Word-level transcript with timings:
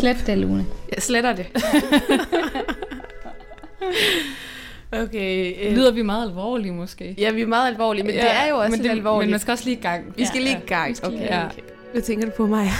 Slet 0.00 0.26
det, 0.26 0.38
Lune. 0.38 0.66
Jeg 0.94 1.02
sletter 1.02 1.32
det. 1.32 1.46
okay. 5.02 5.54
Øh, 5.62 5.72
Lyder 5.76 5.90
vi 5.92 6.02
meget 6.02 6.28
alvorlige 6.28 6.72
måske? 6.72 7.14
ja, 7.18 7.30
vi 7.30 7.42
er 7.42 7.46
meget 7.46 7.68
alvorlige, 7.68 8.04
men 8.04 8.14
ja, 8.14 8.20
det 8.20 8.30
er 8.30 8.48
jo 8.48 8.56
også 8.56 8.70
men 8.70 8.80
lidt 8.80 8.92
alvorligt. 8.92 9.26
Men 9.26 9.30
man 9.30 9.40
skal 9.40 9.52
også 9.52 9.64
lige 9.64 9.76
i 9.76 9.80
gang. 9.80 10.04
Vi 10.16 10.26
skal 10.26 10.42
lige 10.42 10.56
i 10.56 10.66
gang. 10.66 10.96
skal 10.96 11.08
Okay, 11.08 11.20
ja. 11.24 11.46
okay. 11.46 11.62
Hvad 11.92 12.02
tænker 12.02 12.26
du 12.26 12.32
på 12.36 12.46
mig? 12.46 12.70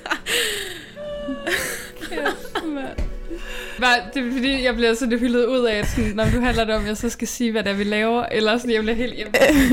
Hvad, 3.80 3.96
det 4.14 4.26
er 4.26 4.32
fordi, 4.32 4.64
jeg 4.64 4.74
bliver 4.74 4.94
sådan 4.94 5.18
hyldet 5.18 5.46
ud 5.46 5.64
af, 5.64 5.74
at 5.76 5.86
sådan, 5.86 6.12
når 6.14 6.24
du 6.24 6.40
handler 6.40 6.64
det 6.64 6.74
om, 6.74 6.82
at 6.82 6.88
jeg 6.88 6.96
så 6.96 7.08
skal 7.10 7.28
sige, 7.28 7.52
hvad 7.52 7.64
det 7.64 7.72
er, 7.72 7.76
vi 7.76 7.84
laver. 7.84 8.22
Eller 8.22 8.58
sådan, 8.58 8.74
jeg 8.74 8.82
bliver 8.82 8.96
helt... 8.96 9.18
Jeg, 9.18 9.26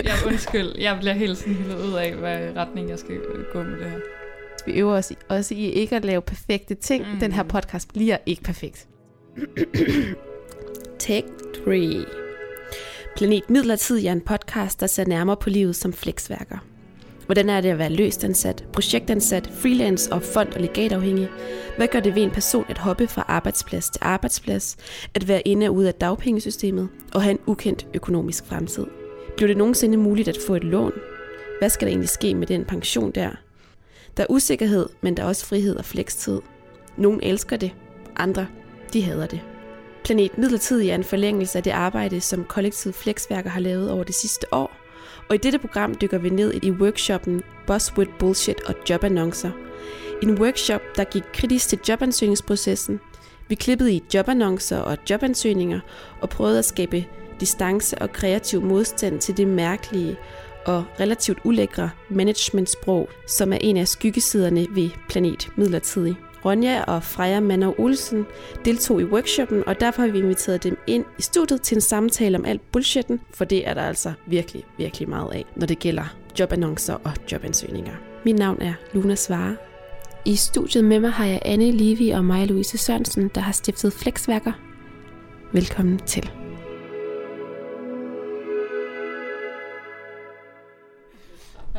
jeg, 0.03 0.13
undskyld, 0.27 0.71
jeg 0.79 0.97
bliver 0.99 1.13
helt 1.13 1.37
sådan 1.37 1.53
hyldet 1.53 1.77
ud 1.87 1.93
af, 1.93 2.15
hvad 2.15 2.55
retning 2.55 2.89
jeg 2.89 2.99
skal 2.99 3.15
gå 3.53 3.63
med 3.63 3.79
det 3.79 3.89
her. 3.91 3.99
Vi 4.65 4.71
øver 4.71 4.93
os 4.93 5.11
i, 5.11 5.15
også 5.29 5.53
i 5.53 5.71
ikke 5.71 5.95
at 5.95 6.05
lave 6.05 6.21
perfekte 6.21 6.75
ting. 6.75 7.05
Mm. 7.07 7.13
Mm. 7.13 7.19
Den 7.19 7.31
her 7.31 7.43
podcast 7.43 7.93
bliver 7.93 8.17
ikke 8.25 8.43
perfekt. 8.43 8.87
Take 10.99 11.27
3. 11.65 12.05
Planet 13.15 13.49
Midlertid 13.49 14.05
er 14.05 14.11
en 14.11 14.21
podcast, 14.21 14.79
der 14.79 14.87
ser 14.87 15.05
nærmere 15.05 15.37
på 15.37 15.49
livet 15.49 15.75
som 15.75 15.93
flexværker. 15.93 16.57
Hvordan 17.27 17.49
er 17.49 17.61
det 17.61 17.69
at 17.69 17.77
være 17.77 17.89
løst 17.89 18.23
ansat, 18.23 18.65
projektansat, 18.73 19.49
freelance 19.53 20.13
og 20.13 20.23
fond- 20.23 20.53
og 20.53 20.61
legatafhængig? 20.61 21.29
Hvad 21.77 21.87
gør 21.87 21.99
det 21.99 22.15
ved 22.15 22.23
en 22.23 22.31
person 22.31 22.65
at 22.69 22.77
hoppe 22.77 23.07
fra 23.07 23.25
arbejdsplads 23.27 23.89
til 23.89 23.99
arbejdsplads, 24.01 24.77
at 25.13 25.27
være 25.27 25.47
inde 25.47 25.67
og 25.67 25.75
ude 25.75 25.87
af 25.87 25.93
dagpengesystemet 25.93 26.89
og 27.13 27.21
have 27.21 27.31
en 27.31 27.39
ukendt 27.45 27.87
økonomisk 27.93 28.45
fremtid? 28.45 28.85
Bliver 29.37 29.47
det 29.47 29.57
nogensinde 29.57 29.97
muligt 29.97 30.27
at 30.27 30.37
få 30.47 30.55
et 30.55 30.63
lån? 30.63 30.93
Hvad 31.59 31.69
skal 31.69 31.85
der 31.85 31.91
egentlig 31.91 32.09
ske 32.09 32.35
med 32.35 32.47
den 32.47 32.65
pension 32.65 33.11
der? 33.11 33.29
Der 34.17 34.23
er 34.23 34.27
usikkerhed, 34.29 34.89
men 35.01 35.17
der 35.17 35.23
er 35.23 35.27
også 35.27 35.45
frihed 35.45 35.75
og 35.75 35.85
flekstid. 35.85 36.39
Nogle 36.97 37.25
elsker 37.25 37.57
det, 37.57 37.71
andre 38.15 38.47
de 38.93 39.01
hader 39.01 39.27
det. 39.27 39.41
Planet 40.03 40.37
Midlertidig 40.37 40.89
er 40.89 40.95
en 40.95 41.03
forlængelse 41.03 41.57
af 41.57 41.63
det 41.63 41.71
arbejde, 41.71 42.21
som 42.21 42.43
kollektiv 42.43 42.93
flexværker 42.93 43.49
har 43.49 43.59
lavet 43.59 43.91
over 43.91 44.03
det 44.03 44.15
sidste 44.15 44.53
år. 44.53 44.86
Og 45.29 45.35
i 45.35 45.37
dette 45.37 45.59
program 45.59 45.95
dykker 45.95 46.17
vi 46.17 46.29
ned 46.29 46.53
i 46.63 46.71
workshoppen 46.71 47.41
Buzzword 47.67 48.07
Bullshit 48.19 48.61
og 48.65 48.75
Jobannoncer. 48.89 49.51
En 50.23 50.41
workshop, 50.41 50.81
der 50.95 51.03
gik 51.03 51.23
kritisk 51.33 51.69
til 51.69 51.79
jobansøgningsprocessen. 51.89 52.99
Vi 53.47 53.55
klippede 53.55 53.93
i 53.93 54.03
jobannoncer 54.13 54.77
og 54.77 54.97
jobansøgninger 55.09 55.79
og 56.21 56.29
prøvede 56.29 56.59
at 56.59 56.65
skabe 56.65 57.05
distance 57.39 57.97
og 57.97 58.13
kreativ 58.13 58.61
modstand 58.61 59.19
til 59.19 59.37
det 59.37 59.47
mærkelige 59.47 60.17
og 60.65 60.85
relativt 60.99 61.39
ulækre 61.43 61.89
managementsprog, 62.09 63.09
som 63.27 63.53
er 63.53 63.57
en 63.61 63.77
af 63.77 63.87
skyggesiderne 63.87 64.67
ved 64.69 64.89
Planet 65.09 65.49
Midlertidig. 65.55 66.15
Ronja 66.47 66.83
og 66.83 67.03
Freja 67.03 67.39
Manner 67.39 67.79
Olsen 67.79 68.25
deltog 68.65 69.01
i 69.01 69.03
workshoppen, 69.03 69.63
og 69.67 69.79
derfor 69.79 70.01
har 70.01 70.09
vi 70.09 70.17
inviteret 70.17 70.63
dem 70.63 70.77
ind 70.87 71.05
i 71.19 71.21
studiet 71.21 71.61
til 71.61 71.75
en 71.75 71.81
samtale 71.81 72.37
om 72.37 72.45
alt 72.45 72.71
bullshitten, 72.71 73.19
for 73.33 73.45
det 73.45 73.67
er 73.67 73.73
der 73.73 73.81
altså 73.81 74.13
virkelig, 74.27 74.63
virkelig 74.77 75.09
meget 75.09 75.33
af, 75.33 75.45
når 75.55 75.67
det 75.67 75.79
gælder 75.79 76.15
jobannoncer 76.39 76.93
og 76.93 77.11
jobansøgninger. 77.31 77.93
Mit 78.25 78.39
navn 78.39 78.61
er 78.61 78.73
Luna 78.93 79.15
Svare. 79.15 79.55
I 80.25 80.35
studiet 80.35 80.85
med 80.85 80.99
mig 80.99 81.11
har 81.11 81.25
jeg 81.25 81.41
Anne 81.45 81.71
Livi 81.71 82.09
og 82.09 82.25
Maja 82.25 82.45
Louise 82.45 82.77
Sørensen, 82.77 83.31
der 83.35 83.41
har 83.41 83.51
stiftet 83.51 83.93
Flexværker. 83.93 84.51
Velkommen 85.53 85.99
til. 85.99 86.31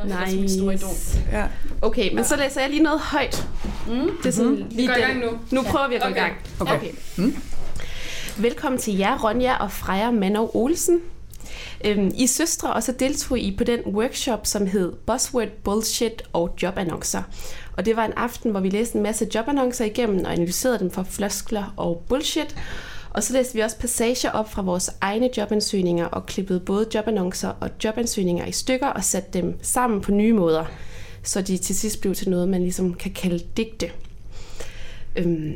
Nice. 0.04 1.22
Ja. 1.32 1.46
Okay, 1.82 2.14
men 2.14 2.24
så 2.24 2.36
læser 2.36 2.60
jeg 2.60 2.70
lige 2.70 2.82
noget 2.82 3.00
højt. 3.00 3.48
Mm. 3.86 4.10
Det 4.22 4.26
er 4.26 4.30
sådan 4.30 4.50
mm-hmm. 4.50 4.68
lige 4.70 4.88
går 4.88 4.94
i 4.94 5.00
gang 5.00 5.18
nu. 5.18 5.30
Nu 5.50 5.62
prøver 5.62 5.88
vi 5.88 5.94
at 5.94 6.02
gå 6.02 6.08
Okay. 6.08 6.16
i 6.16 6.20
gang. 6.20 6.34
Okay. 6.60 6.76
okay. 6.76 6.90
Mm. 7.16 7.36
Velkommen 8.38 8.80
til 8.80 8.96
jer, 8.96 9.18
Ronja 9.24 9.56
og 9.56 9.72
Freja 9.72 10.10
Manov 10.10 10.50
Olsen. 10.54 11.00
Øhm, 11.84 12.12
I 12.14 12.26
søstre, 12.26 12.72
og 12.72 12.82
så 12.82 12.92
deltog 12.92 13.38
I 13.38 13.56
på 13.56 13.64
den 13.64 13.80
workshop, 13.86 14.46
som 14.46 14.66
hed 14.66 14.92
Buzzword, 15.06 15.48
Bullshit 15.64 16.22
og 16.32 16.54
Jobannoncer. 16.62 17.22
Og 17.76 17.84
det 17.86 17.96
var 17.96 18.04
en 18.04 18.12
aften, 18.16 18.50
hvor 18.50 18.60
vi 18.60 18.68
læste 18.70 18.96
en 18.96 19.02
masse 19.02 19.26
jobannoncer 19.34 19.84
igennem 19.84 20.24
og 20.24 20.32
analyserede 20.32 20.78
dem 20.78 20.90
for 20.90 21.02
floskler 21.02 21.74
og 21.76 22.04
bullshit. 22.08 22.56
Og 23.10 23.22
så 23.22 23.32
læste 23.32 23.54
vi 23.54 23.60
også 23.60 23.78
passager 23.78 24.30
op 24.30 24.50
fra 24.50 24.62
vores 24.62 24.90
egne 25.00 25.30
jobansøgninger 25.36 26.06
og 26.06 26.26
klippede 26.26 26.60
både 26.60 26.86
jobannoncer 26.94 27.48
og 27.60 27.70
jobansøgninger 27.84 28.46
i 28.46 28.52
stykker 28.52 28.86
og 28.86 29.04
satte 29.04 29.30
dem 29.32 29.58
sammen 29.62 30.00
på 30.00 30.12
nye 30.12 30.32
måder, 30.32 30.64
så 31.22 31.42
de 31.42 31.56
til 31.56 31.78
sidst 31.78 32.00
blev 32.00 32.14
til 32.14 32.30
noget, 32.30 32.48
man 32.48 32.62
ligesom 32.62 32.94
kan 32.94 33.12
kalde 33.12 33.44
digte. 33.56 33.90
Øhm, 35.16 35.54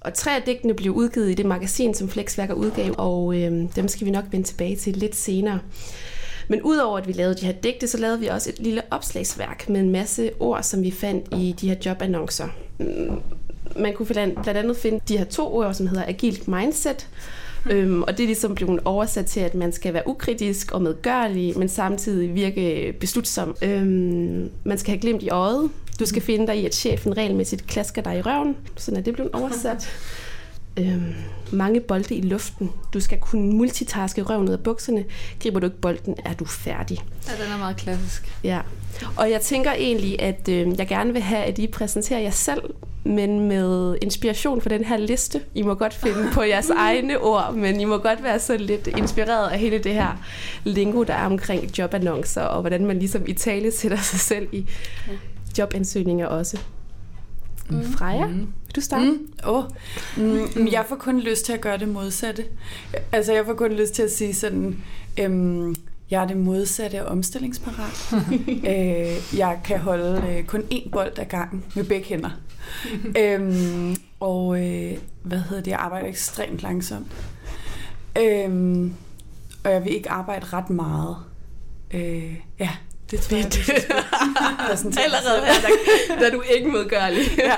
og 0.00 0.14
tre 0.14 0.36
af 0.36 0.42
digtene 0.42 0.74
blev 0.74 0.92
udgivet 0.92 1.30
i 1.30 1.34
det 1.34 1.46
magasin, 1.46 1.94
som 1.94 2.08
Flexværker 2.08 2.54
udgav, 2.54 2.94
og 2.98 3.36
øhm, 3.36 3.68
dem 3.68 3.88
skal 3.88 4.06
vi 4.06 4.10
nok 4.10 4.24
vende 4.30 4.46
tilbage 4.46 4.76
til 4.76 4.96
lidt 4.96 5.16
senere. 5.16 5.58
Men 6.48 6.62
udover 6.62 6.98
at 6.98 7.08
vi 7.08 7.12
lavede 7.12 7.34
de 7.34 7.46
her 7.46 7.52
digte, 7.52 7.88
så 7.88 7.98
lavede 7.98 8.20
vi 8.20 8.26
også 8.26 8.50
et 8.50 8.58
lille 8.58 8.82
opslagsværk 8.90 9.68
med 9.68 9.80
en 9.80 9.90
masse 9.90 10.30
ord, 10.40 10.62
som 10.62 10.82
vi 10.82 10.90
fandt 10.90 11.28
i 11.32 11.54
de 11.60 11.68
her 11.68 11.76
jobannoncer. 11.86 12.48
Mm, 13.76 13.82
Man 13.82 13.94
kunne 13.94 14.06
blandt 14.06 14.48
andet 14.48 14.76
finde 14.76 15.00
de 15.08 15.18
her 15.18 15.24
to 15.24 15.56
ord, 15.56 15.74
som 15.74 15.86
hedder 15.86 16.04
agilt 16.06 16.48
mindset, 16.48 17.08
Øhm, 17.70 18.02
og 18.02 18.16
det 18.18 18.20
er 18.22 18.26
ligesom 18.26 18.54
blevet 18.54 18.80
oversat 18.84 19.26
til, 19.26 19.40
at 19.40 19.54
man 19.54 19.72
skal 19.72 19.94
være 19.94 20.02
ukritisk 20.08 20.72
og 20.72 20.82
medgørlig, 20.82 21.58
men 21.58 21.68
samtidig 21.68 22.34
virke 22.34 22.94
beslutsom. 23.00 23.56
Øhm, 23.62 24.50
man 24.64 24.78
skal 24.78 24.90
have 24.92 25.00
glimt 25.00 25.22
i 25.22 25.28
øjet. 25.28 25.70
Du 26.00 26.06
skal 26.06 26.22
finde 26.22 26.46
dig 26.46 26.56
i, 26.56 26.66
at 26.66 26.74
chefen 26.74 27.16
regelmæssigt 27.16 27.66
klasker 27.66 28.02
dig 28.02 28.18
i 28.18 28.20
røven. 28.20 28.56
Sådan 28.76 28.98
er 28.98 29.02
det 29.02 29.14
blevet 29.14 29.32
oversat. 29.32 29.88
Øhm, 30.78 31.14
mange 31.50 31.80
bolde 31.80 32.14
i 32.14 32.20
luften. 32.20 32.70
Du 32.94 33.00
skal 33.00 33.18
kunne 33.18 33.52
multitaske 33.52 34.22
røven 34.22 34.48
ud 34.48 34.52
af 34.52 34.60
bukserne. 34.60 35.04
Griber 35.42 35.60
du 35.60 35.66
ikke 35.66 35.78
bolden, 35.78 36.14
er 36.24 36.34
du 36.34 36.44
færdig. 36.44 36.98
Ja, 37.28 37.44
den 37.44 37.52
er 37.52 37.58
meget 37.58 37.76
klassisk. 37.76 38.32
Ja, 38.44 38.60
og 39.16 39.30
jeg 39.30 39.40
tænker 39.40 39.72
egentlig, 39.72 40.22
at 40.22 40.48
øh, 40.48 40.78
jeg 40.78 40.88
gerne 40.88 41.12
vil 41.12 41.22
have, 41.22 41.44
at 41.44 41.58
I 41.58 41.66
præsenterer 41.66 42.20
jer 42.20 42.30
selv, 42.30 42.62
men 43.04 43.48
med 43.48 43.96
inspiration 44.02 44.60
for 44.60 44.68
den 44.68 44.84
her 44.84 44.96
liste. 44.96 45.40
I 45.54 45.62
må 45.62 45.74
godt 45.74 45.94
finde 45.94 46.30
på 46.32 46.42
jeres 46.42 46.70
egne 46.88 47.18
ord, 47.18 47.54
men 47.54 47.80
I 47.80 47.84
må 47.84 47.98
godt 47.98 48.22
være 48.22 48.38
sådan 48.38 48.60
lidt 48.60 48.86
inspireret 48.86 49.50
af 49.50 49.58
hele 49.58 49.78
det 49.78 49.94
her 49.94 50.24
lingo, 50.64 51.02
der 51.02 51.14
er 51.14 51.26
omkring 51.26 51.78
jobannoncer, 51.78 52.42
og 52.42 52.60
hvordan 52.60 52.86
man 52.86 52.98
ligesom 52.98 53.22
i 53.26 53.32
tale 53.32 53.70
sætter 53.70 53.98
sig 53.98 54.20
selv 54.20 54.48
i 54.52 54.66
jobansøgninger 55.58 56.26
også. 56.26 56.58
Mm. 57.70 57.92
Freja, 57.92 58.26
vil 58.26 58.46
du 58.76 58.80
starte? 58.80 59.04
Mm. 59.04 59.10
Mm, 59.10 59.28
oh. 59.44 59.64
mm, 60.56 60.68
jeg 60.72 60.84
får 60.88 60.96
kun 60.96 61.20
lyst 61.20 61.44
til 61.44 61.52
at 61.52 61.60
gøre 61.60 61.78
det 61.78 61.88
modsatte. 61.88 62.44
Altså, 63.12 63.32
jeg 63.32 63.46
får 63.46 63.54
kun 63.54 63.72
lyst 63.72 63.94
til 63.94 64.02
at 64.02 64.10
sige 64.10 64.34
sådan, 64.34 64.78
øhm, 65.20 65.74
jeg 66.12 66.22
er 66.22 66.26
det 66.26 66.36
modsatte 66.36 66.98
af 66.98 67.04
omstillingsparat. 67.12 68.12
øh, 68.72 69.38
jeg 69.38 69.60
kan 69.64 69.78
holde 69.78 70.24
øh, 70.28 70.44
kun 70.44 70.60
én 70.72 70.90
bold 70.90 71.18
ad 71.18 71.24
gangen 71.24 71.64
med 71.74 71.84
begge 71.84 72.08
hænder. 72.08 72.30
øhm, 73.18 73.96
og 74.20 74.60
øh, 74.60 74.92
hvad 75.22 75.38
hedder 75.38 75.62
det, 75.62 75.70
jeg 75.70 75.78
arbejder 75.78 76.08
ekstremt 76.08 76.62
langsomt. 76.62 77.06
Øhm, 78.18 78.94
og 79.64 79.70
jeg 79.72 79.84
vil 79.84 79.94
ikke 79.94 80.10
arbejde 80.10 80.46
ret 80.46 80.70
meget. 80.70 81.16
Øh, 81.94 82.34
ja, 82.58 82.70
det 83.10 83.20
tror 83.20 83.36
jeg, 83.36 83.44
Fedt. 83.44 83.68
jeg 83.68 83.74
vil 83.78 84.66
præsentere 84.68 85.04
mig 85.08 85.18
Allerede 85.18 85.46
her, 85.46 85.52
der, 85.60 86.20
der 86.20 86.26
er 86.26 86.30
du 86.30 86.42
ikke 86.56 86.68
modgørlig. 86.68 87.22
Ja. 87.38 87.56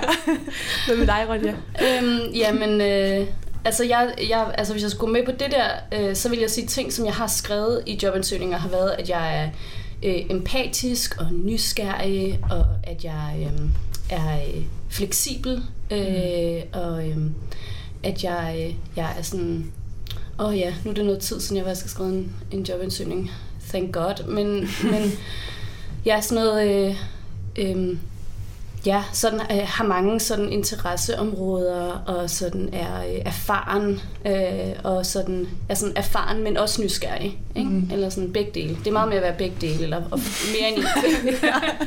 Hvad 0.86 0.97
med 0.97 1.06
dig, 1.06 1.26
Ronja? 1.28 1.54
Øhm, 1.82 2.32
jamen, 2.34 2.81
øh, 2.81 3.26
altså, 3.65 3.85
jeg, 3.85 4.15
jeg, 4.29 4.55
altså 4.59 4.73
hvis 4.73 4.83
jeg 4.83 4.91
skulle 4.91 5.13
med 5.13 5.25
på 5.25 5.31
det 5.31 5.51
der, 5.51 5.69
øh, 5.93 6.17
så 6.17 6.29
vil 6.29 6.39
jeg 6.39 6.51
sige 6.51 6.67
ting, 6.67 6.93
som 6.93 7.05
jeg 7.05 7.15
har 7.15 7.27
skrevet 7.27 7.83
i 7.87 7.99
jobansøgninger, 8.03 8.59
har 8.59 8.69
været, 8.69 8.91
at 8.91 9.09
jeg 9.09 9.43
er 9.43 9.51
øh, 10.03 10.31
empatisk 10.31 11.21
og 11.21 11.33
nysgerrig, 11.33 12.41
og 12.51 12.66
at 12.83 13.05
jeg 13.05 13.51
øh, 13.53 13.69
er 14.11 14.34
øh, 14.34 14.63
fleksibel, 14.89 15.63
øh, 15.91 16.63
og 16.72 17.09
øh, 17.09 17.16
at 18.03 18.25
jeg, 18.25 18.57
øh, 18.59 18.75
jeg 18.97 19.15
er 19.19 19.22
sådan... 19.22 19.72
Åh 20.39 20.47
oh 20.47 20.59
ja, 20.59 20.75
nu 20.84 20.91
er 20.91 20.95
det 20.95 21.05
noget 21.05 21.21
tid 21.21 21.41
siden, 21.41 21.57
jeg 21.57 21.65
faktisk 21.65 21.84
har 21.84 21.89
skrevet 21.89 22.13
en, 22.13 22.33
en 22.51 22.63
jobansøgning. 22.63 23.31
Thank 23.69 23.95
God. 23.95 24.27
Men, 24.28 24.47
men 24.93 25.13
jeg 26.05 26.17
er 26.17 26.21
sådan 26.21 26.45
noget... 26.45 26.89
Øh, 26.89 26.97
øh, 27.57 27.97
ja, 28.86 29.03
sådan 29.13 29.41
øh, 29.41 29.66
har 29.66 29.84
mange 29.84 30.21
sådan 30.21 30.53
interesseområder 30.53 32.03
og 32.07 32.31
sådan 32.31 32.71
er 32.72 33.01
øh, 33.01 33.21
erfaren 33.25 34.01
øh, 34.27 34.77
og 34.84 35.07
sådan 35.07 35.48
er 35.69 35.75
sådan 35.75 35.97
erfaren, 35.97 36.42
men 36.45 36.57
også 36.57 36.83
nysgerrig, 36.83 37.39
ikke? 37.57 37.71
Mm. 37.71 37.89
Eller 37.92 38.09
sådan 38.09 38.33
begge 38.33 38.51
dele. 38.54 38.77
Det 38.78 38.86
er 38.86 38.92
meget 38.92 39.09
mere 39.09 39.19
at 39.19 39.22
være 39.22 39.34
begge 39.39 39.57
dele 39.60 39.83
eller 39.83 39.97
og 40.10 40.21
mere 40.59 40.69
end 40.69 40.78
en. 40.78 41.34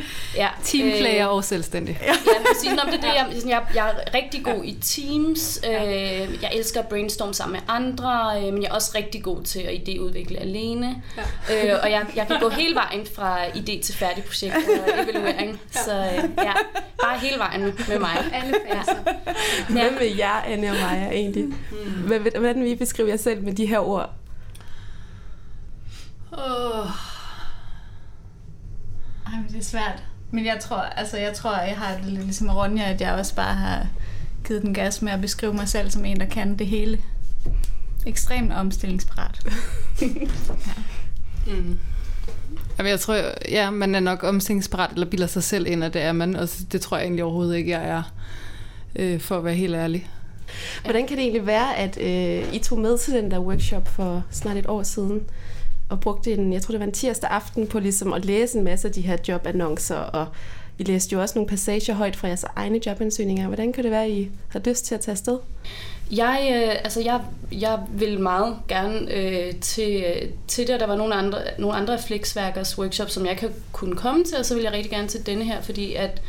ja. 0.42 0.48
Teamplayer 0.64 1.30
øh, 1.30 1.36
og 1.36 1.44
selvstændig. 1.44 2.00
ja, 2.02 2.14
præcis. 2.48 2.70
Nå, 2.70 2.92
det 2.92 2.94
er 2.94 3.02
det, 3.02 3.04
jeg, 3.04 3.50
jeg, 3.50 3.62
jeg 3.76 3.90
er 3.90 4.14
rigtig 4.14 4.44
god 4.44 4.64
i 4.64 4.78
teams. 4.82 5.60
Øh, 5.68 6.42
jeg 6.42 6.52
elsker 6.54 6.80
at 6.80 6.88
brainstorme 6.88 7.34
sammen 7.34 7.54
med 7.54 7.76
andre, 7.76 8.32
øh, 8.38 8.54
men 8.54 8.64
jeg 8.64 8.70
er 8.70 8.74
også 8.74 8.92
rigtig 8.96 9.24
god 9.24 9.44
til 9.44 9.60
at 9.60 9.74
idéudvikle 9.74 10.40
alene. 10.40 11.04
Ja. 11.50 11.74
Øh, 11.74 11.80
og 11.84 11.92
jeg, 11.92 12.06
jeg 12.16 12.28
kan 12.28 12.40
gå 12.40 12.50
hele 12.50 12.76
vejen 12.76 13.08
fra 13.16 13.46
idé 13.46 13.82
til 13.82 13.96
færdig 13.96 14.24
projekt 14.24 14.56
og 14.56 14.90
evaluering. 15.04 15.62
Ja. 15.76 15.84
Så 15.84 15.92
øh, 15.92 16.30
ja, 16.38 16.54
Bare 17.02 17.20
hele 17.20 17.38
vejen 17.38 17.62
med 17.62 18.00
mig. 18.00 18.18
Alle 18.34 18.56
faser. 18.70 18.98
Ja. 19.06 19.34
Hvem 19.70 20.00
vil 20.00 20.16
jer, 20.18 20.42
Anne 20.46 20.70
og 20.70 20.76
Maja, 20.76 21.10
egentlig? 21.10 21.46
Mm. 21.46 22.20
Hvordan 22.40 22.64
vil 22.64 22.72
I 22.72 22.76
beskrive 22.76 23.10
jer 23.10 23.18
selv 23.18 23.44
med 23.44 23.54
de 23.54 23.66
her 23.66 23.80
ord? 23.80 24.14
Oh. 26.32 26.88
Ej, 29.26 29.34
det 29.50 29.58
er 29.58 29.64
svært. 29.64 30.04
Men 30.32 30.46
jeg 30.46 30.60
tror, 30.62 30.78
altså, 30.78 31.18
jeg 31.18 31.34
tror, 31.34 31.58
jeg 31.58 31.78
har 31.78 31.96
det 31.96 32.06
lidt 32.06 32.24
ligesom 32.24 32.50
Ronja, 32.50 32.94
at 32.94 33.02
jeg 33.02 33.14
også 33.14 33.36
bare 33.36 33.54
har 33.54 33.88
givet 34.48 34.62
den 34.62 34.74
gas 34.74 35.02
med 35.02 35.12
at 35.12 35.22
beskrive 35.22 35.54
mig 35.54 35.68
selv 35.70 35.92
som 35.92 36.06
en, 36.06 36.20
der 36.20 36.26
kan 36.26 36.60
det 36.60 36.68
hele. 36.68 37.00
Ekstremt 38.06 38.54
omstillingsparat. 38.54 39.46
ja. 40.02 40.08
Mm. 41.48 41.80
Jamen, 42.78 42.90
jeg 42.90 43.00
tror, 43.00 43.18
ja, 43.50 43.70
man 43.70 43.96
er 43.96 44.00
nok 44.00 44.24
omstillingsparat, 44.24 44.92
eller 44.94 45.06
bilder 45.06 45.28
sig 45.28 45.44
selv 45.44 45.68
ind, 45.68 45.84
at 45.84 45.94
det 45.94 46.02
er 46.02 46.12
man. 46.12 46.36
Og 46.36 46.50
det 46.72 46.82
tror 46.82 46.98
jeg 46.98 47.04
egentlig 47.04 47.24
overhovedet 47.24 47.58
ikke, 47.58 47.72
jeg 47.72 47.90
er, 47.90 48.04
øh, 48.96 49.20
for 49.20 49.38
at 49.38 49.46
være 49.46 49.54
helt 49.54 49.76
ærlig. 49.76 50.10
Hvordan 50.84 51.08
kan 51.08 51.18
det 51.18 51.24
egentlig 51.24 51.46
være, 51.46 51.78
at 51.78 51.98
øh, 52.02 52.54
I 52.54 52.60
tog 52.60 52.80
med 52.80 52.98
til 52.98 53.14
den 53.14 53.32
der 53.32 53.40
workshop 53.40 53.88
for 53.88 54.24
snart 54.32 54.58
et 54.58 54.68
år 54.68 54.84
siden, 54.84 55.24
og 55.90 56.00
brugte 56.00 56.34
en, 56.34 56.54
jeg 56.54 56.62
tror 56.62 56.72
det 56.72 56.80
var 56.80 56.86
en 56.86 56.92
tirsdag 56.92 57.30
aften, 57.30 57.68
på 57.68 57.80
ligesom 57.80 58.14
at 58.14 58.26
læse 58.26 58.58
en 58.58 58.64
masse 58.64 58.88
af 58.88 58.94
de 58.94 59.02
her 59.02 59.18
jobannoncer, 59.28 59.96
og 59.96 60.28
I 60.78 60.84
læste 60.84 61.14
jo 61.14 61.22
også 61.22 61.36
nogle 61.36 61.50
passager 61.50 61.94
højt 61.94 62.16
fra 62.16 62.28
jeres 62.28 62.46
egne 62.56 62.80
jobansøgninger. 62.86 63.48
Hvordan 63.48 63.74
kan 63.74 63.84
det 63.84 63.92
være, 63.92 64.06
at 64.06 64.12
I 64.12 64.30
har 64.48 64.62
lyst 64.66 64.86
til 64.86 64.96
at 64.96 65.02
tage 65.02 65.14
afsted? 65.14 65.40
Jeg, 66.12 66.50
øh, 66.54 66.76
altså 66.84 67.02
jeg, 67.02 67.22
jeg 67.52 67.80
vil 67.92 68.20
meget 68.20 68.58
gerne 68.68 69.14
øh, 69.14 69.56
til, 69.56 70.06
til 70.48 70.68
det, 70.68 70.80
der 70.80 70.88
var 70.88 70.96
nogle 70.96 71.16
andre, 71.16 71.40
nogle 71.58 71.78
andre 71.78 72.00
Flexværkers 72.08 72.78
workshop, 72.78 73.10
som 73.10 73.26
jeg 73.26 73.38
kan 73.38 73.50
kunne 73.72 73.96
komme 73.96 74.24
til, 74.24 74.38
og 74.38 74.46
så 74.46 74.56
vil 74.56 74.64
jeg 74.64 74.72
rigtig 74.72 74.92
gerne 74.92 75.08
til 75.08 75.26
denne 75.26 75.44
her, 75.44 75.62
fordi 75.62 75.94
at, 75.94 76.22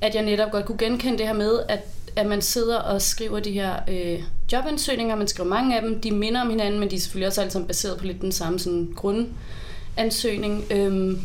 at 0.00 0.14
jeg 0.14 0.24
netop 0.24 0.50
godt 0.50 0.64
kunne 0.64 0.78
genkende 0.78 1.18
det 1.18 1.26
her 1.26 1.34
med, 1.34 1.60
at, 1.68 1.80
at 2.16 2.26
man 2.26 2.42
sidder 2.42 2.78
og 2.78 3.02
skriver 3.02 3.40
de 3.40 3.52
her 3.52 3.74
øh, 3.88 4.22
jobansøgninger, 4.52 5.16
man 5.16 5.28
skriver 5.28 5.48
mange 5.48 5.76
af 5.76 5.82
dem, 5.82 6.00
de 6.00 6.10
minder 6.10 6.40
om 6.40 6.50
hinanden, 6.50 6.80
men 6.80 6.90
de 6.90 6.96
er 6.96 7.00
selvfølgelig 7.00 7.28
også 7.28 7.40
alle 7.40 7.50
sammen 7.50 7.68
baseret 7.68 7.98
på 7.98 8.04
lidt 8.04 8.20
den 8.20 8.32
samme 8.32 8.58
sådan, 8.58 8.94
grundansøgning. 8.96 10.64
Øh, 10.72 11.18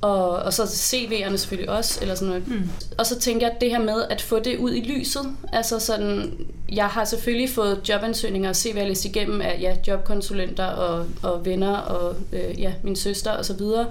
og, 0.00 0.30
og 0.30 0.52
så 0.52 0.62
CV'erne 0.62 1.36
selvfølgelig 1.36 1.70
også, 1.70 1.98
eller 2.02 2.14
sådan 2.14 2.28
noget. 2.28 2.48
Mm. 2.48 2.70
Og 2.98 3.06
så 3.06 3.18
tænker 3.18 3.46
jeg, 3.46 3.54
at 3.54 3.60
det 3.60 3.70
her 3.70 3.78
med 3.78 4.04
at 4.10 4.20
få 4.20 4.38
det 4.38 4.58
ud 4.58 4.74
i 4.74 4.80
lyset, 4.80 5.22
altså 5.52 5.78
sådan, 5.78 6.32
jeg 6.72 6.86
har 6.86 7.04
selvfølgelig 7.04 7.50
fået 7.50 7.88
jobansøgninger 7.88 8.48
og 8.48 8.56
CV'er 8.56 8.88
læst 8.88 9.04
igennem 9.04 9.40
af 9.40 9.58
ja, 9.60 9.76
jobkonsulenter 9.86 10.66
og, 10.66 11.06
og 11.22 11.44
venner 11.44 11.76
og 11.76 12.16
øh, 12.32 12.60
ja, 12.60 12.72
min 12.82 12.96
søster 12.96 13.30
og 13.30 13.44
så 13.44 13.54
videre. 13.54 13.86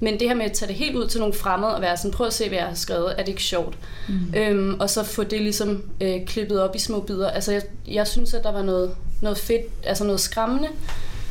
Men 0.00 0.20
det 0.20 0.28
her 0.28 0.34
med 0.34 0.44
at 0.44 0.52
tage 0.52 0.68
det 0.68 0.76
helt 0.76 0.96
ud 0.96 1.06
til 1.06 1.20
nogle 1.20 1.34
fremmede 1.34 1.74
og 1.74 1.82
være 1.82 1.96
sådan, 1.96 2.10
prøv 2.10 2.26
at 2.26 2.32
se, 2.32 2.48
hvad 2.48 2.58
jeg 2.58 2.66
har 2.66 2.74
skrevet, 2.74 3.12
er 3.12 3.16
det 3.16 3.28
ikke 3.28 3.42
sjovt? 3.42 3.78
Mm. 4.08 4.34
Øhm, 4.36 4.80
og 4.80 4.90
så 4.90 5.04
få 5.04 5.24
det 5.24 5.40
ligesom 5.40 5.82
øh, 6.00 6.26
klippet 6.26 6.62
op 6.62 6.76
i 6.76 6.78
små 6.78 7.00
bidder. 7.00 7.30
Altså 7.30 7.52
jeg, 7.52 7.62
jeg 7.88 8.06
synes, 8.06 8.34
at 8.34 8.42
der 8.42 8.52
var 8.52 8.62
noget, 8.62 8.90
noget 9.22 9.38
fedt, 9.38 9.62
altså 9.84 10.04
noget 10.04 10.20
skræmmende 10.20 10.68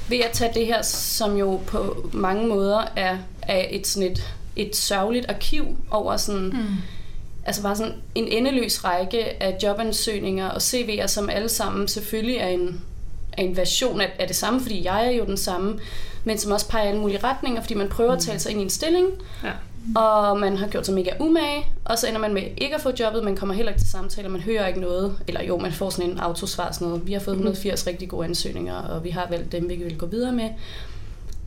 ved 0.10 0.18
at 0.18 0.32
tage 0.32 0.52
det 0.54 0.66
her, 0.66 0.82
som 0.82 1.38
jo 1.38 1.60
på 1.68 2.10
mange 2.14 2.48
måder 2.48 2.92
er, 2.96 3.18
er 3.48 3.66
et, 3.70 3.88
sådan 3.88 4.12
et, 4.12 4.34
et 4.56 4.76
sørgeligt 4.76 5.26
arkiv 5.30 5.78
over 5.92 6.18
sådan, 6.18 6.46
mm. 6.46 6.76
altså 7.46 7.62
bare 7.62 7.76
sådan 7.76 7.94
en 8.16 8.28
endeløs 8.28 8.84
række 8.84 9.44
af 9.44 9.58
jobansøgninger 9.64 10.50
og 10.50 10.58
CV'er, 10.58 11.08
som 11.08 11.30
alle 11.30 11.50
sammen 11.50 11.88
selvfølgelig 11.88 12.38
er 12.38 12.48
en, 12.48 12.82
er 13.34 13.44
en 13.44 13.58
version 13.58 14.02
af, 14.02 14.12
af 14.20 14.28
det 14.28 14.36
samme, 14.36 14.62
fordi 14.62 14.86
jeg 14.86 15.08
er 15.08 15.12
jo 15.12 15.26
den 15.26 15.38
samme, 15.38 15.80
men 16.24 16.38
som 16.38 16.52
også 16.52 16.70
peger 16.70 16.86
i 16.86 16.88
alle 16.88 17.02
mulige 17.02 17.24
retninger, 17.24 17.62
fordi 17.62 17.74
man 17.74 17.90
prøver 17.90 18.12
at 18.12 18.20
tale 18.20 18.40
sig 18.40 18.52
ind 18.52 18.60
i 18.60 18.64
en 18.64 18.70
stilling, 18.70 19.08
ja 19.44 19.52
og 19.96 20.40
man 20.40 20.58
har 20.58 20.68
gjort 20.68 20.86
sig 20.86 20.96
mega 20.96 21.12
umage, 21.20 21.66
og 21.86 21.98
så 21.98 22.08
ender 22.08 22.20
man 22.20 22.34
med 22.34 22.44
ikke 22.58 22.76
at 22.76 22.82
få 22.82 22.92
jobbet, 23.00 23.24
man 23.24 23.36
kommer 23.36 23.56
heller 23.56 23.72
ikke 23.72 23.82
til 23.82 23.90
samtaler, 23.90 24.30
man 24.30 24.42
hører 24.42 24.68
ikke 24.68 24.80
noget, 24.80 25.18
eller 25.28 25.44
jo, 25.44 25.58
man 25.58 25.72
får 25.72 25.90
sådan 25.90 26.12
en 26.12 26.20
autosvar, 26.20 26.72
sådan 26.72 26.88
noget. 26.88 27.08
Vi 27.08 27.14
har 27.14 27.20
fået 27.20 27.36
180 27.36 27.86
mhm. 27.86 27.90
rigtig 27.90 28.10
gode 28.10 28.26
ansøgninger, 28.26 28.76
og 28.76 29.04
vi 29.04 29.10
har 29.10 29.28
valgt 29.30 29.52
dem, 29.52 29.70
vi 29.70 29.76
vil 29.76 29.98
gå 29.98 30.06
videre 30.06 30.32
med. 30.32 30.50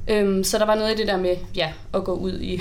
Øhm, 0.09 0.45
så 0.45 0.59
der 0.59 0.67
var 0.67 0.75
noget 0.75 0.95
i 0.95 0.97
det 0.97 1.07
der 1.07 1.17
med, 1.17 1.37
ja, 1.55 1.73
at 1.95 2.05
gå 2.05 2.13
ud 2.13 2.41
i, 2.41 2.61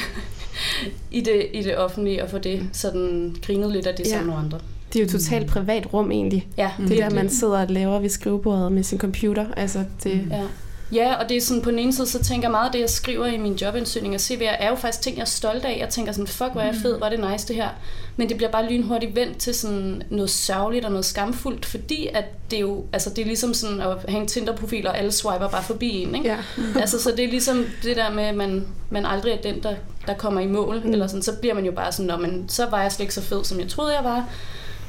i, 1.12 1.22
det, 1.22 1.48
i 1.54 1.62
det 1.62 1.78
offentlige 1.78 2.24
og 2.24 2.30
få 2.30 2.38
det 2.38 2.70
sådan 2.74 3.36
grinet 3.42 3.72
lidt 3.72 3.88
af 3.88 3.96
det 3.96 4.06
ja. 4.06 4.10
sammen 4.10 4.28
nogle 4.28 4.44
andre. 4.44 4.60
Det 4.94 5.00
er 5.00 5.04
jo 5.04 5.10
totalt 5.10 5.48
privat 5.48 5.94
rum 5.94 6.12
egentlig. 6.12 6.48
Ja, 6.58 6.72
det 6.78 6.90
virkelig. 6.90 7.10
der, 7.10 7.16
man 7.16 7.30
sidder 7.30 7.62
og 7.62 7.68
laver 7.70 8.00
ved 8.00 8.10
skrivebordet 8.10 8.72
med 8.72 8.84
sin 8.84 9.00
computer. 9.00 9.46
Altså, 9.58 9.84
det, 10.04 10.28
ja. 10.32 10.44
Ja, 10.94 11.14
og 11.14 11.30
det 11.30 11.38
er 11.38 11.42
sådan, 11.42 11.64
på 11.64 11.72
den 11.72 11.80
ene 11.80 11.94
side, 11.94 12.08
så 12.08 12.24
tænker 12.24 12.48
jeg 12.48 12.52
meget, 12.52 12.68
at 12.68 12.74
det, 12.74 12.80
jeg 12.80 12.90
skriver 12.90 13.26
i 13.26 13.38
min 13.38 13.54
jobansøgning 13.54 14.16
og 14.16 14.22
CV'er, 14.22 14.64
er 14.64 14.70
jo 14.70 14.76
faktisk 14.76 15.02
ting, 15.02 15.18
jeg 15.18 15.22
er 15.22 15.26
stolt 15.26 15.66
af. 15.66 15.78
Jeg 15.80 15.90
tænker 15.90 16.12
sådan, 16.12 16.28
fuck, 16.28 16.52
hvor 16.52 16.62
er 16.62 16.66
jeg 16.66 16.76
fed, 16.76 16.98
hvor 16.98 17.06
er 17.06 17.10
det 17.10 17.32
nice 17.32 17.48
det 17.48 17.56
her. 17.56 17.70
Men 18.16 18.30
det 18.30 18.38
bliver 18.38 18.52
bare 18.52 18.70
lynhurtigt 18.72 19.16
vendt 19.16 19.38
til 19.38 19.54
sådan 19.54 20.04
noget 20.10 20.30
sørgeligt 20.30 20.86
og 20.86 20.92
noget 20.92 21.06
skamfuldt, 21.06 21.66
fordi 21.66 22.08
at 22.14 22.26
det 22.52 22.62
jo, 22.62 22.86
altså 22.94 23.10
det 23.10 23.22
er 23.22 23.26
ligesom 23.26 23.54
sådan 23.54 23.82
at 23.82 23.98
have 24.08 24.22
en 24.22 24.28
Tinder-profil, 24.28 24.88
og 24.88 24.98
alle 24.98 25.12
swiper 25.12 25.48
bare 25.48 25.64
forbi 25.64 25.90
en, 25.90 26.16
ikke? 26.16 26.30
Ja. 26.30 26.38
altså, 26.82 27.02
så 27.02 27.12
det 27.12 27.26
er 27.26 27.30
ligesom 27.30 27.66
det 27.84 27.96
der 27.96 28.12
med, 28.12 28.24
at 28.24 28.36
man, 28.36 28.68
man 28.90 29.06
aldrig 29.06 29.34
er 29.34 29.42
den, 29.42 29.64
der, 29.64 29.76
der 30.08 30.14
kommer 30.14 30.42
i 30.42 30.48
mål, 30.48 30.82
mm. 30.86 30.92
eller 30.92 31.08
sådan, 31.08 31.24
så 31.24 31.34
bliver 31.34 31.54
man 31.54 31.66
jo 31.66 31.72
bare 31.72 31.92
sådan, 31.92 32.22
men 32.22 32.50
så 32.50 32.70
var 32.70 32.82
jeg 32.82 32.92
slet 32.92 33.04
ikke 33.04 33.14
så 33.14 33.22
fed, 33.22 33.44
som 33.44 33.60
jeg 33.60 33.70
troede, 33.70 33.96
jeg 33.96 34.04
var 34.04 34.30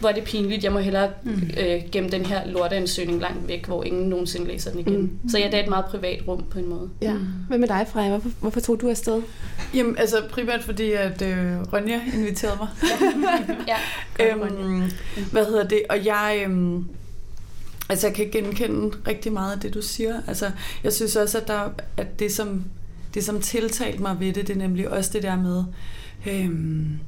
hvor 0.00 0.09
er 0.09 0.12
det 0.12 0.25
pinligt, 0.25 0.65
jeg 0.65 0.73
må 0.73 0.79
hellere 0.79 1.11
mm. 1.23 1.50
øh, 1.61 1.83
gemme 1.93 2.11
den 2.11 2.27
her 2.27 2.47
lorteansøgning 2.47 3.21
langt 3.21 3.49
væk, 3.49 3.67
hvor 3.67 3.85
ingen 3.85 4.09
nogensinde 4.09 4.47
læser 4.47 4.71
den 4.71 4.81
igen. 4.81 5.00
Mm. 5.00 5.29
Så 5.29 5.39
ja, 5.39 5.47
det 5.47 5.55
er 5.55 5.62
et 5.62 5.69
meget 5.69 5.85
privat 5.85 6.23
rum 6.29 6.45
på 6.50 6.59
en 6.59 6.69
måde. 6.69 6.91
Ja. 7.03 7.15
Hvad 7.49 7.59
med 7.59 7.69
dig, 7.69 7.87
Freja? 7.93 8.09
Hvorfor, 8.09 8.31
hvorfor 8.41 8.61
tog 8.61 8.81
du 8.81 8.89
afsted? 8.89 9.23
Jamen, 9.75 9.99
altså 9.99 10.17
primært 10.31 10.65
fordi, 10.65 10.93
at 10.93 11.23
øh, 11.23 11.73
Ronja 11.73 12.00
inviterede 12.15 12.56
mig. 12.61 12.69
ja, 13.69 13.77
ja. 14.25 14.35
øhm, 14.35 14.91
hvad 15.33 15.45
hedder 15.45 15.69
det? 15.69 15.83
Og 15.89 16.05
jeg... 16.05 16.43
Øhm, 16.47 16.85
Altså, 17.91 18.06
jeg 18.06 18.17
kan 18.17 18.29
genkende 18.33 18.97
rigtig 19.09 19.33
meget 19.33 19.53
af 19.53 19.61
det, 19.61 19.75
du 19.75 19.83
siger. 19.83 20.21
Altså, 20.27 20.50
jeg 20.85 20.93
synes 20.93 21.17
også, 21.17 21.39
at, 21.39 21.49
der, 21.49 21.71
at 21.97 22.19
det, 22.19 22.33
som, 22.33 22.65
det, 23.15 23.25
som 23.25 23.41
tiltalte 23.41 24.03
mig 24.03 24.21
ved 24.21 24.33
det, 24.33 24.47
det 24.47 24.55
er 24.55 24.59
nemlig 24.59 24.89
også 24.89 25.11
det 25.12 25.23
der 25.23 25.37
med, 25.37 25.65
øhm, 26.27 26.99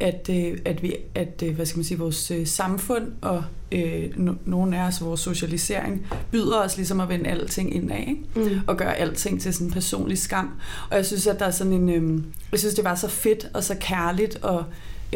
at, 0.00 0.30
øh, 0.30 0.58
at, 0.64 0.82
vi, 0.82 0.96
at 1.14 1.42
øh, 1.46 1.54
hvad 1.54 1.66
skal 1.66 1.78
man 1.78 1.84
sige, 1.84 1.98
vores 1.98 2.30
øh, 2.30 2.46
samfund 2.46 3.12
og 3.20 3.44
øh, 3.72 4.18
no, 4.18 4.32
nogle 4.44 4.78
af 4.78 4.86
os, 4.86 5.04
vores 5.04 5.20
socialisering, 5.20 6.06
byder 6.30 6.58
os 6.58 6.76
ligesom 6.76 7.00
at 7.00 7.08
vende 7.08 7.30
alting 7.30 7.74
indad, 7.74 7.98
ikke? 7.98 8.16
Mm. 8.36 8.60
og 8.66 8.76
gøre 8.76 8.96
alting 8.96 9.40
til 9.40 9.54
sådan 9.54 9.66
en 9.66 9.72
personlig 9.72 10.18
skam. 10.18 10.50
Og 10.90 10.96
jeg 10.96 11.06
synes, 11.06 11.26
at 11.26 11.38
der 11.38 11.46
er 11.46 11.50
sådan 11.50 11.72
en, 11.72 11.88
øh, 11.88 12.22
jeg 12.52 12.58
synes, 12.58 12.74
det 12.74 12.84
var 12.84 12.94
så 12.94 13.08
fedt 13.08 13.50
og 13.54 13.64
så 13.64 13.76
kærligt 13.80 14.36
og 14.42 14.64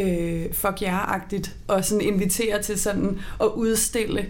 øh, 0.01 0.53
fuck 0.53 0.83
jer-agtigt, 0.83 1.57
og 1.69 1.85
sådan 1.85 2.01
invitere 2.01 2.63
til 2.63 2.81
sådan 2.81 3.19
at 3.41 3.47
udstille 3.47 4.27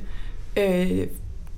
øh, 0.56 1.06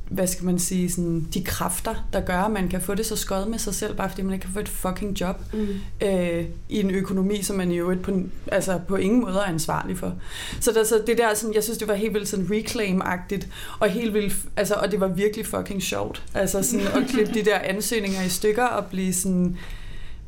hvad 0.09 0.27
skal 0.27 0.45
man 0.45 0.59
sige, 0.59 0.91
sådan, 0.91 1.29
de 1.35 1.45
kræfter, 1.45 1.95
der 2.13 2.21
gør, 2.21 2.39
at 2.39 2.51
man 2.51 2.69
kan 2.69 2.81
få 2.81 2.95
det 2.95 3.07
så 3.07 3.17
skøjet 3.17 3.49
med 3.49 3.59
sig 3.59 3.75
selv, 3.75 3.97
bare 3.97 4.11
fordi 4.11 4.23
man 4.23 4.33
ikke 4.33 4.45
kan 4.45 4.53
få 4.53 4.61
et 4.61 4.69
fucking 4.69 5.21
job 5.21 5.37
mm. 5.53 5.69
øh, 6.01 6.45
i 6.69 6.81
en 6.81 6.91
økonomi, 6.91 7.43
som 7.43 7.57
man 7.57 7.71
jo 7.71 7.97
på, 8.03 8.21
altså, 8.47 8.81
på 8.89 8.97
ingen 8.97 9.21
måde 9.21 9.35
er 9.35 9.43
ansvarlig 9.43 9.99
for. 9.99 10.15
Så, 10.61 10.73
der, 10.73 10.85
så 10.85 11.03
det 11.07 11.19
der, 11.19 11.35
sådan, 11.35 11.55
jeg 11.55 11.65
synes, 11.65 11.79
det 11.79 11.89
var 11.89 11.95
helt 11.95 12.15
vildt 12.15 12.29
sådan 12.29 12.47
reclaim-agtigt, 12.51 13.49
og 13.79 13.89
helt 13.89 14.15
vildt, 14.15 14.35
altså, 14.57 14.75
og 14.75 14.91
det 14.91 15.01
var 15.01 15.09
virkelig 15.09 15.47
fucking 15.47 15.83
sjovt. 15.83 16.23
Altså 16.35 16.63
sådan 16.63 16.87
at 16.87 17.09
klippe 17.09 17.35
de 17.35 17.45
der 17.45 17.59
ansøgninger 17.59 18.23
i 18.23 18.29
stykker 18.29 18.65
og 18.65 18.87
blive 18.87 19.13
sådan, 19.13 19.57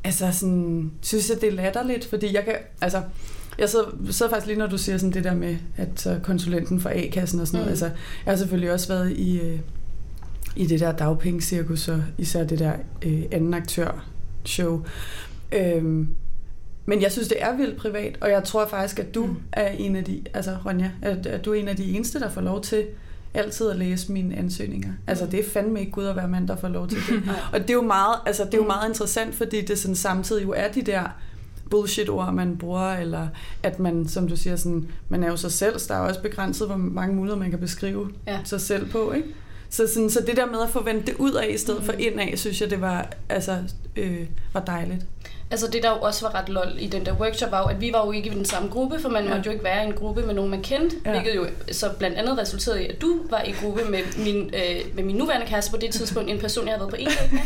altså 0.03 0.31
sådan, 0.31 0.91
synes 1.01 1.29
jeg, 1.29 1.41
det 1.41 1.47
er 1.49 1.53
latterligt, 1.53 2.05
fordi 2.05 2.33
jeg 2.33 2.45
kan, 2.45 2.55
altså, 2.81 3.01
jeg 3.59 3.69
sidder, 3.69 3.85
sidder 4.09 4.31
faktisk 4.31 4.47
lige, 4.47 4.59
når 4.59 4.67
du 4.67 4.77
siger 4.77 4.97
sådan 4.97 5.13
det 5.13 5.23
der 5.23 5.35
med, 5.35 5.57
at 5.77 5.89
så 5.95 6.19
konsulenten 6.23 6.79
for 6.79 6.89
A-kassen 6.89 7.39
og 7.39 7.47
sådan 7.47 7.57
noget. 7.57 7.67
Mm. 7.67 7.71
Altså, 7.71 7.85
jeg 8.25 8.31
har 8.31 8.35
selvfølgelig 8.35 8.71
også 8.71 8.87
været 8.87 9.11
i, 9.11 9.39
øh, 9.39 9.59
i 10.55 10.65
det 10.65 10.79
der 10.79 10.91
dagpengecirkus, 10.91 11.87
og 11.87 12.03
især 12.17 12.43
det 12.43 12.59
der 12.59 12.73
øh, 13.05 13.23
anden 13.31 13.53
aktør 13.53 14.05
show. 14.45 14.83
Øhm, 15.51 16.07
men 16.85 17.01
jeg 17.01 17.11
synes, 17.11 17.27
det 17.27 17.37
er 17.39 17.57
vildt 17.57 17.77
privat, 17.77 18.17
og 18.21 18.29
jeg 18.29 18.43
tror 18.43 18.67
faktisk, 18.67 18.99
at 18.99 19.15
du 19.15 19.25
mm. 19.25 19.37
er 19.51 19.67
en 19.67 19.95
af 19.95 20.03
de, 20.03 20.23
altså 20.33 20.57
Ronja, 20.65 20.91
at, 21.01 21.25
at 21.25 21.45
du 21.45 21.51
er 21.51 21.55
en 21.55 21.67
af 21.67 21.75
de 21.75 21.91
eneste, 21.91 22.19
der 22.19 22.29
får 22.29 22.41
lov 22.41 22.61
til 22.61 22.85
altid 23.33 23.69
at 23.69 23.75
læse 23.75 24.11
mine 24.11 24.35
ansøgninger. 24.35 24.89
Altså 25.07 25.25
det 25.25 25.39
er 25.39 25.49
fandme 25.53 25.79
ikke 25.79 25.91
Gud 25.91 26.05
at 26.05 26.15
være 26.15 26.27
mand, 26.27 26.47
der 26.47 26.55
får 26.55 26.67
lov 26.67 26.87
til 26.87 26.97
det. 26.97 27.23
og 27.53 27.59
det 27.59 27.69
er 27.69 27.73
jo 27.73 27.81
meget, 27.81 28.15
altså, 28.25 28.45
det 28.45 28.53
er 28.53 28.57
jo 28.57 28.65
meget 28.65 28.89
interessant, 28.89 29.35
fordi 29.35 29.61
det 29.61 29.79
sådan 29.79 29.95
samtidig 29.95 30.43
jo 30.43 30.53
er 30.57 30.71
de 30.71 30.81
der 30.81 31.03
bullshit-ord, 31.69 32.33
man 32.33 32.57
bruger, 32.57 32.93
eller 32.93 33.27
at 33.63 33.79
man, 33.79 34.07
som 34.07 34.27
du 34.27 34.35
siger, 34.35 34.55
sådan, 34.55 34.87
man 35.09 35.23
er 35.23 35.27
jo 35.27 35.37
sig 35.37 35.51
selv, 35.51 35.79
så 35.79 35.85
der 35.93 35.99
er 35.99 36.07
også 36.07 36.21
begrænset, 36.21 36.67
hvor 36.67 36.77
mange 36.77 37.15
muligheder 37.15 37.39
man 37.39 37.49
kan 37.49 37.59
beskrive 37.59 38.09
Ja. 38.27 38.39
sig 38.43 38.61
selv 38.61 38.89
på, 38.91 39.11
ikke? 39.11 39.27
Så, 39.69 39.87
sådan, 39.93 40.09
så 40.09 40.21
det 40.27 40.37
der 40.37 40.45
med 40.45 40.61
at 40.63 40.69
få 40.69 40.83
vendt 40.83 41.07
det 41.07 41.15
ud 41.17 41.31
af 41.33 41.47
i 41.53 41.57
stedet 41.57 41.83
for 41.83 41.91
ind 41.93 42.19
af, 42.19 42.33
synes 42.37 42.61
jeg, 42.61 42.69
det 42.69 42.81
var, 42.81 43.07
altså, 43.29 43.57
øh, 43.95 44.19
var 44.53 44.59
dejligt. 44.61 45.01
Altså 45.51 45.67
det, 45.73 45.83
der 45.83 45.89
jo 45.89 45.95
også 45.95 46.25
var 46.27 46.35
ret 46.41 46.49
lol 46.49 46.67
i 46.79 46.87
den 46.87 47.05
der 47.05 47.13
workshop, 47.19 47.51
var 47.51 47.59
jo, 47.59 47.65
at 47.65 47.81
vi 47.81 47.89
var 47.93 48.05
jo 48.05 48.11
ikke 48.11 48.29
i 48.29 48.33
den 48.33 48.45
samme 48.45 48.69
gruppe, 48.69 48.99
for 48.99 49.09
man 49.09 49.23
Ja. 49.23 49.29
måtte 49.29 49.45
jo 49.45 49.51
ikke 49.51 49.63
være 49.63 49.83
i 49.83 49.87
en 49.87 49.93
gruppe 49.93 50.21
med 50.25 50.33
nogen, 50.33 50.51
man 50.51 50.61
kendte, 50.61 50.95
Ja. 51.05 51.11
hvilket 51.11 51.35
jo 51.35 51.45
så 51.71 51.89
blandt 51.99 52.17
andet 52.17 52.37
resulterede 52.37 52.83
i, 52.83 52.87
at 52.87 53.01
du 53.01 53.17
var 53.29 53.41
i 53.41 53.51
gruppe 53.51 53.81
med 53.91 53.99
min, 54.17 54.37
øh, 54.55 54.95
med 54.95 55.03
min 55.03 55.15
nuværende 55.15 55.47
kæreste 55.47 55.71
på 55.71 55.77
det 55.77 55.89
tidspunkt, 55.93 56.29
en 56.29 56.39
person, 56.39 56.67
jeg 56.67 56.73
havde 56.77 56.79
været 56.81 56.89
på 56.89 56.95
en. 56.99 57.07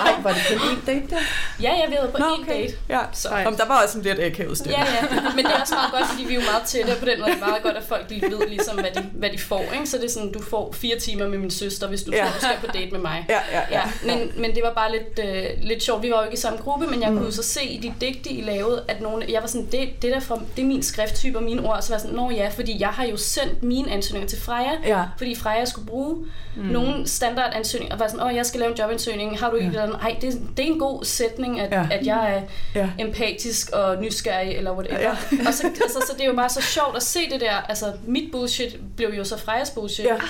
Ej, 0.00 0.14
var 0.22 0.32
det 0.32 0.42
kun 0.48 0.68
en 0.70 0.82
date 0.86 1.14
der? 1.14 1.20
Ja, 1.62 1.70
havde 1.74 1.90
været 1.92 2.10
på 2.12 2.18
Nå, 2.18 2.24
en 2.34 2.42
okay. 2.42 2.52
date. 2.62 2.74
Ja, 2.88 2.98
Så. 3.12 3.28
Om 3.46 3.56
der 3.56 3.66
var 3.66 3.82
også 3.82 3.98
en 3.98 4.04
lidt 4.04 4.20
akavet 4.20 4.58
stemme. 4.58 4.78
Ja, 4.78 4.84
ja, 4.94 5.30
men 5.36 5.44
det 5.44 5.52
er 5.54 5.60
også 5.60 5.74
meget 5.74 5.92
godt, 5.92 6.06
fordi 6.10 6.24
vi 6.24 6.34
er 6.34 6.38
jo 6.40 6.44
meget 6.52 6.62
tætte, 6.66 6.90
og 6.90 6.96
på 6.98 7.04
den 7.04 7.20
måde 7.20 7.30
er 7.30 7.34
det 7.34 7.44
meget 7.48 7.62
godt, 7.62 7.76
at 7.76 7.82
folk 7.82 8.04
lige 8.08 8.22
ved 8.30 8.48
ligesom, 8.48 8.74
hvad 8.78 8.90
de, 8.96 9.02
hvad 9.14 9.30
de 9.30 9.38
får. 9.38 9.64
Ikke? 9.74 9.86
Så 9.86 9.96
det 9.96 10.04
er 10.04 10.10
sådan, 10.10 10.32
du 10.32 10.42
får 10.42 10.72
fire 10.72 10.98
timer 10.98 11.28
med 11.28 11.38
min 11.38 11.50
søster, 11.50 11.88
hvis 11.88 12.02
du 12.02 12.10
Ja. 12.12 12.18
tror, 12.24 12.30
du 12.34 12.38
skal 12.40 12.56
på 12.60 12.66
date 12.78 12.90
med 12.90 13.00
mig. 13.00 13.26
Ja, 13.28 13.38
ja, 13.52 13.60
ja. 13.70 13.80
Ja, 14.04 14.16
men, 14.16 14.32
men 14.36 14.54
det 14.54 14.62
var 14.62 14.72
bare 14.72 14.92
lidt, 14.92 15.18
øh, 15.28 15.44
lidt 15.62 15.82
sjovt. 15.82 16.02
Vi 16.02 16.10
var 16.10 16.16
jo 16.18 16.22
ikke 16.24 16.34
i 16.34 16.40
samme 16.40 16.58
gruppe, 16.58 16.86
men 16.86 17.02
jeg 17.02 17.10
mm. 17.10 17.16
kunne 17.16 17.26
jo 17.26 17.32
så 17.32 17.42
se 17.42 17.64
i 17.64 17.78
de 17.78 17.94
digte, 18.00 18.30
I 18.30 18.40
lavede, 18.42 18.84
at 18.88 19.00
nogle, 19.00 19.26
jeg 19.28 19.40
var 19.42 19.48
sådan, 19.48 19.66
det, 19.72 20.02
det, 20.02 20.12
der 20.12 20.20
fra, 20.20 20.40
det 20.56 20.62
er 20.62 20.66
min 20.66 20.82
skrifttype 20.82 21.38
og 21.38 21.42
mine 21.44 21.68
ord. 21.68 21.82
Så 21.82 21.88
var 21.88 21.94
jeg 21.96 22.00
sådan, 22.00 22.16
nå 22.16 22.30
ja, 22.30 22.48
fordi 22.48 22.80
jeg 22.80 22.88
har 22.88 23.04
jo 23.04 23.16
sendt 23.16 23.62
mine 23.62 23.90
ansøgninger 23.92 24.28
til 24.28 24.42
Freja, 24.42 24.70
Ja. 24.86 25.02
fordi 25.18 25.34
Freja 25.34 25.64
skulle 25.64 25.86
bruge 25.86 26.16
mm. 26.56 26.62
nogle 26.64 27.08
standardansøgninger. 27.08 27.94
Og 27.94 28.00
var 28.00 28.08
sådan, 28.08 28.26
åh, 28.26 28.34
jeg 28.36 28.46
skal 28.46 28.60
lave 28.60 28.72
en 28.72 28.78
jobansøgning. 28.78 29.38
Har 29.40 29.50
du 29.50 29.56
ikke 29.56 29.70
ja. 29.74 29.81
Nej, 29.88 30.16
det, 30.20 30.40
det 30.56 30.62
er 30.68 30.72
en 30.72 30.78
god 30.78 31.04
sætning, 31.04 31.60
at, 31.60 31.70
Ja. 31.72 31.80
ja. 31.80 31.86
at 31.90 32.06
jeg 32.06 32.34
er 32.36 32.42
Ja. 32.80 32.88
empatisk 32.98 33.70
og 33.70 33.96
nysgerrig, 34.02 34.56
eller 34.56 34.72
whatever. 34.72 35.00
Ja. 35.00 35.08
Ja. 35.08 35.46
og 35.48 35.54
så, 35.54 35.66
altså, 35.66 35.98
så 36.06 36.12
det 36.16 36.22
er 36.22 36.26
jo 36.28 36.34
bare 36.36 36.48
så 36.48 36.60
sjovt 36.62 36.96
at 36.96 37.02
se 37.02 37.18
det 37.32 37.40
der. 37.40 37.52
Altså, 37.68 37.86
mit 38.06 38.32
bullshit 38.32 38.76
blev 38.96 39.08
jo 39.16 39.24
så 39.24 39.38
Frejas 39.38 39.70
bullshit. 39.70 40.04
Ja. 40.04 40.14
Og, 40.14 40.20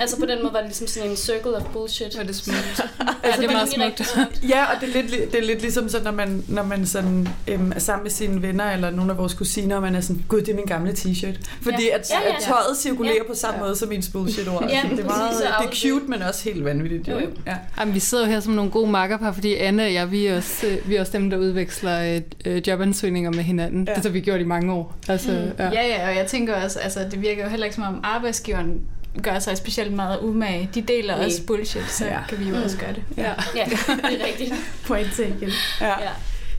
altså, 0.00 0.18
på 0.20 0.26
den 0.26 0.42
måde 0.42 0.52
var 0.52 0.58
det 0.58 0.68
ligesom 0.68 0.86
sådan 0.86 1.10
en 1.10 1.16
circle 1.16 1.56
of 1.56 1.62
bullshit. 1.72 2.16
Var 2.18 2.24
det 2.24 2.36
smukt. 2.36 2.80
Ja, 3.24 3.30
det 3.36 3.44
er 3.44 3.52
meget 3.52 3.68
smukt. 3.68 4.42
Ja, 4.48 4.64
og 4.64 4.80
det 4.80 4.88
er 4.96 5.02
lidt, 5.02 5.32
det 5.32 5.38
er 5.40 5.44
lidt 5.44 5.60
ligesom 5.60 5.88
sådan, 5.88 6.04
når 6.04 6.10
man, 6.12 6.44
når 6.48 6.62
man 6.62 6.86
sådan, 6.86 7.28
øhm, 7.48 7.72
er 7.72 7.78
sammen 7.78 8.02
med 8.02 8.10
sine 8.10 8.42
venner 8.42 8.70
eller 8.72 8.90
nogle 8.90 9.12
af 9.12 9.18
vores 9.18 9.34
kusiner, 9.34 9.76
og 9.76 9.82
man 9.82 9.94
er 9.94 10.00
sådan, 10.00 10.24
gud, 10.28 10.40
det 10.40 10.48
er 10.48 10.54
min 10.54 10.64
gamle 10.64 10.92
t-shirt. 10.92 11.36
Fordi 11.62 11.82
Ja. 11.90 11.94
at, 11.98 12.10
Ja, 12.10 12.28
ja. 12.28 12.36
at 12.36 12.42
tøjet 12.42 12.76
cirkulerer 12.78 13.14
Ja. 13.14 13.22
på 13.28 13.34
samme 13.34 13.60
måde 13.60 13.76
som 13.76 13.92
ens 13.92 14.08
bullshit-ord. 14.08 14.64
Ja, 14.68 14.74
Altså, 14.76 14.96
det, 14.96 15.04
er 15.04 15.08
meget, 15.08 15.30
og 15.30 15.62
det 15.62 15.70
er 15.70 15.74
cute, 15.90 16.04
men 16.08 16.22
også 16.22 16.44
helt 16.44 16.64
vanvittigt. 16.64 17.08
Jo, 17.08 17.18
jo. 17.18 17.26
Ja. 17.46 17.56
Jamen, 17.80 17.94
vi 17.94 18.00
sidder 18.00 18.24
jo 18.26 18.30
her 18.30 18.40
som 18.40 18.52
nogle 18.52 18.63
gode 18.70 18.90
makkerpar, 18.90 19.32
fordi 19.32 19.54
Anne 19.54 19.82
og 19.84 19.92
jeg, 19.94 20.10
vi 20.10 20.26
er 20.26 20.36
også, 20.36 20.66
øh, 20.66 20.88
vi 20.88 20.96
er 20.96 21.00
også 21.00 21.12
dem, 21.12 21.30
der 21.30 21.36
udveksler 21.36 22.14
øh, 22.14 22.20
øh, 22.44 22.68
jobansøgninger 22.68 23.30
med 23.30 23.42
hinanden. 23.44 23.84
Ja. 23.88 23.94
Det 23.94 24.02
har 24.02 24.10
vi 24.10 24.20
gjort 24.20 24.40
i 24.40 24.44
mange 24.44 24.72
år. 24.72 24.94
Altså, 25.08 25.30
Mm. 25.30 25.36
ja. 25.58 25.70
Ja, 25.70 25.86
ja, 25.86 26.08
og 26.08 26.16
jeg 26.16 26.26
tænker 26.26 26.54
også, 26.54 26.78
altså 26.78 27.00
det 27.10 27.22
virker 27.22 27.42
jo 27.44 27.48
heller 27.50 27.64
ikke 27.66 27.74
som 27.74 27.84
om 27.84 28.00
arbejdsgiveren 28.02 28.80
gør 29.22 29.38
sig 29.38 29.56
specielt 29.56 29.92
meget 29.92 30.18
umage. 30.22 30.70
De 30.74 30.80
deler 30.82 31.16
Nej. 31.16 31.26
også 31.26 31.46
bullshit, 31.46 31.90
så 31.90 32.04
Ja. 32.04 32.18
kan 32.28 32.40
vi 32.40 32.48
jo 32.50 32.56
også 32.64 32.76
gøre 32.78 32.92
det. 32.92 33.02
Ja. 33.16 33.32
Ja, 33.56 33.64
det 33.64 34.20
er 34.20 34.26
rigtigt. 34.26 34.54
Point 34.86 35.08
taken. 35.16 35.50
Ja. 35.80 35.86
Ja. 35.86 36.08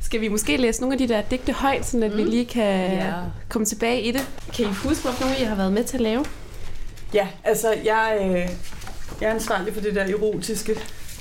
Skal 0.02 0.22
vi 0.22 0.28
måske 0.28 0.58
læse 0.58 0.82
nogle 0.82 0.94
af 0.94 0.98
de 1.08 1.08
der 1.14 1.22
digte 1.22 1.52
højt, 1.54 1.86
så 1.86 1.98
at 2.04 2.12
mm. 2.12 2.18
vi 2.18 2.24
lige 2.24 2.46
kan 2.46 2.92
Ja. 2.92 3.12
komme 3.50 3.66
tilbage 3.66 4.02
i 4.02 4.12
det? 4.12 4.28
Kan 4.56 4.66
I 4.66 4.68
huske, 4.68 5.04
hvorfor 5.04 5.24
nogle 5.24 5.36
jer 5.42 5.48
har 5.48 5.56
været 5.56 5.74
med 5.74 5.84
til 5.84 5.98
at 5.98 6.02
lave? 6.02 6.26
ja, 7.14 7.28
altså, 7.44 7.74
jeg, 7.86 8.18
øh, 8.22 8.36
jeg 9.22 9.30
er 9.30 9.34
ansvarlig 9.34 9.74
for 9.74 9.82
det 9.82 9.96
der 9.96 10.04
erotiske 10.04 10.76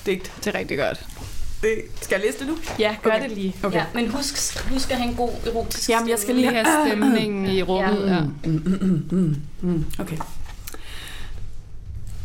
digt. 0.06 0.32
Det 0.44 0.54
er 0.54 0.58
rigtig 0.58 0.78
godt. 0.78 1.06
Det, 1.62 1.70
skal 2.00 2.16
jeg 2.16 2.24
læse 2.26 2.38
det 2.38 2.46
nu? 2.46 2.56
Ja, 2.78 2.96
gør 3.02 3.10
Okay. 3.10 3.28
det 3.28 3.30
lige. 3.36 3.56
Okay. 3.62 3.78
Ja, 3.78 3.84
men 3.94 4.10
husk, 4.10 4.58
husk 4.68 4.90
at 4.90 4.96
have 4.96 5.10
en 5.10 5.16
god 5.16 5.30
erotisk 5.46 5.88
Jamen, 5.88 6.08
jeg 6.08 6.18
skal 6.18 6.34
Lige 6.34 6.50
have 6.52 6.66
stemningen 6.86 7.46
i 7.46 7.62
rummet. 7.62 8.10
Ja. 8.10 8.20
Mm. 9.60 9.84
Okay. 9.98 10.16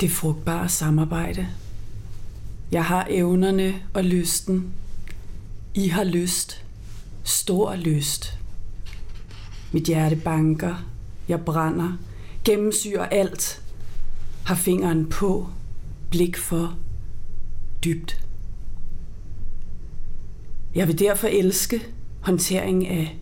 Det 0.01 0.11
frugtbare 0.11 0.69
samarbejde. 0.69 1.47
Jeg 2.71 2.85
har 2.85 3.07
evnerne 3.09 3.75
og 3.93 4.03
lysten. 4.03 4.73
I 5.73 5.87
har 5.87 6.03
lyst. 6.03 6.63
Stor 7.23 7.75
lyst. 7.75 8.33
Mit 9.71 9.83
hjerte 9.83 10.15
banker. 10.15 10.75
Jeg 11.27 11.41
brænder. 11.41 11.97
Gennemsyrer 12.45 13.05
alt. 13.05 13.61
Har 14.45 14.55
fingeren 14.55 15.09
på. 15.09 15.49
Blik 16.09 16.37
for. 16.37 16.77
Dybt. 17.83 18.19
Jeg 20.75 20.87
vil 20.87 20.99
derfor 20.99 21.27
elske 21.27 21.85
håndtering 22.21 22.87
af 22.87 23.19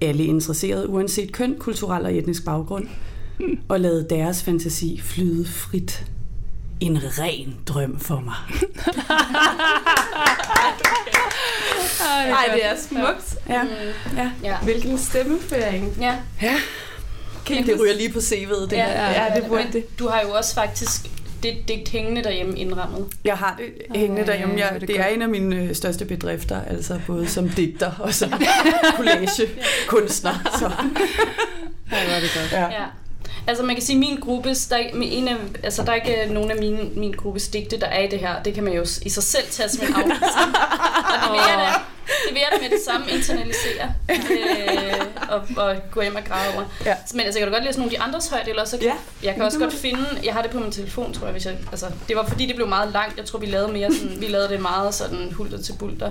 alle 0.00 0.24
interesserede, 0.24 0.88
uanset 0.88 1.32
køn, 1.32 1.56
kulturel 1.58 2.04
og 2.04 2.14
etnisk 2.14 2.44
baggrund, 2.44 2.86
og 3.68 3.80
lade 3.80 4.06
deres 4.10 4.42
fantasi 4.42 5.00
flyde 5.04 5.46
frit. 5.48 6.06
En 6.80 6.98
ren 7.18 7.56
drøm 7.66 7.98
for 8.00 8.20
mig. 8.20 8.34
Nej, 12.30 12.48
det 12.54 12.64
er 12.64 12.74
smukt. 12.88 13.36
Ja, 13.48 13.62
Ja, 14.16 14.30
ja. 14.42 14.58
Hvilken 14.62 14.98
stemmeføring. 14.98 15.96
ja. 16.00 16.14
Kan 17.46 17.56
I 17.56 17.62
det 17.62 17.80
ryger 17.80 17.94
lige 17.96 18.12
på 18.12 18.18
CV'et, 18.18 18.60
det 18.60 18.72
Ja, 18.72 18.84
her. 18.86 19.24
Ja, 19.24 19.34
det 19.40 19.44
burde 19.48 19.64
Men 19.64 19.72
det. 19.72 19.98
Du 19.98 20.08
har 20.08 20.20
jo 20.22 20.30
også 20.30 20.54
faktisk 20.54 21.10
det 21.42 21.68
digt 21.68 21.88
hængende 21.88 22.22
derhjemme 22.24 22.58
indrammet. 22.58 23.06
Jeg 23.24 23.36
har 23.36 23.58
det 23.58 23.98
hængende 24.00 24.26
derhjemme. 24.26 24.54
er 24.60 24.72
Jeg, 24.72 24.80
det 24.80 24.88
det 24.88 25.00
er 25.00 25.06
en 25.06 25.22
af 25.22 25.28
mine 25.28 25.56
øh, 25.56 25.74
største 25.74 26.04
bedrifter, 26.04 26.60
altså 26.70 27.00
både 27.06 27.28
som 27.28 27.48
digter 27.48 27.92
og 27.98 28.14
som 28.14 28.32
collage-kunstner. 28.96 30.34
Så, 30.58 30.70
Ja, 31.92 31.96
det 32.04 32.14
var 32.14 32.20
det 32.20 32.30
godt. 32.34 32.52
ja. 32.52 32.62
Ja. 32.62 32.84
Altså 33.46 33.64
man 33.64 33.74
kan 33.76 33.84
sige, 33.84 33.98
min 33.98 34.16
gruppe, 34.20 34.48
der 34.70 34.76
er, 34.76 34.90
en 35.02 35.28
af, 35.28 35.36
altså, 35.62 35.82
der 35.82 35.90
er 35.90 35.94
ikke 35.94 36.24
øh, 36.24 36.30
nogen 36.30 36.50
af 36.50 36.56
mine, 36.58 36.78
min 36.96 37.12
gruppes 37.12 37.48
digte, 37.48 37.80
der 37.80 37.86
er 37.86 38.02
i 38.02 38.08
det 38.08 38.18
her. 38.18 38.42
Det 38.42 38.54
kan 38.54 38.64
man 38.64 38.72
jo 38.72 38.82
i 39.02 39.08
sig 39.08 39.22
selv 39.22 39.44
tage 39.50 39.68
som 39.68 39.86
en 39.86 39.94
afvisning. 39.94 40.20
og 41.28 41.34
det 41.34 41.40
da, 41.58 41.68
det 42.26 42.34
vil 42.34 42.40
jeg 42.40 42.48
da 42.52 42.62
med 42.62 42.70
det 42.70 42.84
samme 42.84 43.06
internalisere. 43.10 43.94
Øh, 44.10 45.06
og, 45.28 45.40
og 45.56 45.76
gå 45.90 46.02
hjem 46.02 46.16
og 46.16 46.24
græde 46.24 46.54
over. 46.54 46.64
Ja. 46.86 46.94
Men 47.14 47.20
altså, 47.20 47.38
jeg 47.40 47.46
kan 47.46 47.52
da 47.52 47.58
godt 47.58 47.64
læse 47.66 47.78
nogle 47.78 47.92
af 47.92 47.98
de 47.98 48.02
andres 48.04 48.28
højt, 48.28 48.48
eller 48.48 48.64
så 48.64 48.76
kan, 48.78 48.86
Ja. 48.86 48.92
jeg 49.22 49.34
kan 49.34 49.42
også 49.42 49.58
godt 49.58 49.74
finde, 49.74 50.04
jeg 50.24 50.34
har 50.34 50.42
det 50.42 50.50
på 50.50 50.58
min 50.58 50.72
telefon, 50.72 51.12
tror 51.14 51.26
jeg, 51.26 51.32
hvis 51.32 51.46
jeg, 51.46 51.54
altså, 51.70 51.86
det 52.08 52.16
var 52.16 52.26
fordi 52.26 52.46
det 52.46 52.54
blev 52.56 52.68
meget 52.68 52.92
langt. 52.92 53.16
Jeg 53.18 53.24
tror, 53.26 53.38
vi 53.38 53.46
lavede 53.46 53.72
mere 53.72 53.92
sådan, 53.92 54.20
vi 54.20 54.26
lavede 54.26 54.48
det 54.48 54.60
meget 54.60 54.94
sådan 54.94 55.32
hulter 55.32 55.62
til 55.62 55.72
bulter. 55.78 56.10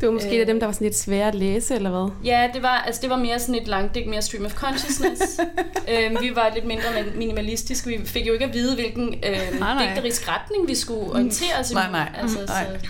Det 0.00 0.06
var 0.08 0.12
måske 0.14 0.28
Øh. 0.28 0.34
øh. 0.34 0.40
af 0.40 0.46
dem, 0.46 0.60
der 0.60 0.66
var 0.66 0.72
sådan 0.72 0.84
lidt 0.86 0.96
svære 0.98 1.28
at 1.28 1.34
læse, 1.34 1.74
eller 1.74 1.90
hvad? 1.90 2.10
Ja, 2.24 2.48
det 2.54 2.62
var, 2.62 2.82
altså, 2.86 3.00
det 3.02 3.10
var 3.10 3.16
mere 3.16 3.38
sådan 3.38 3.54
et 3.54 3.68
langt 3.68 3.94
digt, 3.94 4.06
mere 4.06 4.22
stream 4.22 4.44
of 4.44 4.52
consciousness. 4.54 5.22
øhm, 5.92 6.16
vi 6.20 6.36
var 6.36 6.50
lidt 6.54 6.64
mindre 6.64 6.84
min- 6.94 7.18
minimalistiske. 7.18 7.88
Vi 7.88 8.00
fik 8.06 8.26
jo 8.26 8.32
ikke 8.32 8.44
at 8.44 8.54
vide, 8.54 8.74
hvilken 8.74 9.02
øhm, 9.08 9.58
Nej, 9.60 9.74
nej. 9.74 9.86
digterisk 9.94 10.28
retning 10.28 10.68
vi 10.68 10.74
skulle 10.74 11.10
orientere 11.12 11.54
os 11.60 11.72
Nej, 11.72 11.82
imod. 11.82 11.92
nej. 11.92 12.08
Altså, 12.22 12.38
Nej. 12.46 12.66
Så, 12.82 12.88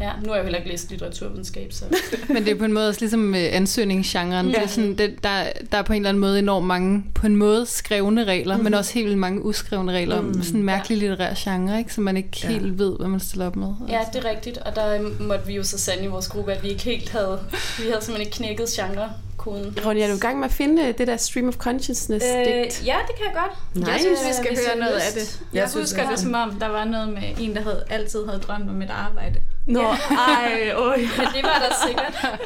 ja, 0.00 0.10
nu 0.22 0.28
har 0.28 0.34
jeg 0.34 0.38
jo 0.40 0.42
heller 0.44 0.58
ikke 0.58 0.70
læst 0.70 0.90
litteraturvidenskab, 0.90 1.72
så... 1.72 1.84
Men 2.28 2.44
det 2.44 2.48
er 2.52 2.54
på 2.54 2.64
en 2.64 2.72
måde 2.72 2.88
også 2.88 3.00
ligesom 3.00 3.20
med 3.20 3.48
ansøgningsgenren. 3.52 4.46
Ja. 4.48 4.52
Det 4.56 4.62
er 4.62 4.66
sådan, 4.68 4.98
det, 4.98 5.14
der, 5.24 5.44
der 5.72 5.78
er 5.78 5.82
på 5.82 5.92
en 5.92 5.96
eller 5.96 6.08
anden 6.08 6.20
måde 6.20 6.38
enormt 6.38 6.66
mange, 6.66 7.04
på 7.14 7.26
en 7.26 7.36
måde 7.36 7.66
skrevne 7.66 8.24
regler, 8.24 8.56
mm. 8.56 8.64
men 8.64 8.74
også 8.74 8.94
helt 8.94 9.06
vildt 9.06 9.18
mange 9.18 9.44
uskrevne 9.44 9.92
regler 9.92 10.18
om 10.18 10.24
Mm. 10.24 10.42
sådan 10.42 10.60
en 10.60 10.66
mærkelig 10.66 10.98
litterær 10.98 11.34
genre, 11.38 11.78
ikke? 11.78 11.94
som 11.94 12.04
man 12.04 12.16
ikke 12.16 12.28
Ja. 12.42 12.48
helt 12.48 12.78
ved, 12.78 12.96
hvad 12.98 13.08
man 13.08 13.20
stiller 13.20 13.46
op 13.46 13.56
med. 13.56 13.68
Altså. 13.80 13.96
Ja, 13.96 14.00
det 14.18 14.24
er 14.26 14.30
rigtigt. 14.30 14.58
Og 14.58 14.76
der 14.76 14.94
øhm, 14.94 15.16
måtte 15.22 15.46
vi 15.46 15.54
jo 15.54 15.62
så 15.64 15.78
sande 15.78 16.04
i 16.04 16.06
vores 16.06 16.28
gruppe, 16.28 16.52
at 16.52 16.62
vi 16.62 16.68
ikke 16.68 16.82
helt 16.84 17.10
havde... 17.10 17.38
Vi 17.78 17.82
havde 17.88 18.04
simpelthen 18.04 18.20
ikke 18.20 18.36
knækket 18.36 18.66
genrekoden. 18.68 19.78
Ronja, 19.86 20.04
er 20.04 20.08
du 20.10 20.16
i 20.16 20.18
gang 20.18 20.38
med 20.38 20.44
at 20.44 20.52
finde 20.52 20.82
øh, 20.82 20.94
det 20.98 21.06
der 21.06 21.16
stream 21.16 21.48
of 21.48 21.54
consciousness 21.56 22.26
Øh, 22.26 22.44
digt? 22.44 22.82
ja, 22.86 22.96
det 23.08 23.16
kan 23.16 23.24
jeg 23.26 23.34
godt. 23.34 23.84
Nej. 23.84 23.90
Jeg 23.92 24.00
synes, 24.00 24.20
vi 24.24 24.28
Øh, 24.28 24.34
skal 24.34 24.56
høre 24.66 24.78
noget 24.78 24.92
af 24.92 25.12
det. 25.14 25.40
Jeg 25.52 25.60
Jeg 25.60 25.70
synes, 25.70 25.90
husker 25.90 26.02
det 26.02 26.10
det 26.10 26.18
som 26.20 26.34
om, 26.34 26.54
der 26.60 26.68
var 26.68 26.84
noget 26.84 27.08
med 27.08 27.22
en, 27.40 27.54
der 27.54 27.62
havde 27.62 27.84
altid 27.90 28.26
havde 28.26 28.40
drømt 28.40 28.68
om 28.70 28.82
et 28.82 28.90
arbejde. 28.90 29.34
Nå, 29.72 29.82
ej, 30.28 30.70
øj. 30.74 30.96
Men 31.18 31.26
det 31.34 31.42
var 31.42 31.66
der 31.68 31.86
sikkert. 31.86 32.40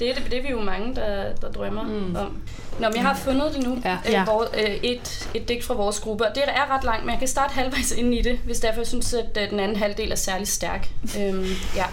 Det 0.00 0.10
er, 0.10 0.14
det, 0.14 0.24
det 0.30 0.38
er 0.38 0.42
vi 0.42 0.48
jo 0.50 0.60
mange, 0.60 0.94
der, 0.94 1.34
der 1.34 1.52
drømmer 1.52 1.82
mm. 1.82 2.16
om. 2.16 2.38
Nå, 2.80 2.88
men 2.88 2.96
jeg 2.96 3.02
har 3.02 3.14
fundet 3.14 3.54
det 3.54 3.66
nu. 3.66 3.78
Ja. 3.84 3.98
Øh, 4.06 4.12
Ja. 4.12 4.24
Hvor, 4.24 4.42
øh, 4.42 4.74
et, 4.82 5.28
et 5.34 5.48
digt 5.48 5.64
fra 5.64 5.74
vores 5.74 6.00
gruppe. 6.00 6.26
Og 6.26 6.34
det 6.34 6.42
er 6.46 6.76
ret 6.76 6.84
langt, 6.84 7.04
men 7.04 7.10
jeg 7.10 7.18
kan 7.18 7.28
starte 7.28 7.54
halvvejs 7.54 7.92
ind 7.92 8.14
i 8.14 8.22
det, 8.22 8.38
hvis 8.38 8.60
derfor 8.60 8.80
jeg 8.80 8.86
synes, 8.86 9.14
at 9.14 9.38
øh, 9.42 9.50
den 9.50 9.60
anden 9.60 9.76
halvdel 9.76 10.12
er 10.12 10.16
særlig 10.16 10.48
stærk. 10.48 10.88
Øhm, 11.18 11.46
ja. 11.76 11.84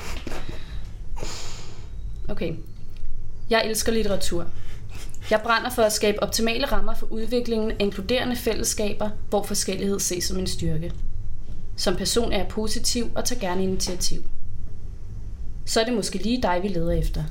Okay. 2.30 2.54
Jeg 3.50 3.66
elsker 3.66 3.92
litteratur. 3.92 4.46
Jeg 5.32 5.42
brænder 5.44 5.70
for 5.70 5.82
at 5.82 5.94
skabe 5.94 6.24
optimale 6.24 6.66
rammer 6.66 6.96
for 6.96 7.06
udviklingen 7.06 7.72
af 7.72 7.76
inkluderende 7.80 8.36
fællesskaber, 8.36 9.10
hvor 9.30 9.44
forskellighed 9.44 10.00
ses 10.00 10.24
som 10.24 10.40
en 10.40 10.48
styrke. 10.48 10.92
Som 11.78 11.96
person 11.96 12.32
er 12.32 12.38
jeg 12.38 12.48
positiv 12.48 13.12
og 13.16 13.26
tager 13.26 13.40
gerne 13.40 13.64
initiativ. 13.64 14.22
Så 15.72 15.80
er 15.80 15.84
det 15.84 15.94
måske 15.94 16.18
lige 16.18 16.42
dig, 16.42 16.60
vi 16.64 16.68
leder 16.68 16.92
efter. 16.92 17.24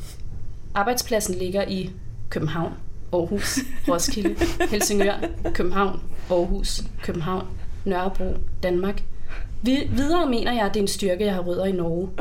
Arbejdspladsen 0.75 1.35
ligger 1.35 1.65
i 1.69 1.91
København, 2.31 2.73
Aarhus, 3.13 3.59
Roskilde, 3.89 4.37
Helsingør, 4.71 5.15
København, 5.55 6.03
Aarhus, 6.31 6.83
København, 7.03 7.47
Nørrebro, 7.85 8.35
Danmark. 8.63 9.03
Vi, 9.63 9.91
videre 9.93 10.31
mener 10.31 10.53
jeg, 10.53 10.67
at 10.67 10.75
det 10.75 10.81
er 10.81 10.85
en 10.85 10.89
styrke, 10.89 11.25
jeg 11.25 11.35
har 11.35 11.41
rødder 11.41 11.65
i 11.65 11.73
Norge. 11.73 12.11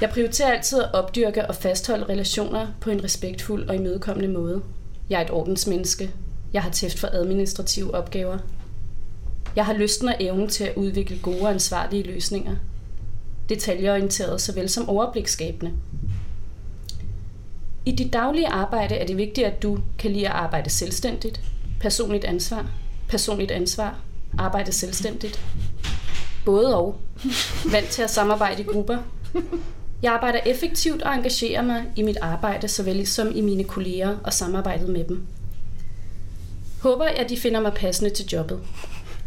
Jeg 0.00 0.10
prioriterer 0.10 0.52
altid 0.52 0.82
at 0.82 0.94
opdyrke 0.94 1.46
og 1.46 1.54
fastholde 1.54 2.04
relationer 2.04 2.66
på 2.80 2.90
en 2.90 3.04
respektfuld 3.04 3.68
og 3.68 3.74
imødekommende 3.74 4.28
måde. 4.28 4.62
Jeg 5.10 5.20
er 5.20 5.24
et 5.24 5.30
ordensmenneske. 5.30 6.10
Jeg 6.52 6.62
har 6.62 6.70
tæft 6.70 6.98
for 6.98 7.08
administrative 7.12 7.94
opgaver. 7.94 8.38
Jeg 9.56 9.66
har 9.66 9.72
lysten 9.72 10.08
og 10.08 10.16
evnen 10.20 10.48
til 10.48 10.64
at 10.64 10.76
udvikle 10.76 11.18
gode 11.22 11.40
og 11.40 11.50
ansvarlige 11.50 12.02
løsninger. 12.02 12.56
Detaljeorienteret 13.48 14.40
såvel 14.40 14.68
som 14.68 14.88
overbliksskabende. 14.88 15.72
I 17.86 17.92
dit 17.92 18.12
daglige 18.12 18.48
arbejde 18.48 18.94
er 18.94 19.06
det 19.06 19.16
vigtigt, 19.16 19.46
at 19.46 19.62
du 19.62 19.78
kan 19.98 20.10
lide 20.10 20.28
at 20.28 20.34
arbejde 20.34 20.70
selvstændigt, 20.70 21.40
personligt 21.80 22.24
ansvar, 22.24 22.70
personligt 23.08 23.50
ansvar, 23.50 23.98
arbejde 24.38 24.72
selvstændigt, 24.72 25.40
både 26.44 26.76
og, 26.76 26.96
vant 27.72 27.86
til 27.86 28.02
at 28.02 28.10
samarbejde 28.10 28.62
i 28.62 28.64
grupper. 28.64 28.98
Jeg 30.02 30.12
arbejder 30.12 30.38
effektivt 30.46 31.02
og 31.02 31.14
engagerer 31.14 31.62
mig 31.62 31.84
i 31.96 32.02
mit 32.02 32.16
arbejde, 32.22 32.68
såvel 32.68 33.06
som 33.06 33.36
i 33.36 33.40
mine 33.40 33.64
kolleger 33.64 34.16
og 34.24 34.32
samarbejdet 34.32 34.88
med 34.88 35.04
dem. 35.04 35.26
Håber, 36.82 37.04
at 37.04 37.30
de 37.30 37.36
finder 37.36 37.60
mig 37.60 37.72
passende 37.74 38.10
til 38.10 38.26
jobbet. 38.32 38.60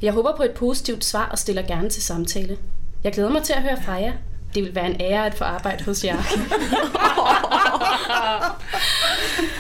Jeg 0.01 0.13
håber 0.13 0.35
på 0.37 0.43
et 0.43 0.51
positivt 0.51 1.05
svar 1.05 1.29
og 1.29 1.39
stiller 1.39 1.61
gerne 1.61 1.89
til 1.89 2.03
samtale. 2.03 2.57
Jeg 3.03 3.11
glæder 3.13 3.29
mig 3.29 3.43
til 3.43 3.53
at 3.53 3.61
høre 3.61 3.77
fra 3.85 3.93
jer. 3.93 4.11
Det 4.55 4.63
vil 4.63 4.75
være 4.75 4.85
en 4.85 5.01
ære 5.01 5.25
at 5.25 5.35
få 5.35 5.43
arbejde 5.43 5.83
hos 5.83 6.03
jer. 6.03 6.15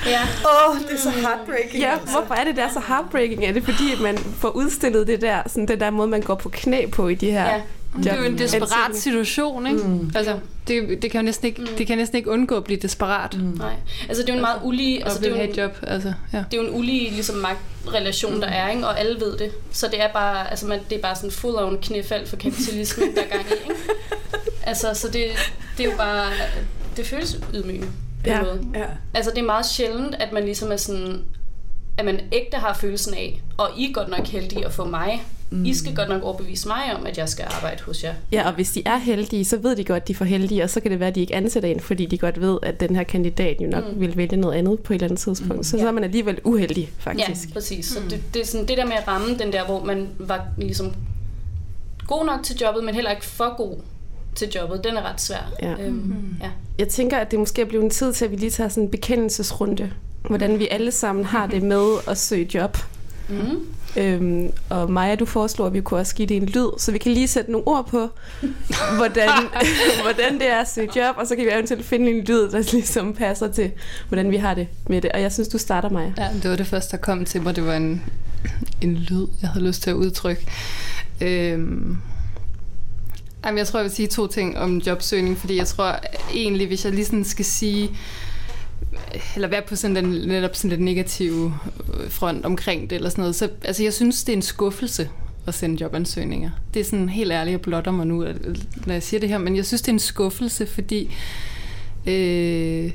ja. 0.05 0.21
Åh, 0.45 0.69
oh, 0.69 0.79
det 0.81 0.91
er 0.91 0.97
så 0.97 1.09
heartbreaking. 1.09 1.83
Ja, 1.83 1.97
hvorfor 1.97 2.33
er 2.33 2.43
det 2.43 2.55
der 2.55 2.69
så 2.73 2.81
heartbreaking? 2.87 3.45
Er 3.45 3.51
det 3.53 3.63
fordi, 3.63 3.91
at 3.93 3.99
man 3.99 4.17
får 4.17 4.49
udstillet 4.49 5.07
det 5.07 5.21
der, 5.21 5.41
sådan 5.47 5.67
den 5.67 5.79
der 5.79 5.89
måde, 5.89 6.07
man 6.07 6.21
går 6.21 6.35
på 6.35 6.49
knæ 6.49 6.85
på 6.85 7.07
i 7.07 7.15
de 7.15 7.31
her 7.31 7.45
Ja. 7.45 7.61
Det 7.97 8.07
er 8.07 8.17
jo 8.17 8.23
en 8.23 8.37
desperat 8.37 8.95
situation, 8.95 9.67
ikke? 9.67 9.79
Mm. 9.79 10.11
Altså, 10.15 10.39
det, 10.67 11.01
det, 11.01 11.11
kan 11.11 11.21
jo 11.21 11.25
næsten 11.25 11.47
ikke, 11.47 11.67
det 11.77 11.87
kan 11.87 11.97
næsten 11.97 12.17
ikke 12.17 12.29
undgå 12.29 12.55
at 12.55 12.63
blive 12.63 12.79
desperat. 12.79 13.37
Mm. 13.37 13.43
Nej. 13.43 13.73
Altså, 14.09 14.23
det 14.23 14.29
er 14.29 14.33
jo 14.33 14.37
en 14.37 14.41
meget 14.41 14.59
ulige... 14.63 15.03
Og 15.03 15.05
Altså, 15.05 15.21
det 15.21 15.31
er 15.31 15.35
jo 15.43 15.49
en, 15.49 15.55
job, 15.55 15.77
altså, 15.83 16.13
ja. 16.33 16.37
det 16.51 16.57
er 16.57 16.61
jo 16.63 16.67
en 16.69 16.75
ulige 16.79 17.09
ligesom, 17.09 17.35
magtrelation, 17.35 18.41
der 18.41 18.47
er, 18.47 18.69
ikke? 18.69 18.87
og 18.87 18.99
alle 18.99 19.19
ved 19.19 19.37
det. 19.37 19.51
Så 19.71 19.87
det 19.87 20.01
er 20.03 20.13
bare, 20.13 20.49
altså, 20.49 20.67
man, 20.67 20.79
det 20.89 20.97
er 20.97 21.01
bare 21.01 21.15
sådan 21.15 21.31
full 21.31 21.55
on 21.55 21.77
knæfald 21.81 22.27
for 22.27 22.35
kapitalismen, 22.35 23.15
der 23.15 23.21
er 23.21 23.27
gang 23.29 23.45
i. 23.49 23.53
Ikke? 23.69 23.81
Altså, 24.63 24.93
så 24.93 25.07
det, 25.07 25.25
det 25.77 25.85
er 25.85 25.91
jo 25.91 25.97
bare... 25.97 26.25
Det 26.97 27.05
føles 27.05 27.39
ydmygende 27.53 27.87
på 28.23 28.29
Ja. 28.29 28.39
en 28.39 28.45
måde. 28.45 28.61
Ja. 28.73 28.85
Altså, 29.13 29.31
det 29.31 29.37
er 29.37 29.45
meget 29.45 29.65
sjældent, 29.65 30.15
at 30.19 30.31
man 30.31 30.43
ligesom 30.45 30.71
er 30.71 30.77
sådan... 30.77 31.21
At 31.97 32.05
man 32.05 32.19
ægte 32.31 32.57
har 32.57 32.73
følelsen 32.73 33.13
af, 33.13 33.41
og 33.57 33.69
I 33.77 33.89
er 33.89 33.93
godt 33.93 34.09
nok 34.09 34.27
heldige 34.27 34.65
at 34.65 34.73
få 34.73 34.85
mig. 34.85 35.23
Mm. 35.49 35.65
I 35.65 35.73
skal 35.73 35.95
godt 35.95 36.09
nok 36.09 36.23
overbevise 36.23 36.67
mig 36.67 36.95
om, 36.95 37.05
at 37.05 37.17
jeg 37.17 37.29
skal 37.29 37.45
arbejde 37.49 37.83
hos 37.83 38.03
jer. 38.03 38.13
Ja, 38.31 38.47
og 38.47 38.53
hvis 38.53 38.71
de 38.71 38.81
er 38.85 38.97
heldige, 38.97 39.45
så 39.45 39.57
ved 39.57 39.75
de 39.75 39.83
godt, 39.83 40.01
at 40.01 40.07
de 40.07 40.13
er 40.13 40.17
for 40.17 40.25
heldige, 40.25 40.63
og 40.63 40.69
så 40.69 40.79
kan 40.79 40.91
det 40.91 40.99
være, 40.99 41.09
at 41.09 41.15
de 41.15 41.21
ikke 41.21 41.35
ansætter 41.35 41.69
en, 41.69 41.79
fordi 41.79 42.05
de 42.05 42.17
godt 42.17 42.41
ved, 42.41 42.59
at 42.63 42.79
den 42.79 42.95
her 42.95 43.03
kandidat 43.03 43.61
jo 43.61 43.67
nok 43.67 43.93
mm. 43.93 43.99
vil 43.99 44.17
vælge 44.17 44.37
noget 44.37 44.55
andet 44.55 44.79
på 44.79 44.93
et 44.93 44.95
eller 44.95 45.07
andet 45.07 45.19
tidspunkt. 45.19 45.57
Mm. 45.57 45.63
Så, 45.63 45.79
så 45.79 45.87
er 45.87 45.91
man 45.91 46.03
alligevel 46.03 46.39
uheldig, 46.43 46.91
faktisk. 46.97 47.49
Ja, 47.49 47.53
præcis. 47.53 47.85
Så 47.85 47.99
det, 48.09 48.23
det 48.33 48.41
er 48.41 48.45
sådan 48.45 48.67
det 48.67 48.77
der 48.77 48.85
med 48.85 48.95
at 48.95 49.07
ramme 49.07 49.37
den 49.37 49.53
der, 49.53 49.65
hvor 49.65 49.83
man 49.83 50.07
var 50.19 50.47
ligesom 50.57 50.93
god 52.07 52.25
nok 52.25 52.43
til 52.43 52.57
jobbet, 52.61 52.83
men 52.83 52.95
heller 52.95 53.11
ikke 53.11 53.25
for 53.25 53.57
god 53.57 53.75
til 54.35 54.49
jobbet, 54.55 54.83
den 54.83 54.97
er 54.97 55.01
ret 55.11 55.21
svær. 55.21 55.51
Ja. 55.61 55.75
Øhm, 55.79 56.35
ja. 56.41 56.49
Jeg 56.79 56.87
tænker, 56.87 57.17
at 57.17 57.31
det 57.31 57.39
måske 57.39 57.61
er 57.61 57.65
blevet 57.65 57.83
en 57.83 57.89
tid 57.89 58.13
til, 58.13 58.25
at 58.25 58.31
vi 58.31 58.35
lige 58.35 58.49
tager 58.49 58.69
sådan 58.69 58.83
en 58.83 58.91
bekendelsesrunde. 58.91 59.91
Hvordan 60.27 60.59
vi 60.59 60.67
alle 60.71 60.91
sammen 60.91 61.25
har 61.25 61.47
det 61.47 61.63
med 61.63 61.97
at 62.07 62.17
søge 62.17 62.49
job. 62.53 62.77
Mm. 63.29 63.67
Øhm, 63.95 64.51
og 64.69 64.91
Maja, 64.91 65.15
du 65.15 65.25
foreslår, 65.25 65.65
at 65.65 65.73
vi 65.73 65.81
kunne 65.81 65.99
også 65.99 66.15
give 66.15 66.27
det 66.27 66.37
en 66.37 66.45
lyd, 66.45 66.69
så 66.77 66.91
vi 66.91 66.97
kan 66.97 67.11
lige 67.11 67.27
sætte 67.27 67.51
nogle 67.51 67.67
ord 67.67 67.87
på, 67.87 68.09
hvordan, 68.95 69.29
hvordan 70.03 70.33
det 70.33 70.49
er 70.49 70.61
at 70.61 70.69
søge 70.69 70.89
job, 70.95 71.15
og 71.17 71.27
så 71.27 71.35
kan 71.35 71.45
vi 71.45 71.51
eventuelt 71.51 71.85
finde 71.85 72.11
en 72.11 72.23
lyd, 72.23 72.49
der 72.51 72.71
ligesom 72.73 73.13
passer 73.13 73.51
til, 73.51 73.71
hvordan 74.07 74.31
vi 74.31 74.37
har 74.37 74.53
det 74.53 74.67
med 74.89 75.01
det. 75.01 75.11
Og 75.11 75.21
jeg 75.21 75.31
synes, 75.31 75.47
du 75.47 75.57
starter, 75.57 75.89
Maja. 75.89 76.11
Ja, 76.17 76.27
det 76.43 76.49
var 76.49 76.55
det 76.55 76.67
første, 76.67 76.91
der 76.91 76.97
kom 76.97 77.25
til 77.25 77.41
mig. 77.41 77.55
Det 77.55 77.65
var 77.65 77.75
en, 77.75 78.03
en 78.81 78.93
lyd, 78.93 79.27
jeg 79.41 79.49
havde 79.49 79.65
lyst 79.65 79.83
til 79.83 79.89
at 79.89 79.95
udtrykke. 79.95 80.47
Øhm, 81.21 81.97
jamen, 83.45 83.57
jeg 83.57 83.67
tror, 83.67 83.79
jeg 83.79 83.83
vil 83.83 83.91
sige 83.91 84.07
to 84.07 84.27
ting 84.27 84.57
om 84.57 84.77
jobsøgning, 84.77 85.37
fordi 85.37 85.57
jeg 85.57 85.67
tror 85.67 85.95
egentlig, 86.33 86.67
hvis 86.67 86.85
jeg 86.85 86.93
lige 86.93 87.05
sådan 87.05 87.25
skal 87.25 87.45
sige, 87.45 87.89
eller 89.35 89.47
være 89.47 89.61
på 89.61 89.75
sådan 89.75 89.95
den 89.95 90.05
netop 90.05 90.55
sådan 90.55 90.77
den 90.77 90.85
negative 90.85 91.53
øh, 92.03 92.09
front 92.11 92.45
omkring 92.45 92.89
det, 92.89 92.95
eller 92.95 93.09
sådan 93.09 93.21
noget, 93.21 93.35
så 93.35 93.49
altså, 93.63 93.83
jeg 93.83 93.93
synes, 93.93 94.23
det 94.23 94.33
er 94.33 94.37
en 94.37 94.41
skuffelse 94.41 95.09
at 95.47 95.53
sende 95.53 95.81
jobansøgninger. 95.81 96.49
Det 96.73 96.79
er 96.79 96.83
sådan 96.83 97.09
helt 97.09 97.31
ærligt, 97.31 97.51
jeg 97.51 97.61
blotter 97.61 97.91
mig 97.91 98.07
nu, 98.07 98.23
at- 98.23 98.37
når 98.85 98.93
jeg 98.93 99.03
siger 99.03 99.19
det 99.19 99.29
her, 99.29 99.37
men 99.37 99.55
jeg 99.55 99.65
synes, 99.65 99.81
det 99.81 99.87
er 99.89 99.93
en 99.93 99.99
skuffelse, 99.99 100.65
fordi 100.65 101.15
øh, 102.07 102.91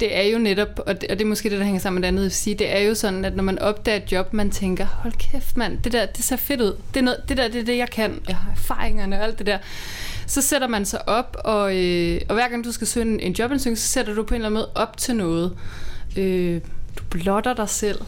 det 0.00 0.16
er 0.16 0.22
jo 0.22 0.38
netop, 0.38 0.80
og 0.86 1.00
det, 1.00 1.10
og 1.10 1.18
det 1.18 1.24
er 1.24 1.28
måske 1.28 1.50
det, 1.50 1.58
der 1.58 1.64
hænger 1.64 1.80
sammen 1.80 2.00
med 2.00 2.02
det 2.02 2.08
andet, 2.08 2.26
at 2.26 2.32
sige, 2.32 2.54
det 2.54 2.76
er 2.76 2.80
jo 2.80 2.94
sådan, 2.94 3.24
at 3.24 3.36
når 3.36 3.42
man 3.42 3.58
opdager 3.58 3.96
et 3.96 4.12
job, 4.12 4.32
man 4.32 4.50
tænker, 4.50 4.86
hold 4.86 5.12
kæft 5.12 5.56
mand, 5.56 5.78
det 5.84 5.92
der, 5.92 6.06
det 6.06 6.24
ser 6.24 6.36
fedt 6.36 6.60
ud. 6.60 6.76
Det, 6.94 7.00
er 7.00 7.04
noget, 7.04 7.20
det 7.28 7.36
der, 7.36 7.48
det 7.48 7.60
er 7.60 7.64
det, 7.64 7.76
jeg 7.76 7.90
kan. 7.90 8.20
Jeg 8.28 8.36
har 8.36 8.50
erfaringerne 8.50 9.18
og 9.18 9.24
alt 9.24 9.38
det 9.38 9.46
der. 9.46 9.58
Så 10.26 10.42
sætter 10.42 10.68
man 10.68 10.84
sig 10.84 11.08
op, 11.08 11.36
og, 11.44 11.76
øh, 11.76 12.20
og 12.28 12.34
hver 12.34 12.48
gang 12.48 12.64
du 12.64 12.72
skal 12.72 12.86
søge 12.86 13.06
en, 13.06 13.20
en 13.20 13.32
jobansøgning, 13.32 13.78
så 13.78 13.88
sætter 13.88 14.14
du 14.14 14.22
på 14.22 14.34
en 14.34 14.40
eller 14.40 14.46
anden 14.48 14.58
måde 14.58 14.70
op 14.74 14.96
til 14.96 15.16
noget. 15.16 15.56
Øh, 16.16 16.60
du 16.98 17.02
blotter 17.10 17.54
dig 17.54 17.68
selv, 17.68 18.00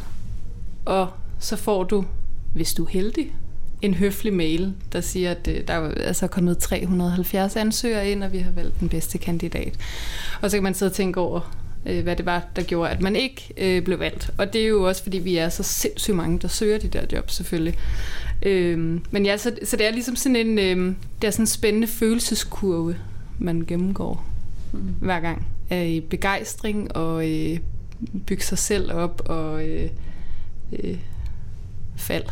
og 0.85 1.09
så 1.39 1.57
får 1.57 1.85
du, 1.85 2.05
hvis 2.55 2.75
du 2.75 2.85
er 2.85 2.89
heldig, 2.89 3.35
en 3.83 3.95
høflig 3.95 4.33
mail, 4.35 4.75
der 4.93 5.01
siger, 5.01 5.31
at 5.31 5.49
øh, 5.49 5.69
der 5.69 5.75
er 5.75 5.91
altså 5.95 6.27
kommet 6.27 6.59
370 6.59 7.57
ansøgere 7.57 8.11
ind, 8.11 8.25
og 8.25 8.33
vi 8.33 8.39
har 8.39 8.51
valgt 8.51 8.81
den 8.81 8.89
bedste 8.89 9.19
kandidat. 9.19 9.73
Og 10.43 10.51
så 10.51 10.57
kan 10.57 10.65
man 10.65 10.75
sidde 10.75 10.91
og 10.91 10.95
tænke 10.95 11.21
over, 11.21 11.53
øh, 11.87 12.03
hvad 12.03 12.17
det 12.17 12.27
var, 12.27 12.43
der 12.57 12.63
gjorde, 12.63 12.91
at 12.91 13.01
man 13.01 13.17
ikke 13.17 13.53
øh, 13.57 13.83
blev 13.83 13.99
valgt. 13.99 14.31
Og 14.39 14.53
det 14.53 14.63
er 14.63 14.67
jo 14.67 14.83
også, 14.83 15.03
fordi 15.03 15.19
vi 15.19 15.37
er 15.37 15.49
så 15.49 15.63
sindssygt 15.63 16.17
mange, 16.17 16.39
der 16.39 16.49
søger 16.49 16.79
de 16.79 16.89
der 16.89 17.03
jobs 17.13 17.35
selvfølgelig. 17.35 17.79
Øh, 18.43 19.01
men 19.11 19.27
ja, 19.27 19.37
så, 19.37 19.53
så 19.65 19.77
det 19.77 19.87
er 19.87 19.91
ligesom 19.91 20.17
sådan 20.17 20.37
en, 20.37 20.59
øh, 20.59 20.95
det 21.23 21.27
er 21.27 21.31
sådan 21.31 21.43
en 21.43 21.47
spændende 21.47 21.87
følelseskurve, 21.87 22.97
man 23.39 23.65
gennemgår 23.69 24.27
mm. 24.73 24.79
hver 25.01 25.21
gang. 25.21 25.47
Af 25.71 25.87
i 25.87 26.01
begejstring 26.01 26.97
og 26.97 27.31
øh, 27.31 27.59
bygge 28.27 28.45
sig 28.45 28.59
selv 28.59 28.93
op 28.93 29.23
og 29.27 29.69
øh, 29.69 29.91
øh, 30.73 30.97
fald. 31.97 32.25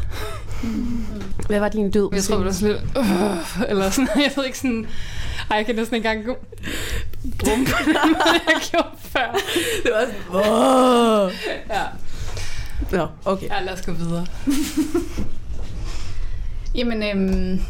Hvad 1.46 1.60
var 1.60 1.68
din 1.68 1.90
død? 1.90 2.08
Jeg 2.12 2.22
tror, 2.22 2.36
det 2.36 2.44
var 2.44 2.52
sådan 2.52 2.72
lidt, 2.74 2.82
øh, 2.96 3.70
eller 3.70 3.90
sådan, 3.90 4.08
jeg 4.24 4.32
ved 4.36 4.44
ikke 4.44 4.58
sådan, 4.58 4.86
ej, 5.50 5.56
jeg 5.56 5.66
kan 5.66 5.74
næsten 5.74 5.96
ikke 5.96 6.08
engang 6.08 6.36
gå 7.30 7.46
brum 7.46 7.64
på 7.64 7.82
den 7.84 8.12
måde, 8.12 8.40
jeg 8.48 8.60
gjorde 8.70 8.88
før. 8.98 9.32
det 9.82 9.92
var 9.92 10.06
sådan, 10.06 10.52
Åh! 10.52 11.32
Ja. 11.70 11.82
Nå, 12.92 13.06
okay. 13.24 13.46
ja, 13.46 13.60
lad 13.60 13.72
os 13.72 13.86
gå 13.86 13.92
videre. 13.92 14.26
Jamen, 16.76 17.02
øhm, 17.02 17.60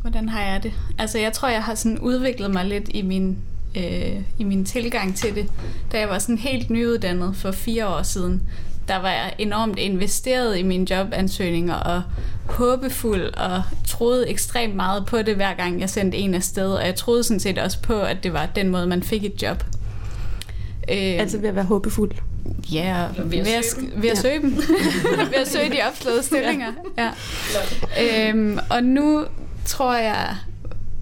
hvordan 0.00 0.28
har 0.28 0.42
jeg 0.42 0.62
det? 0.62 0.72
Altså, 0.98 1.18
jeg 1.18 1.32
tror, 1.32 1.48
jeg 1.48 1.62
har 1.62 1.74
sådan 1.74 1.98
udviklet 1.98 2.50
mig 2.50 2.64
lidt 2.64 2.88
i 2.88 3.02
min, 3.02 3.38
øh, 3.76 4.22
i 4.38 4.44
min 4.44 4.64
tilgang 4.64 5.16
til 5.16 5.34
det. 5.34 5.50
Da 5.92 5.98
jeg 5.98 6.08
var 6.08 6.18
sådan 6.18 6.38
helt 6.38 6.70
nyuddannet 6.70 7.36
for 7.36 7.52
fire 7.52 7.88
år 7.88 8.02
siden, 8.02 8.42
der 8.88 8.96
var 8.96 9.10
jeg 9.10 9.34
enormt 9.38 9.78
investeret 9.78 10.58
i 10.58 10.62
mine 10.62 10.92
jobansøgninger 10.94 11.74
og 11.74 12.02
håbefuld 12.48 13.34
og 13.34 13.62
troede 13.86 14.28
ekstremt 14.28 14.74
meget 14.74 15.06
på 15.06 15.22
det, 15.22 15.34
hver 15.36 15.54
gang 15.54 15.80
jeg 15.80 15.90
sendte 15.90 16.18
en 16.18 16.34
afsted. 16.34 16.72
Og 16.72 16.86
jeg 16.86 16.94
troede 16.94 17.24
sådan 17.24 17.40
set 17.40 17.58
også 17.58 17.80
på, 17.82 18.00
at 18.00 18.16
det 18.22 18.32
var 18.32 18.46
den 18.46 18.68
måde, 18.68 18.86
man 18.86 19.02
fik 19.02 19.24
et 19.24 19.42
job. 19.42 19.64
Øh, 20.90 20.96
Altså 20.96 21.38
ved 21.38 21.48
at 21.48 21.54
være 21.54 21.64
håbefuld. 21.64 22.12
Ja, 22.72 23.04
og 23.18 23.30
Ved 23.30 23.38
at 23.38 23.46
ved 23.46 23.52
at, 23.52 23.64
søge 23.64 23.90
ved 23.96 24.10
at 24.10 24.18
søge 24.18 24.42
dem. 24.42 24.56
ved 25.30 25.34
at 25.40 25.48
søge 25.56 25.70
de 25.70 25.76
opslåede 25.88 26.22
stillinger. 26.22 26.72
Ja. 26.98 27.10
Øhm, 28.30 28.58
og 28.70 28.84
nu 28.84 29.24
tror 29.64 29.94
jeg, 29.96 30.36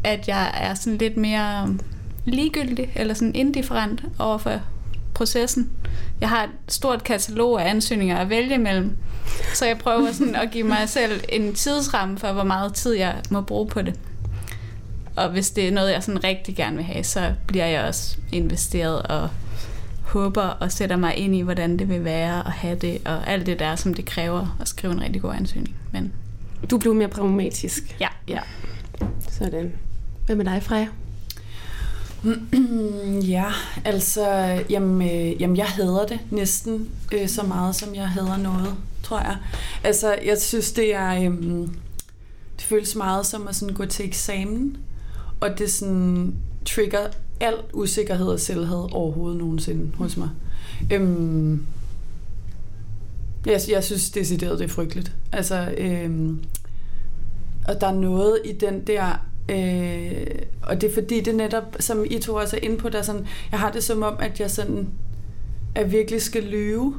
at 0.05 0.29
jeg 0.29 0.51
er 0.61 0.75
sådan 0.75 0.99
lidt 0.99 1.17
mere 1.17 1.75
ligegyldig, 2.25 2.93
eller 2.97 3.15
sådan 3.15 3.35
indifferent 3.35 4.05
over 4.19 4.39
for 4.39 4.61
processen. 5.15 5.71
Jeg 6.21 6.29
har 6.29 6.45
et 6.45 6.51
stort 6.69 7.05
katalog 7.05 7.63
af 7.63 7.71
ansøgninger 7.71 8.17
at 8.17 8.31
vælge 8.31 8.55
imellem, 8.55 8.97
så 9.55 9.67
jeg 9.67 9.79
prøver 9.79 10.13
sådan 10.13 10.35
at 10.35 10.51
give 10.51 10.67
mig 10.67 10.89
selv 10.89 11.21
en 11.29 11.55
tidsramme 11.55 12.19
for, 12.19 12.33
hvor 12.33 12.45
meget 12.45 12.75
tid 12.75 12.93
jeg 12.95 13.15
må 13.31 13.41
bruge 13.41 13.69
på 13.69 13.83
det. 13.83 14.01
Og 15.17 15.31
hvis 15.31 15.51
det 15.51 15.69
er 15.69 15.73
noget, 15.73 15.93
jeg 15.93 16.03
sådan 16.03 16.25
rigtig 16.25 16.57
gerne 16.57 16.77
vil 16.77 16.85
have, 16.85 17.05
så 17.05 17.33
bliver 17.47 17.67
jeg 17.67 17.85
også 17.85 18.17
investeret 18.33 19.03
og 19.03 19.29
håber 20.03 20.43
og 20.43 20.73
sætter 20.73 20.97
mig 20.97 21.17
ind 21.17 21.35
i, 21.37 21.41
hvordan 21.41 21.79
det 21.79 21.89
vil 21.89 22.05
være 22.05 22.47
at 22.47 22.53
have 22.53 22.77
det, 22.77 22.99
og 23.05 23.31
alt 23.31 23.47
det 23.47 23.59
der, 23.59 23.77
som 23.77 23.95
det 23.95 24.05
kræver 24.05 24.57
at 24.61 24.69
skrive 24.69 24.93
en 24.93 25.01
rigtig 25.03 25.23
god 25.23 25.35
ansøgning. 25.35 25.77
Men 25.93 26.13
Du 26.71 26.79
blev 26.79 26.95
mere 26.95 27.09
pragmatisk. 27.09 27.97
ja, 28.01 28.09
Ja. 28.29 28.39
Sådan. 29.31 29.73
Hvad 30.27 30.37
med 30.37 30.45
dig, 30.45 30.63
Freja? 30.63 30.87
Ja, 33.29 33.53
altså, 33.85 34.27
jamen, 34.71 35.11
øh, 35.11 35.43
jamen 35.43 35.57
jeg 35.57 35.67
hader 35.67 36.07
det 36.07 36.21
næsten 36.31 36.89
øh, 37.13 37.29
så 37.29 37.43
meget, 37.43 37.77
som 37.77 37.95
jeg 37.95 38.09
hader 38.09 38.37
noget, 38.37 38.75
tror 39.03 39.19
jeg. 39.19 39.37
Altså, 39.85 40.17
jeg 40.25 40.41
synes, 40.41 40.73
det 40.73 40.95
er, 40.95 41.15
øh, 41.15 41.69
det 42.57 42.63
føles 42.63 42.97
meget 42.97 43.27
som 43.27 43.49
at 43.49 43.55
sådan 43.57 43.75
gå 43.75 43.85
til 43.85 44.05
eksamen, 44.05 44.77
og 45.41 45.59
det 45.59 45.73
sådan 45.73 46.35
trigger 46.67 47.07
al 47.41 47.55
usikkerhed 47.73 48.27
og 48.27 48.41
selvhed 48.41 48.93
overhovedet 48.93 49.39
nogensinde 49.39 49.97
hos 49.97 50.17
mig. 50.17 50.29
Øhm, 50.93 51.67
jeg, 53.47 53.61
jeg 53.69 53.85
synes 53.85 54.11
decideret, 54.11 54.59
det 54.59 54.65
er 54.65 54.69
frygteligt. 54.69 55.13
Altså, 55.33 55.75
øhm, 55.79 56.45
og 57.69 57.81
der 57.81 57.87
er 57.87 57.95
noget 57.95 58.39
i 58.45 58.53
den 58.53 58.87
der 58.87 59.27
Øh, 59.49 60.27
og 60.63 60.81
det 60.81 60.91
er 60.91 60.95
fordi, 60.95 61.21
det 61.21 61.35
netop, 61.35 61.77
som 61.81 62.05
I 62.11 62.19
to 62.19 62.35
også 62.35 62.57
er 62.57 62.61
inde 62.61 62.77
på, 62.77 62.89
der 62.89 63.03
sådan, 63.03 63.27
jeg 63.51 63.61
har 63.61 63.71
det 63.71 63.85
som 63.85 64.03
om, 64.03 64.17
at 64.21 64.41
jeg 64.41 64.51
sådan, 64.51 64.89
at 65.75 65.93
virkelig 65.93 66.23
skal 66.23 66.43
lyve. 66.43 66.95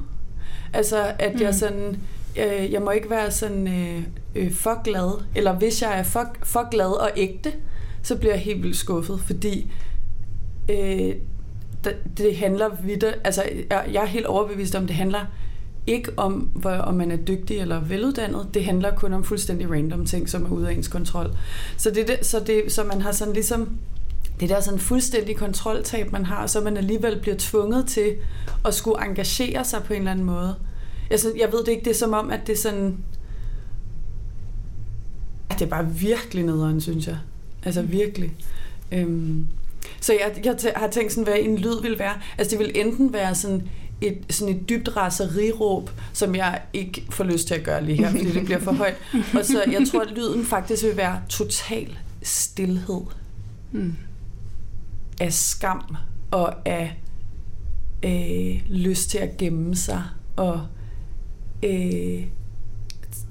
Altså, 0.73 1.11
at 1.19 1.35
mm. 1.35 1.41
jeg 1.41 1.55
sådan, 1.55 1.99
øh, 2.37 2.71
jeg 2.71 2.81
må 2.81 2.91
ikke 2.91 3.09
være 3.09 3.31
sådan 3.31 3.67
øh, 3.67 4.03
øh, 4.35 4.51
for 4.53 4.83
glad, 4.83 5.23
eller 5.35 5.53
hvis 5.53 5.81
jeg 5.81 5.99
er 5.99 6.03
for, 6.03 6.35
for 6.43 6.69
glad 6.69 6.91
og 6.91 7.11
ægte, 7.15 7.53
så 8.03 8.17
bliver 8.17 8.33
jeg 8.33 8.41
helt 8.41 8.63
vildt 8.63 8.77
skuffet, 8.77 9.19
fordi 9.19 9.71
øh, 10.69 11.15
det, 12.17 12.35
handler 12.35 12.69
videre, 12.83 13.13
altså 13.23 13.43
jeg, 13.69 13.85
jeg 13.93 14.01
er 14.03 14.07
helt 14.07 14.25
overbevist 14.25 14.75
om, 14.75 14.87
det 14.87 14.95
handler 14.95 15.25
ikke 15.87 16.11
om, 16.17 16.33
hvor, 16.33 16.71
om 16.71 16.93
man 16.93 17.11
er 17.11 17.15
dygtig 17.15 17.57
eller 17.57 17.79
veluddannet. 17.79 18.47
Det 18.53 18.65
handler 18.65 18.95
kun 18.95 19.13
om 19.13 19.23
fuldstændig 19.23 19.71
random 19.71 20.05
ting, 20.05 20.29
som 20.29 20.45
er 20.45 20.49
ude 20.49 20.69
af 20.69 20.73
ens 20.73 20.87
kontrol. 20.87 21.31
Så, 21.77 21.89
det, 21.89 22.07
det, 22.07 22.25
så, 22.25 22.39
det, 22.39 22.71
så 22.71 22.83
man 22.83 23.01
har 23.01 23.11
sådan 23.11 23.33
ligesom 23.33 23.69
det 24.39 24.49
der 24.49 24.59
sådan 24.59 24.79
fuldstændig 24.79 25.35
kontroltab, 25.35 26.11
man 26.11 26.25
har, 26.25 26.47
så 26.47 26.61
man 26.61 26.77
alligevel 26.77 27.19
bliver 27.19 27.35
tvunget 27.39 27.87
til 27.87 28.15
at 28.65 28.73
skulle 28.73 29.05
engagere 29.05 29.65
sig 29.65 29.83
på 29.83 29.93
en 29.93 29.99
eller 29.99 30.11
anden 30.11 30.25
måde. 30.25 30.55
Jeg, 31.09 31.19
så, 31.19 31.33
jeg 31.39 31.51
ved 31.51 31.59
det 31.59 31.67
ikke, 31.67 31.83
det 31.85 31.91
er 31.91 31.95
som 31.95 32.13
om, 32.13 32.31
at 32.31 32.39
det 32.47 32.53
er 32.53 32.57
sådan... 32.57 32.97
At 35.49 35.59
det 35.59 35.65
er 35.65 35.69
bare 35.69 35.91
virkelig 35.91 36.45
nederen, 36.45 36.81
synes 36.81 37.07
jeg. 37.07 37.17
Altså 37.63 37.81
mm. 37.81 37.91
virkelig. 37.91 38.33
Øhm, 38.91 39.47
så 40.01 40.13
jeg, 40.13 40.45
jeg 40.45 40.73
har 40.75 40.87
tænkt 40.87 41.11
sådan, 41.11 41.23
hvad 41.23 41.35
en 41.39 41.57
lyd 41.57 41.81
vil 41.81 41.99
være. 41.99 42.13
Altså 42.37 42.51
det 42.51 42.59
vil 42.59 42.71
enten 42.75 43.13
være 43.13 43.35
sådan 43.35 43.69
et, 44.01 44.17
sådan 44.29 44.55
et 44.55 44.69
dybt 44.69 44.97
raseriråb, 44.97 45.89
som 46.13 46.35
jeg 46.35 46.61
ikke 46.73 47.05
får 47.09 47.23
lyst 47.23 47.47
til 47.47 47.53
at 47.53 47.63
gøre 47.63 47.85
lige 47.85 47.97
her, 47.97 48.11
fordi 48.11 48.31
det 48.31 48.45
bliver 48.45 48.59
for 48.59 48.71
højt. 48.83 48.97
Og 49.13 49.45
så 49.45 49.63
jeg 49.71 49.87
tror, 49.91 50.01
at 50.01 50.11
lyden 50.11 50.45
faktisk 50.45 50.83
vil 50.83 50.97
være 50.97 51.21
total 51.29 51.97
stillhed. 52.21 53.01
Mm. 53.71 53.95
Af 55.21 55.33
skam 55.33 55.95
og 56.31 56.67
af 56.67 57.01
øh, 58.03 58.61
lyst 58.69 59.09
til 59.09 59.17
at 59.17 59.37
gemme 59.37 59.75
sig 59.75 60.03
og 60.35 60.61
øh, 61.63 62.23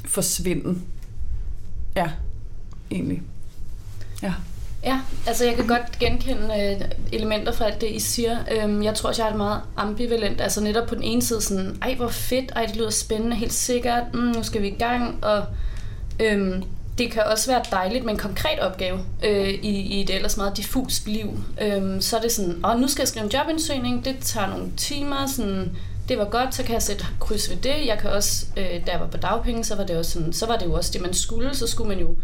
forsvinde. 0.04 0.80
Ja, 1.96 2.10
egentlig. 2.90 3.22
Ja. 4.22 4.34
Ja, 4.84 5.00
altså 5.26 5.44
jeg 5.44 5.54
kan 5.56 5.66
godt 5.66 5.98
genkende 5.98 6.78
øh, 6.80 6.88
elementer 7.12 7.52
fra 7.52 7.64
alt 7.64 7.80
det, 7.80 7.90
I 7.90 7.98
siger. 7.98 8.38
Øhm, 8.52 8.82
jeg 8.82 8.94
tror 8.94 9.08
også, 9.08 9.24
jeg 9.24 9.32
er 9.32 9.36
meget 9.36 9.60
ambivalent. 9.76 10.40
Altså 10.40 10.60
netop 10.60 10.88
på 10.88 10.94
den 10.94 11.02
ene 11.02 11.22
side 11.22 11.40
sådan, 11.40 11.78
ej 11.82 11.94
hvor 11.94 12.08
fedt, 12.08 12.52
ej 12.56 12.66
det 12.66 12.76
lyder 12.76 12.90
spændende, 12.90 13.36
helt 13.36 13.52
sikkert, 13.52 14.02
mm, 14.14 14.20
nu 14.20 14.42
skal 14.42 14.62
vi 14.62 14.68
i 14.68 14.78
gang. 14.78 15.24
Og 15.24 15.44
øhm, 16.20 16.62
det 16.98 17.12
kan 17.12 17.22
også 17.22 17.50
være 17.50 17.62
dejligt 17.70 18.04
med 18.04 18.12
en 18.12 18.18
konkret 18.18 18.60
opgave 18.60 18.98
øh, 19.24 19.48
i, 19.48 19.80
i 19.80 20.00
et 20.00 20.10
ellers 20.10 20.36
meget 20.36 20.56
diffust 20.56 21.06
liv. 21.06 21.30
Øhm, 21.60 22.00
så 22.00 22.16
er 22.16 22.20
det 22.20 22.32
sådan, 22.32 22.64
åh 22.64 22.80
nu 22.80 22.88
skal 22.88 23.02
jeg 23.02 23.08
skrive 23.08 23.24
en 23.24 23.30
jobansøgning, 23.30 24.04
det 24.04 24.16
tager 24.20 24.46
nogle 24.48 24.66
timer, 24.76 25.26
sådan, 25.26 25.76
det 26.08 26.18
var 26.18 26.24
godt, 26.24 26.54
så 26.54 26.62
kan 26.62 26.72
jeg 26.72 26.82
sætte 26.82 27.04
kryds 27.20 27.50
ved 27.50 27.56
det. 27.56 27.86
Jeg 27.86 27.98
kan 28.00 28.10
også, 28.10 28.46
øh, 28.56 28.86
da 28.86 28.92
jeg 28.92 29.00
var 29.00 29.06
på 29.06 29.16
dagpenge, 29.16 29.64
så 29.64 29.76
var 29.76 29.84
det 29.84 29.96
også 29.96 30.10
sådan, 30.10 30.32
så 30.32 30.46
var 30.46 30.56
det 30.56 30.66
jo 30.66 30.72
også 30.72 30.90
det, 30.92 31.00
man 31.00 31.14
skulle, 31.14 31.54
så 31.54 31.66
skulle 31.66 31.88
man 31.88 31.98
jo 31.98 32.16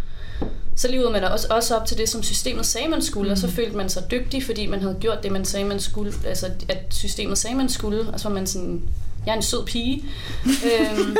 så 0.81 0.89
levede 0.89 1.11
man 1.11 1.25
også, 1.25 1.47
også 1.51 1.77
op 1.77 1.87
til 1.87 1.99
det, 1.99 2.09
som 2.09 2.23
systemet 2.23 2.67
sagde, 2.67 2.89
man 2.89 3.03
skulle, 3.03 3.29
mm. 3.29 3.33
og 3.33 3.39
så 3.39 3.47
mm. 3.47 3.53
følte 3.53 3.77
man 3.77 3.89
sig 3.89 4.03
dygtig, 4.11 4.45
fordi 4.45 4.67
man 4.67 4.81
havde 4.81 4.97
gjort 5.01 5.23
det, 5.23 5.33
man 5.33 5.45
sagde, 5.45 5.67
man 5.67 5.81
skulle, 5.81 6.13
altså 6.27 6.51
at 6.69 6.79
systemet 6.91 7.39
sagde, 7.39 7.57
man 7.57 7.69
skulle, 7.69 8.07
og 8.13 8.21
så 8.21 8.29
var 8.29 8.35
man 8.35 8.47
sådan, 8.47 8.83
jeg 9.27 9.33
er 9.33 9.37
en 9.37 9.43
sød 9.43 9.67
pige. 9.67 10.05
øhm, 10.45 11.17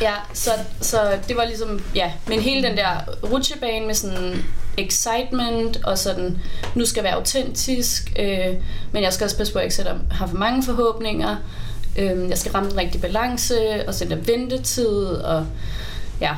ja, 0.00 0.12
så, 0.34 0.50
så 0.80 1.18
det 1.28 1.36
var 1.36 1.44
ligesom, 1.44 1.82
ja, 1.94 2.12
men 2.28 2.40
hele 2.40 2.68
den 2.68 2.76
der 2.76 2.90
rutsjebane 3.32 3.86
med 3.86 3.94
sådan 3.94 4.44
excitement, 4.76 5.84
og 5.84 5.98
sådan, 5.98 6.38
nu 6.74 6.84
skal 6.84 7.00
jeg 7.00 7.04
være 7.04 7.14
autentisk, 7.14 8.12
øh, 8.18 8.54
men 8.92 9.02
jeg 9.02 9.12
skal 9.12 9.24
også 9.24 9.36
passe 9.36 9.52
på, 9.52 9.58
at 9.58 9.62
jeg 9.62 9.66
ikke 9.66 9.76
sætter, 9.76 9.98
har 10.10 10.26
for 10.26 10.36
mange 10.36 10.62
forhåbninger, 10.62 11.36
øh, 11.98 12.28
jeg 12.28 12.38
skal 12.38 12.52
ramme 12.52 12.70
den 12.70 12.78
rigtige 12.78 13.02
balance, 13.02 13.88
og 13.88 13.94
sætte 13.94 14.26
ventetid, 14.26 15.06
og 15.06 15.46
ja, 16.20 16.34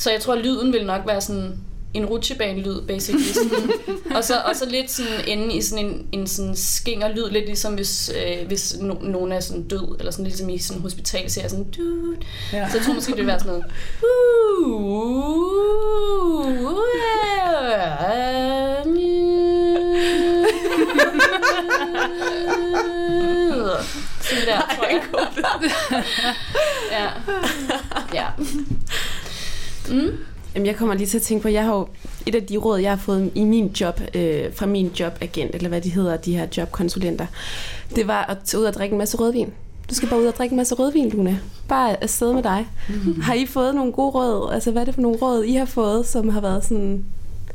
så 0.00 0.10
jeg 0.10 0.20
tror, 0.20 0.34
at 0.34 0.44
lyden 0.44 0.72
vil 0.72 0.86
nok 0.86 1.00
være 1.06 1.20
sådan 1.20 1.58
en 1.94 2.06
rutsjebane-lyd, 2.06 2.80
basically. 2.86 3.32
Sådan. 3.34 3.70
og, 4.16 4.24
så, 4.24 4.34
og 4.44 4.56
så 4.56 4.66
lidt 4.68 4.90
sådan 4.90 5.28
inde 5.28 5.54
i 5.54 5.62
sådan 5.62 5.86
en, 5.86 6.06
en 6.12 6.26
sådan 6.26 6.56
skinger 6.56 7.08
lyd, 7.08 7.30
lidt 7.30 7.46
ligesom 7.46 7.74
hvis, 7.74 8.12
øh, 8.16 8.46
hvis 8.46 8.76
no, 8.80 8.94
nogen 8.94 9.32
er 9.32 9.40
sådan 9.40 9.68
død, 9.68 9.96
eller 9.98 10.12
sådan 10.12 10.24
ligesom 10.24 10.48
i 10.48 10.58
sådan 10.58 10.82
hospital, 10.82 11.30
ser 11.30 11.48
sådan, 11.48 11.70
dude. 11.70 12.16
Ja. 12.52 12.68
Så 12.70 12.76
jeg 12.76 12.86
tror 12.86 12.94
måske, 12.94 13.10
det 13.10 13.18
vil 13.18 13.26
være 13.26 13.40
sådan 13.40 13.52
noget, 13.52 13.64
sådan 24.22 24.46
der, 24.46 24.60
tror 24.76 24.86
jeg. 24.86 25.02
ja. 26.90 27.08
ja. 28.14 28.26
Mm. 29.90 30.10
Jamen, 30.54 30.66
jeg 30.66 30.76
kommer 30.76 30.94
lige 30.94 31.06
til 31.06 31.18
at 31.18 31.22
tænke 31.22 31.42
på, 31.42 31.48
jeg 31.48 31.64
har 31.64 31.74
jo 31.74 31.88
et 32.26 32.34
af 32.34 32.42
de 32.42 32.56
råd, 32.56 32.78
jeg 32.78 32.90
har 32.90 32.96
fået 32.96 33.30
i 33.34 33.44
min 33.44 33.66
job, 33.80 34.00
øh, 34.14 34.54
fra 34.54 34.66
min 34.66 34.90
jobagent, 35.00 35.54
eller 35.54 35.68
hvad 35.68 35.80
de 35.80 35.90
hedder, 35.90 36.16
de 36.16 36.36
her 36.36 36.46
jobkonsulenter, 36.56 37.26
det 37.96 38.06
var 38.06 38.24
at 38.24 38.38
tage 38.44 38.60
ud 38.60 38.64
og 38.64 38.74
drikke 38.74 38.92
en 38.92 38.98
masse 38.98 39.16
rødvin. 39.16 39.52
Du 39.90 39.94
skal 39.94 40.08
bare 40.08 40.20
ud 40.20 40.26
og 40.26 40.34
drikke 40.34 40.52
en 40.52 40.56
masse 40.56 40.74
rødvin, 40.74 41.10
Luna. 41.10 41.38
Bare 41.68 42.02
afsted 42.02 42.32
med 42.32 42.42
dig. 42.42 42.66
Mm. 42.88 43.20
Har 43.20 43.34
I 43.34 43.46
fået 43.46 43.74
nogle 43.74 43.92
gode 43.92 44.10
råd? 44.10 44.52
Altså, 44.52 44.70
hvad 44.70 44.82
er 44.82 44.84
det 44.84 44.94
for 44.94 45.02
nogle 45.02 45.18
råd, 45.18 45.44
I 45.44 45.54
har 45.54 45.64
fået, 45.64 46.06
som 46.06 46.28
har 46.28 46.40
været 46.40 46.64
sådan 46.64 47.04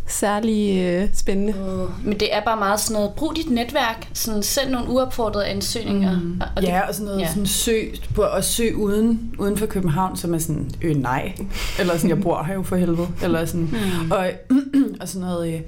særlig 0.07 0.83
øh, 0.83 1.09
spændende. 1.13 1.53
Uh, 1.53 2.05
men 2.05 2.19
det 2.19 2.35
er 2.35 2.45
bare 2.45 2.57
meget 2.57 2.79
sådan 2.79 2.93
noget, 2.93 3.11
brug 3.15 3.35
dit 3.35 3.49
netværk, 3.49 4.07
sådan 4.13 4.43
send 4.43 4.69
nogle 4.69 4.89
uopfordrede 4.89 5.45
ansøgninger. 5.45 6.19
Mm. 6.19 6.41
Og 6.55 6.63
ja, 6.63 6.75
det, 6.75 6.83
og 6.87 6.93
sådan 6.93 7.05
noget, 7.05 7.21
ja. 7.21 7.27
sådan 7.27 7.45
søg, 7.45 7.93
på 8.15 8.21
at 8.21 8.45
søge 8.45 8.77
uden, 8.77 9.35
uden 9.39 9.57
for 9.57 9.65
København, 9.65 10.17
som 10.17 10.33
er 10.33 10.37
sådan, 10.37 10.71
øh 10.81 10.95
nej, 10.95 11.33
eller 11.79 11.93
sådan, 11.93 12.09
jeg 12.09 12.21
bor 12.21 12.43
her 12.43 12.53
jo 12.53 12.63
for 12.63 12.75
helvede, 12.75 13.07
eller 13.23 13.45
sådan, 13.45 13.69
mm. 14.01 14.11
og, 14.11 14.31
og 15.01 15.07
sådan 15.07 15.27
noget, 15.27 15.53
øh, 15.53 15.59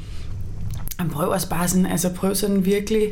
prøv 1.11 1.29
også 1.29 1.49
bare 1.49 1.67
sådan, 1.67 1.85
altså 1.85 2.13
prøv 2.13 2.35
sådan 2.35 2.65
virkelig, 2.65 3.11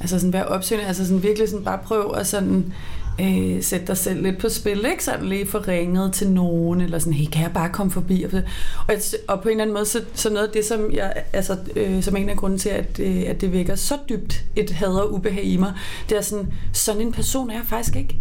altså 0.00 0.18
sådan 0.18 0.32
være 0.32 0.46
opsøgende, 0.46 0.88
altså 0.88 1.06
sådan 1.06 1.22
virkelig 1.22 1.48
sådan 1.48 1.64
bare 1.64 1.78
prøv 1.84 2.14
at 2.16 2.26
sådan, 2.26 2.72
øh, 3.20 3.62
sætte 3.62 3.86
dig 3.86 3.96
selv 3.96 4.22
lidt 4.22 4.38
på 4.38 4.48
spil, 4.48 4.86
ikke? 4.90 5.04
Sådan 5.04 5.26
lige 5.26 5.46
få 5.46 5.58
ringet 5.58 6.12
til 6.12 6.30
nogen, 6.30 6.80
eller 6.80 6.98
sådan, 6.98 7.12
hey, 7.12 7.30
kan 7.30 7.42
jeg 7.42 7.52
bare 7.52 7.68
komme 7.68 7.92
forbi? 7.92 8.22
Og, 8.22 8.42
og, 8.88 8.94
og 9.28 9.42
på 9.42 9.48
en 9.48 9.52
eller 9.52 9.62
anden 9.62 9.74
måde, 9.74 9.86
så, 9.86 10.02
så 10.14 10.30
noget 10.30 10.46
af 10.46 10.52
det, 10.52 10.64
som, 10.64 10.92
jeg, 10.92 11.22
altså, 11.32 11.56
øh, 11.76 12.02
som 12.02 12.16
en 12.16 12.28
af 12.28 12.36
grunden 12.36 12.58
til, 12.58 12.68
at, 12.68 13.00
øh, 13.00 13.22
at 13.26 13.40
det 13.40 13.52
vækker 13.52 13.74
så 13.74 13.98
dybt 14.08 14.44
et 14.56 14.70
had 14.70 14.88
og 14.88 15.12
ubehag 15.12 15.44
i 15.44 15.56
mig, 15.56 15.72
det 16.08 16.18
er 16.18 16.22
sådan, 16.22 16.52
sådan 16.72 17.00
en 17.00 17.12
person 17.12 17.50
er 17.50 17.54
jeg 17.54 17.64
faktisk 17.66 17.96
ikke. 17.96 18.16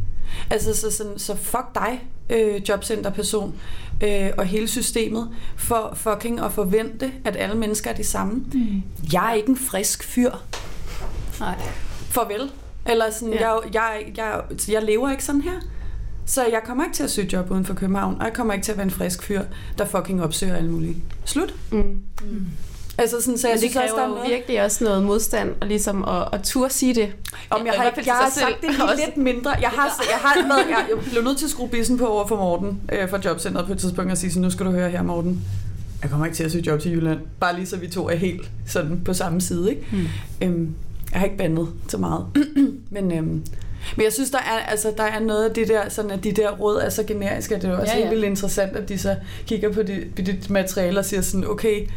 Altså, 0.50 0.74
så, 0.74 0.92
sådan, 0.92 1.20
så 1.20 1.36
fuck 1.36 1.66
dig, 1.76 2.08
øh, 2.30 2.70
jobcenterperson, 2.70 3.56
øh, 4.04 4.30
og 4.38 4.46
hele 4.46 4.68
systemet, 4.68 5.30
for 5.56 5.94
fucking 5.96 6.40
at 6.40 6.52
forvente, 6.52 7.12
at 7.26 7.36
alle 7.36 7.56
mennesker 7.56 7.92
er 7.92 7.96
de 7.96 8.04
samme. 8.04 8.34
Mm. 8.54 8.84
Jeg 9.14 9.30
er 9.30 9.34
ikke 9.34 9.50
en 9.50 9.58
frisk 9.58 10.04
fyr. 10.04 10.32
Nej. 11.40 11.56
Farvel. 12.10 12.52
Eller 12.86 13.12
sådan, 13.12 13.34
ja. 13.34 13.52
jeg, 13.52 13.60
jeg, 13.74 14.14
jeg, 14.18 14.42
jeg 14.70 14.84
lever 14.84 15.12
ikke 15.12 15.24
sådan 15.24 15.42
her. 15.42 15.60
Så 16.26 16.46
jeg 16.46 16.62
kommer 16.66 16.84
ikke 16.84 16.96
til 16.96 17.04
at 17.04 17.12
søge 17.12 17.30
job 17.34 17.52
uden 17.52 17.66
for 17.66 17.74
København, 17.74 18.16
og 18.20 18.26
jeg 18.26 18.34
kommer 18.34 18.54
ikke 18.54 18.64
til 18.64 18.72
at 18.72 18.78
være 18.78 18.86
en 18.86 18.92
frisk 18.92 19.24
fyr, 19.24 19.42
der 19.78 19.86
fucking 19.86 20.24
opsøger 20.24 20.56
alle 20.56 20.72
mulige. 20.72 21.04
Slut. 21.26 21.56
Mm. 21.72 21.78
Mm. 22.22 22.46
Altså 22.98 23.22
sådan, 23.22 23.38
så 23.38 23.48
jeg 23.48 23.56
Men 23.56 23.62
det 23.62 23.72
synes 23.72 23.74
kræver 23.74 23.92
også, 23.92 23.96
der 23.96 24.04
er 24.04 24.08
noget... 24.08 24.30
virkelig 24.30 24.64
også 24.64 24.84
noget 24.84 25.04
modstand, 25.04 25.56
og 25.62 25.68
ligesom 25.68 26.04
at, 26.04 26.28
at 26.34 26.44
turde 26.44 26.74
sige 26.74 26.96
det. 26.96 27.16
Om 27.50 27.66
jeg, 27.66 27.74
har, 27.74 27.84
jeg 28.06 28.14
har 28.14 28.30
sagt 28.30 28.62
det 28.62 28.70
lige 28.70 28.96
lidt 29.06 29.18
mindre. 29.18 29.52
Jeg 29.52 29.70
har, 29.70 30.04
jeg 30.12 30.20
har 30.20 30.48
været, 30.48 30.70
jeg, 30.70 30.86
jeg 30.90 31.12
blev 31.12 31.24
nødt 31.24 31.38
til 31.38 31.46
at 31.46 31.52
skrue 31.52 31.70
bissen 31.70 31.98
på 31.98 32.08
over 32.08 32.28
for 32.28 32.36
Morten 32.36 32.82
øh, 32.92 33.10
fra 33.10 33.20
jobcentret 33.26 33.66
på 33.66 33.72
et 33.72 33.80
tidspunkt 33.80 34.12
og 34.12 34.18
sige 34.18 34.32
sådan, 34.32 34.42
nu 34.42 34.50
skal 34.50 34.66
du 34.66 34.72
høre 34.72 34.90
her, 34.90 35.02
Morten. 35.02 35.42
Jeg 36.02 36.10
kommer 36.10 36.26
ikke 36.26 36.36
til 36.36 36.44
at 36.44 36.52
søge 36.52 36.68
job 36.68 36.80
til 36.80 36.92
Jylland. 36.92 37.20
Bare 37.40 37.56
lige 37.56 37.66
så 37.66 37.78
vi 37.78 37.88
to 37.88 38.10
er 38.10 38.16
helt 38.16 38.50
sådan 38.68 39.02
på 39.06 39.14
samme 39.14 39.42
side. 39.42 39.70
Ikke? 39.70 39.88
Mm. 39.92 40.08
Øhm, 40.42 40.76
jeg 41.14 41.20
har 41.20 41.26
ikke 41.26 41.38
bandet 41.38 41.68
så 41.88 41.98
meget. 41.98 42.26
men, 42.96 43.12
øhm, 43.12 43.44
men 43.96 44.04
jeg 44.04 44.14
synes, 44.14 44.32
der 44.32 44.38
er, 44.38 44.60
altså, 44.60 44.94
der 44.98 45.04
er 45.04 45.20
noget 45.20 45.50
af 45.50 45.54
det 45.54 45.68
der, 45.68 45.90
sådan 45.90 46.12
at 46.12 46.24
de 46.24 46.32
der 46.32 46.52
råd 46.52 46.82
er 46.82 46.90
så 46.90 47.04
generiske, 47.04 47.56
at 47.56 47.62
det 47.62 47.70
er 47.70 47.78
også 47.78 47.94
ja, 47.94 48.00
ja. 48.00 48.04
helt 48.04 48.12
vildt 48.12 48.26
interessant, 48.26 48.76
at 48.76 48.90
de 48.90 48.98
så 48.98 49.16
kigger 49.46 49.74
på 49.74 49.84
dit, 49.84 50.16
på 50.16 50.22
dit 50.22 50.50
materiale 50.50 51.00
og 51.00 51.06
siger 51.06 51.22
sådan, 51.22 51.48
okay, 51.48 51.88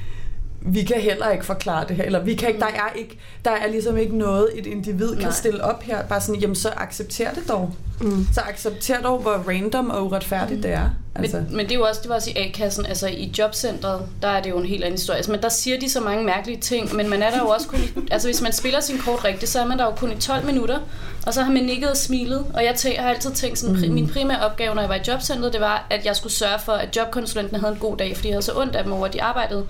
vi 0.66 0.82
kan 0.82 1.00
heller 1.00 1.30
ikke 1.30 1.44
forklare 1.44 1.84
det 1.88 1.96
her, 1.96 2.04
eller 2.04 2.20
vi 2.22 2.34
kan 2.34 2.48
ikke, 2.48 2.60
der 2.60 2.66
er 2.66 2.92
ikke, 2.96 3.18
der 3.44 3.50
er 3.50 3.66
ligesom 3.66 3.96
ikke 3.96 4.18
noget, 4.18 4.48
et 4.54 4.66
individ 4.66 5.08
kan 5.08 5.22
Nej. 5.22 5.30
stille 5.30 5.64
op 5.64 5.82
her, 5.82 6.02
bare 6.02 6.20
sådan, 6.20 6.40
jamen 6.40 6.56
så 6.56 6.68
accepter 6.76 7.32
det 7.32 7.48
dog. 7.48 7.74
Mm. 8.00 8.26
Så 8.34 8.40
accepter 8.40 9.00
dog, 9.00 9.18
hvor 9.18 9.44
random 9.48 9.90
og 9.90 10.06
uretfærdigt 10.06 10.62
det 10.62 10.72
er. 10.72 10.90
Altså. 11.14 11.36
Men, 11.36 11.56
men 11.56 11.66
det 11.66 11.72
er 11.72 11.78
jo 11.78 11.84
også, 11.84 12.00
det 12.02 12.08
var 12.08 12.14
også 12.14 12.30
i 12.30 12.32
A-kassen, 12.36 12.86
altså 12.86 13.06
i 13.06 13.32
jobcentret, 13.38 14.02
der 14.22 14.28
er 14.28 14.42
det 14.42 14.50
jo 14.50 14.58
en 14.58 14.66
helt 14.66 14.84
anden 14.84 14.98
historie. 14.98 15.16
Altså, 15.16 15.32
men 15.32 15.42
der 15.42 15.48
siger 15.48 15.80
de 15.80 15.90
så 15.90 16.00
mange 16.00 16.24
mærkelige 16.24 16.60
ting, 16.60 16.96
men 16.96 17.10
man 17.10 17.22
er 17.22 17.30
der 17.30 17.38
jo 17.38 17.48
også 17.48 17.68
kun 17.68 17.78
i, 17.78 17.88
altså 18.10 18.28
hvis 18.28 18.42
man 18.42 18.52
spiller 18.52 18.80
sin 18.80 18.98
kort 18.98 19.24
rigtigt, 19.24 19.50
så 19.50 19.60
er 19.60 19.66
man 19.66 19.78
der 19.78 19.84
jo 19.84 19.90
kun 19.90 20.12
i 20.12 20.16
12 20.16 20.46
minutter, 20.46 20.78
og 21.26 21.34
så 21.34 21.42
har 21.42 21.52
man 21.52 21.62
nikket 21.62 21.90
og 21.90 21.96
smilet, 21.96 22.46
og 22.54 22.64
jeg 22.64 22.70
tæ- 22.70 23.00
har 23.00 23.08
altid 23.10 23.30
tænkt 23.30 23.58
sådan, 23.58 23.76
mm. 23.76 23.94
min 23.94 24.08
primære 24.08 24.40
opgave, 24.40 24.74
når 24.74 24.82
jeg 24.82 24.88
var 24.88 24.94
i 24.96 25.00
jobcentret, 25.08 25.52
det 25.52 25.60
var, 25.60 25.86
at 25.90 26.06
jeg 26.06 26.16
skulle 26.16 26.32
sørge 26.32 26.58
for, 26.64 26.72
at 26.72 26.96
jobkonsulenten 26.96 27.60
havde 27.60 27.72
en 27.72 27.78
god 27.78 27.96
dag, 27.96 28.16
fordi 28.16 28.28
jeg 28.28 28.34
havde 28.34 28.44
så 28.44 28.52
ondt 28.56 28.76
af 28.76 28.84
dem 28.84 28.92
over, 28.92 29.06
at 29.06 29.12
de 29.12 29.22
arbejdede 29.22 29.66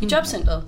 i 0.00 0.08
jobcentret. 0.12 0.62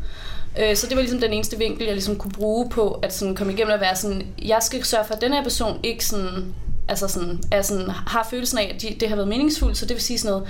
Øh, 0.61 0.77
Så 0.77 0.87
det 0.87 0.97
var 0.97 1.03
ligesom 1.03 1.21
den 1.21 1.33
eneste 1.33 1.59
vinkel, 1.59 1.85
jeg 1.85 1.95
ligesom 1.95 2.17
kunne 2.17 2.33
bruge 2.33 2.69
på 2.69 2.91
at 3.03 3.15
sådan 3.15 3.35
komme 3.35 3.53
igennem 3.53 3.75
at 3.75 3.81
være 3.81 3.97
sådan, 3.97 4.27
jeg 4.43 4.59
skal 4.61 4.85
sørge 4.85 5.05
for, 5.05 5.15
at 5.15 5.21
den 5.21 5.33
her 5.33 5.43
person 5.43 5.81
ikke 5.83 6.05
sådan, 6.05 6.55
altså 6.89 7.09
sådan, 7.09 7.39
er 7.51 7.63
sådan, 7.63 7.91
har 7.91 8.27
følelsen 8.31 8.59
af, 8.59 8.73
at 8.75 8.83
de, 8.83 8.97
det 9.01 9.09
har 9.09 9.17
været 9.17 9.29
meningsfuldt, 9.29 9.77
så 9.77 9.87
det 9.87 9.95
vil 9.95 10.03
sige 10.03 10.19
sådan 10.19 10.33
noget, 10.33 10.49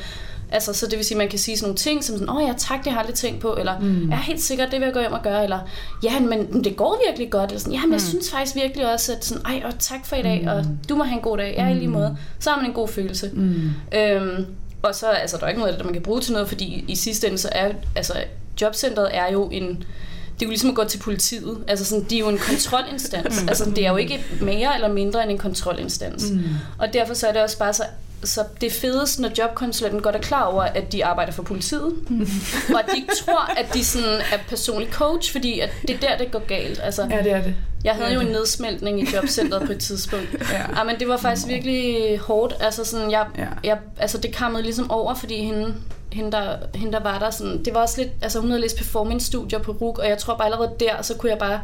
Altså, 0.53 0.73
så 0.73 0.87
det 0.87 0.97
vil 0.97 1.05
sige, 1.05 1.17
at 1.17 1.19
man 1.19 1.29
kan 1.29 1.39
sige 1.39 1.57
sådan 1.57 1.67
nogle 1.67 1.77
ting, 1.77 2.05
som 2.05 2.19
sådan, 2.19 2.35
åh 2.35 2.43
ja, 2.49 2.55
tak, 2.59 2.79
det 2.79 2.87
har 2.87 2.93
jeg 2.93 3.01
aldrig 3.01 3.15
tænkt 3.15 3.41
på, 3.41 3.57
eller 3.59 3.79
mm. 3.79 4.11
ja, 4.11 4.17
helt 4.17 4.43
sikkert, 4.43 4.71
det 4.71 4.81
vil 4.81 4.87
jeg 4.87 4.95
gå 4.95 5.01
hjem 5.01 5.13
og 5.13 5.23
gøre, 5.23 5.43
eller 5.45 5.59
ja, 6.03 6.21
men 6.21 6.65
det 6.65 6.77
går 6.77 7.03
virkelig 7.09 7.31
godt, 7.31 7.51
eller 7.51 7.61
sådan, 7.61 7.75
ja, 7.75 7.81
men 7.83 7.93
jeg 7.93 8.01
synes 8.01 8.31
faktisk 8.31 8.57
virkelig 8.57 8.93
også, 8.93 9.13
at 9.13 9.25
sådan, 9.25 9.43
ej, 9.47 9.63
og 9.65 9.73
tak 9.79 10.07
for 10.07 10.17
i 10.17 10.23
dag, 10.23 10.49
og 10.49 10.65
du 10.89 10.97
må 10.97 11.05
have 11.05 11.17
en 11.17 11.23
god 11.23 11.39
dag, 11.39 11.55
ja, 11.59 11.69
i 11.69 11.75
lige 11.75 11.89
måde. 11.89 12.17
Så 12.39 12.51
har 12.51 12.57
man 12.57 12.67
en 12.67 12.75
god 12.75 12.89
følelse. 12.89 13.31
Mm. 13.33 13.71
Øhm, 13.95 14.47
og 14.83 14.95
så 14.95 15.07
altså, 15.07 15.37
der 15.37 15.45
er 15.45 15.49
ikke 15.49 15.61
noget 15.61 15.73
af 15.73 15.79
det, 15.79 15.85
man 15.87 15.95
kan 15.95 16.03
bruge 16.03 16.21
til 16.21 16.33
noget, 16.33 16.49
fordi 16.49 16.85
i 16.89 16.97
sidste 16.97 17.27
ende, 17.27 17.39
så 17.39 17.49
er 17.53 17.73
altså, 17.97 18.15
jobcentret 18.61 19.09
er 19.13 19.33
jo 19.33 19.49
en, 19.53 19.67
det 19.69 20.43
er 20.43 20.47
jo 20.47 20.49
ligesom 20.49 20.71
at 20.71 20.77
gå 20.77 20.85
til 20.85 20.99
politiet. 20.99 21.59
Altså 21.69 21.85
sådan, 21.85 22.05
de 22.05 22.15
er 22.15 22.21
jo 22.21 22.29
en 22.29 22.39
kontrolinstans. 22.39 23.43
altså 23.49 23.65
det 23.65 23.87
er 23.87 23.91
jo 23.91 23.97
ikke 23.97 24.25
mere 24.41 24.75
eller 24.75 24.89
mindre 24.89 25.23
end 25.23 25.31
en 25.31 25.39
kontrolinstans. 25.39 26.31
Mm. 26.31 26.43
Og 26.79 26.93
derfor 26.93 27.15
så 27.15 27.29
er 27.29 27.33
det 27.33 27.43
også 27.43 27.59
bare 27.59 27.73
så 27.73 27.85
så 28.25 28.45
det 28.61 28.73
fedeste, 28.73 29.23
når 29.23 29.31
jobkonsulenten 29.39 30.03
godt 30.03 30.17
er 30.17 30.21
klar 30.21 30.43
over, 30.45 30.63
at 30.63 30.93
de 30.93 31.05
arbejder 31.05 31.33
for 31.33 31.43
politiet, 31.43 31.93
og 32.75 32.79
at 32.81 32.87
de 32.93 32.97
ikke 32.97 33.13
tror, 33.25 33.59
at 33.59 33.75
de 33.75 33.85
sådan 33.85 34.19
er 34.33 34.39
personlig 34.49 34.93
coach, 34.93 35.33
fordi 35.33 35.61
at 35.61 35.71
det 35.89 35.91
er 35.91 35.99
der, 36.09 36.17
det 36.19 36.31
går 36.33 36.39
galt. 36.47 36.81
Altså, 36.83 37.07
Ja, 37.11 37.23
det 37.23 37.33
er 37.33 37.43
det. 37.43 37.55
jeg 37.85 37.95
havde 37.95 38.15
jo 38.15 38.21
en 38.21 38.27
nedsmeltning 38.27 39.01
i 39.01 39.07
jobcentret 39.15 39.67
på 39.67 39.73
et 39.73 39.79
tidspunkt. 39.79 40.27
Ja. 40.53 40.79
Ja, 40.79 40.85
men 40.85 40.99
det 41.01 41.09
var 41.09 41.17
faktisk 41.17 41.49
virkelig 41.49 42.19
hårdt. 42.19 42.55
Altså, 42.61 42.85
sådan, 42.85 43.11
jeg, 43.11 43.27
Ja. 43.39 43.47
jeg, 43.65 43.79
altså 43.99 44.19
det 44.19 44.35
kammede 44.35 44.63
ligesom 44.63 44.91
over, 44.91 45.15
fordi 45.15 45.45
hende, 45.45 45.75
hende, 46.13 46.33
der, 46.33 46.57
hende 46.75 46.93
der 46.93 47.03
var 47.03 47.19
der, 47.19 47.31
sådan, 47.31 47.65
det 47.65 47.75
var 47.75 47.81
også 47.81 48.01
lidt, 48.01 48.11
altså 48.23 48.41
hun 48.41 48.51
havde 48.51 48.61
læst 48.61 48.77
performance-studier 48.77 49.59
på 49.59 49.73
RUG, 49.73 49.99
og 49.99 50.09
jeg 50.09 50.19
tror 50.19 50.35
bare 50.37 50.45
allerede 50.47 50.71
der, 50.81 51.03
så 51.03 51.15
kunne 51.15 51.31
jeg 51.31 51.39
bare, 51.39 51.61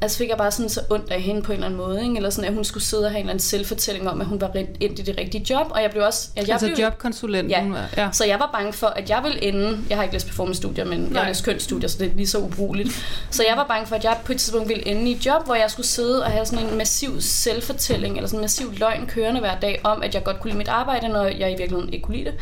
altså 0.00 0.18
fik 0.18 0.28
jeg 0.28 0.36
bare 0.36 0.50
sådan 0.50 0.68
så 0.68 0.80
ondt 0.90 1.10
af 1.10 1.20
hende 1.20 1.42
på 1.42 1.52
en 1.52 1.56
eller 1.56 1.66
anden 1.66 1.80
måde, 1.80 2.02
ikke? 2.02 2.16
eller 2.16 2.30
sådan, 2.30 2.48
at 2.48 2.54
hun 2.54 2.64
skulle 2.64 2.84
sidde 2.84 3.04
og 3.04 3.10
have 3.10 3.18
en 3.18 3.22
eller 3.22 3.30
anden 3.30 3.42
selvfortælling 3.42 4.08
om, 4.08 4.20
at 4.20 4.26
hun 4.26 4.40
var 4.40 4.54
rent 4.54 4.70
ind 4.80 4.98
i 4.98 5.02
det 5.02 5.18
rigtige 5.18 5.46
job, 5.50 5.66
og 5.70 5.82
jeg 5.82 5.90
blev 5.90 6.04
også, 6.04 6.28
at 6.36 6.48
jeg 6.48 6.52
altså 6.52 6.66
blev, 6.66 6.78
jobkonsulenten. 6.78 7.50
Ja. 7.50 8.02
ja. 8.02 8.08
så 8.12 8.24
jeg 8.24 8.40
var 8.40 8.50
bange 8.52 8.72
for, 8.72 8.86
at 8.86 9.10
jeg 9.10 9.20
ville 9.22 9.44
ende... 9.44 9.78
Jeg 9.88 9.96
har 9.98 10.02
ikke 10.02 10.14
læst 10.14 10.26
performance-studier, 10.26 10.84
men 10.84 11.08
jeg 11.12 11.20
har 11.20 11.28
læst 11.28 11.44
kønsstudier, 11.44 11.88
så 11.88 11.98
det 11.98 12.06
er 12.12 12.16
lige 12.16 12.26
så 12.26 12.38
ubrugeligt. 12.38 13.06
Så 13.30 13.44
jeg 13.48 13.56
var 13.56 13.66
bange 13.66 13.86
for, 13.86 13.96
at 13.96 14.04
jeg 14.04 14.16
på 14.24 14.32
et 14.32 14.38
tidspunkt 14.38 14.68
ville 14.68 14.86
ende 14.86 15.10
i 15.10 15.14
et 15.14 15.26
job, 15.26 15.44
hvor 15.44 15.54
jeg 15.54 15.70
skulle 15.70 15.86
sidde 15.86 16.24
og 16.24 16.30
have 16.30 16.46
sådan 16.46 16.66
en 16.66 16.78
massiv 16.78 17.20
selvfortælling, 17.20 18.16
eller 18.16 18.28
sådan 18.28 18.38
en 18.38 18.44
massiv 18.44 18.72
løgn 18.72 19.06
kørende 19.06 19.40
hver 19.40 19.58
dag, 19.58 19.80
om 19.84 20.02
at 20.02 20.14
jeg 20.14 20.24
godt 20.24 20.40
kunne 20.40 20.50
lide 20.50 20.58
mit 20.58 20.68
arbejde, 20.68 21.08
når 21.08 21.24
jeg 21.24 21.52
i 21.52 21.56
virkeligheden 21.56 21.92
ikke 21.92 22.04
kunne 22.04 22.16
lide 22.16 22.30
det. 22.30 22.34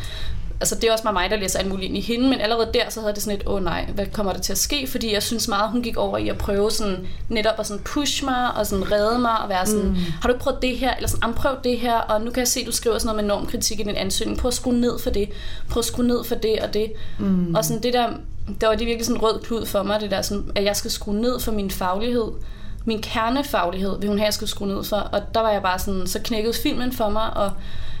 Altså 0.61 0.75
det 0.75 0.83
er 0.83 0.91
også 0.91 1.11
mig, 1.13 1.29
der 1.29 1.35
læser 1.37 1.59
alt 1.59 1.67
muligt 1.67 1.87
ind 1.89 1.97
i 1.97 2.01
hende, 2.01 2.29
men 2.29 2.41
allerede 2.41 2.69
der, 2.73 2.89
så 2.89 2.99
havde 3.01 3.13
det 3.13 3.23
sådan 3.23 3.39
et, 3.39 3.47
åh 3.47 3.53
oh, 3.53 3.63
nej, 3.63 3.85
hvad 3.95 4.05
kommer 4.05 4.33
der 4.33 4.39
til 4.39 4.51
at 4.51 4.57
ske? 4.57 4.87
Fordi 4.87 5.13
jeg 5.13 5.23
synes 5.23 5.47
meget, 5.47 5.71
hun 5.71 5.81
gik 5.81 5.97
over 5.97 6.17
i 6.17 6.29
at 6.29 6.37
prøve 6.37 6.71
sådan, 6.71 7.07
netop 7.29 7.59
at 7.59 7.67
sådan 7.67 7.83
push 7.83 8.25
mig, 8.25 8.51
og 8.55 8.67
sådan 8.67 8.91
redde 8.91 9.19
mig, 9.19 9.39
og 9.43 9.49
være 9.49 9.65
sådan, 9.65 9.89
mm. 9.89 9.95
har 9.95 10.29
du 10.29 10.33
ikke 10.33 10.43
prøvet 10.43 10.61
det 10.61 10.77
her? 10.77 10.95
Eller 10.95 11.07
sådan, 11.09 11.23
"Am, 11.23 11.33
prøv 11.33 11.55
det 11.63 11.79
her, 11.79 11.95
og 11.95 12.21
nu 12.21 12.31
kan 12.31 12.39
jeg 12.39 12.47
se, 12.47 12.65
du 12.65 12.71
skriver 12.71 12.97
sådan 12.97 13.15
noget 13.15 13.25
med 13.25 13.35
normkritik 13.35 13.79
i 13.79 13.83
din 13.83 13.95
ansøgning. 13.95 14.39
Prøv 14.39 14.47
at 14.47 14.53
skrue 14.53 14.73
ned 14.73 14.99
for 14.99 15.09
det. 15.09 15.29
Prøv 15.69 15.79
at 15.79 15.85
skrue 15.85 16.07
ned 16.07 16.23
for 16.23 16.35
det 16.35 16.59
og 16.59 16.73
det. 16.73 16.91
Mm. 17.19 17.55
Og 17.55 17.65
sådan 17.65 17.83
det 17.83 17.93
der, 17.93 18.09
der 18.61 18.67
var 18.67 18.75
det 18.75 18.87
virkelig 18.87 19.05
sådan 19.05 19.17
en 19.17 19.23
rød 19.23 19.39
klud 19.39 19.65
for 19.65 19.83
mig, 19.83 20.01
det 20.01 20.11
der 20.11 20.21
sådan, 20.21 20.51
at 20.55 20.63
jeg 20.63 20.75
skal 20.75 20.91
skrue 20.91 21.15
ned 21.15 21.39
for 21.39 21.51
min 21.51 21.71
faglighed. 21.71 22.27
Min 22.85 23.01
kernefaglighed 23.01 23.99
vil 23.99 24.09
hun 24.09 24.17
have, 24.17 24.25
at 24.25 24.27
jeg 24.27 24.33
skulle 24.33 24.49
skrue 24.49 24.67
ned 24.67 24.83
for. 24.83 24.95
Og 24.95 25.21
der 25.33 25.41
var 25.41 25.49
jeg 25.51 25.61
bare 25.61 25.79
sådan, 25.79 26.07
så 26.07 26.19
knækkede 26.23 26.53
filmen 26.53 26.91
for 26.91 27.09
mig, 27.09 27.37
og 27.37 27.51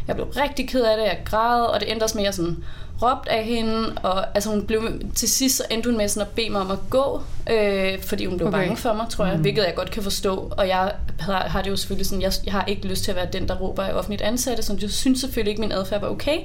jeg 0.09 0.15
blev 0.15 0.27
rigtig 0.27 0.69
ked 0.69 0.81
af 0.81 0.97
det, 0.97 1.03
jeg 1.03 1.19
græd, 1.25 1.61
og 1.61 1.79
det 1.79 1.91
endte 1.91 2.03
også 2.03 2.17
med, 2.17 2.23
at 2.23 2.25
jeg 2.25 2.33
sådan 2.33 2.57
råbt 3.01 3.27
af 3.27 3.43
hende, 3.43 3.93
og 4.03 4.25
altså 4.35 4.49
hun 4.49 4.65
blev, 4.65 4.81
til 5.15 5.29
sidst 5.29 5.57
så 5.57 5.63
endte 5.71 5.89
hun 5.89 5.97
med 5.97 6.07
sådan 6.07 6.27
at 6.27 6.35
bede 6.35 6.49
mig 6.49 6.61
om 6.61 6.71
at 6.71 6.79
gå, 6.89 7.21
øh, 7.49 8.01
fordi 8.01 8.25
hun 8.25 8.37
blev 8.37 8.47
Okay. 8.47 8.59
bange 8.59 8.77
for 8.77 8.93
mig, 8.93 9.05
tror 9.09 9.25
jeg, 9.25 9.35
mm. 9.35 9.41
hvilket 9.41 9.63
jeg 9.63 9.75
godt 9.75 9.91
kan 9.91 10.03
forstå, 10.03 10.53
og 10.57 10.67
jeg 10.67 10.91
har, 11.19 11.39
har 11.39 11.61
det 11.61 11.69
jo 11.69 11.75
selvfølgelig 11.75 12.05
sådan, 12.05 12.21
jeg, 12.21 12.31
jeg 12.45 12.53
har 12.53 12.65
ikke 12.65 12.87
lyst 12.87 13.03
til 13.03 13.11
at 13.11 13.17
være 13.17 13.27
den, 13.33 13.47
der 13.47 13.55
råber 13.55 13.83
af 13.83 13.93
offentligt 13.93 14.21
ansatte, 14.21 14.63
så 14.63 14.77
jeg 14.81 14.89
synes 14.89 15.19
selvfølgelig 15.19 15.49
ikke, 15.51 15.61
min 15.61 15.71
adfærd 15.71 16.01
var 16.01 16.09
okay, 16.09 16.39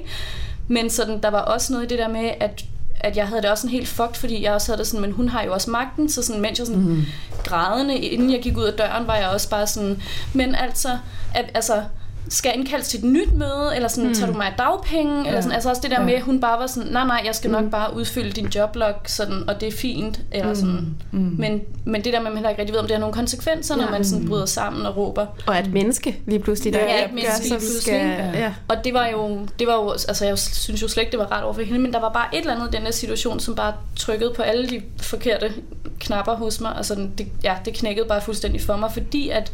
men 0.67 0.89
sådan, 0.89 1.21
der 1.21 1.29
var 1.29 1.41
også 1.41 1.73
noget 1.73 1.85
i 1.85 1.89
det 1.89 1.99
der 1.99 2.07
med, 2.07 2.31
at 2.39 2.65
at 2.99 3.17
jeg 3.17 3.27
havde 3.27 3.41
det 3.41 3.49
også 3.49 3.61
sådan 3.61 3.71
helt 3.71 3.87
fucked, 3.87 4.15
fordi 4.15 4.43
jeg 4.43 4.53
også 4.53 4.71
havde 4.71 4.79
det 4.79 4.87
sådan, 4.87 5.01
men 5.01 5.11
hun 5.11 5.29
har 5.29 5.43
jo 5.43 5.53
også 5.53 5.71
magten, 5.71 6.09
så 6.09 6.21
sådan, 6.21 6.41
mens 6.41 6.59
jeg 6.59 6.67
sådan 6.67 6.81
mm. 6.81 7.05
grædende, 7.43 7.97
inden 7.97 8.31
jeg 8.31 8.41
gik 8.41 8.57
ud 8.57 8.63
af 8.63 8.73
døren, 8.73 9.07
var 9.07 9.15
jeg 9.15 9.29
også 9.29 9.49
bare 9.49 9.67
sådan, 9.67 10.01
men 10.33 10.55
altså, 10.55 10.97
at, 11.35 11.45
altså, 11.53 11.83
skal 12.29 12.49
jeg 12.49 12.57
indkaldes 12.59 12.87
til 12.87 12.99
et 12.99 13.05
nyt 13.05 13.33
møde, 13.33 13.71
eller 13.75 13.87
sådan, 13.87 14.07
mm. 14.07 14.13
tager 14.15 14.31
du 14.31 14.37
mig 14.37 14.45
af 14.47 14.53
dagpenge, 14.57 15.21
ja. 15.21 15.27
eller 15.27 15.41
sådan, 15.41 15.55
altså 15.55 15.69
også 15.69 15.81
det 15.81 15.91
der 15.91 15.99
Ja. 15.99 16.05
med, 16.05 16.13
at 16.13 16.21
hun 16.21 16.41
bare 16.41 16.59
var 16.59 16.67
sådan, 16.67 16.89
nej, 16.91 17.05
nej, 17.07 17.21
jeg 17.25 17.35
skal 17.35 17.51
nok 17.51 17.71
bare 17.71 17.95
udfylde 17.95 18.31
din 18.31 18.45
joblog, 18.47 18.93
sådan, 19.05 19.49
og 19.49 19.61
det 19.61 19.67
er 19.67 19.71
fint, 19.77 20.19
eller 20.31 20.53
sådan. 20.53 20.87
Mm. 21.11 21.35
Men, 21.39 21.61
men 21.85 22.03
det 22.03 22.13
der 22.13 22.19
med, 22.19 22.27
at 22.27 22.33
man 22.33 22.37
heller 22.37 22.49
ikke 22.49 22.61
rigtig 22.61 22.73
ved, 22.73 22.79
om 22.79 22.85
det 22.87 22.95
har 22.95 22.99
nogle 22.99 23.13
konsekvenser, 23.13 23.75
når 23.75 23.83
Ja. 23.83 23.89
man 23.91 24.05
sådan 24.05 24.27
bryder 24.27 24.45
sammen 24.45 24.85
og 24.85 24.97
råber. 24.97 25.25
Og 25.47 25.59
et 25.59 25.73
menneske 25.73 26.19
lige 26.25 26.39
pludselig, 26.39 26.73
der 26.73 26.79
Ja, 26.79 27.05
et 27.05 27.13
menneske 27.13 27.41
lige 27.43 27.49
pludselig, 27.53 27.81
skal... 27.81 28.31
Ja. 28.33 28.53
Og 28.67 28.75
det 28.83 28.93
var 28.93 29.07
jo, 29.07 29.39
det 29.59 29.67
var 29.67 29.73
jo, 29.73 29.91
altså 29.91 30.25
jeg 30.25 30.39
synes 30.39 30.81
jo 30.81 30.87
slet 30.87 31.01
ikke, 31.03 31.11
det 31.11 31.19
var 31.19 31.25
rart 31.31 31.43
over 31.43 31.53
for 31.53 31.61
hende, 31.61 31.79
men 31.79 31.93
der 31.93 31.99
var 31.99 32.09
bare 32.09 32.35
et 32.35 32.39
eller 32.39 32.55
andet 32.55 32.73
i 32.73 32.77
den 32.77 32.81
her 32.85 32.91
situation, 32.91 33.39
som 33.39 33.55
bare 33.55 33.73
trykkede 33.95 34.33
på 34.35 34.41
alle 34.41 34.69
de 34.69 34.81
forkerte 35.01 35.53
knapper 35.99 36.35
hos 36.35 36.61
mig, 36.61 36.73
og 36.75 36.85
sådan, 36.85 37.11
det, 37.17 37.27
ja, 37.43 37.53
det 37.65 37.73
knækkede 37.73 38.07
bare 38.07 38.21
fuldstændig 38.21 38.61
for 38.61 38.75
mig, 38.77 38.91
fordi 38.91 39.29
at, 39.29 39.51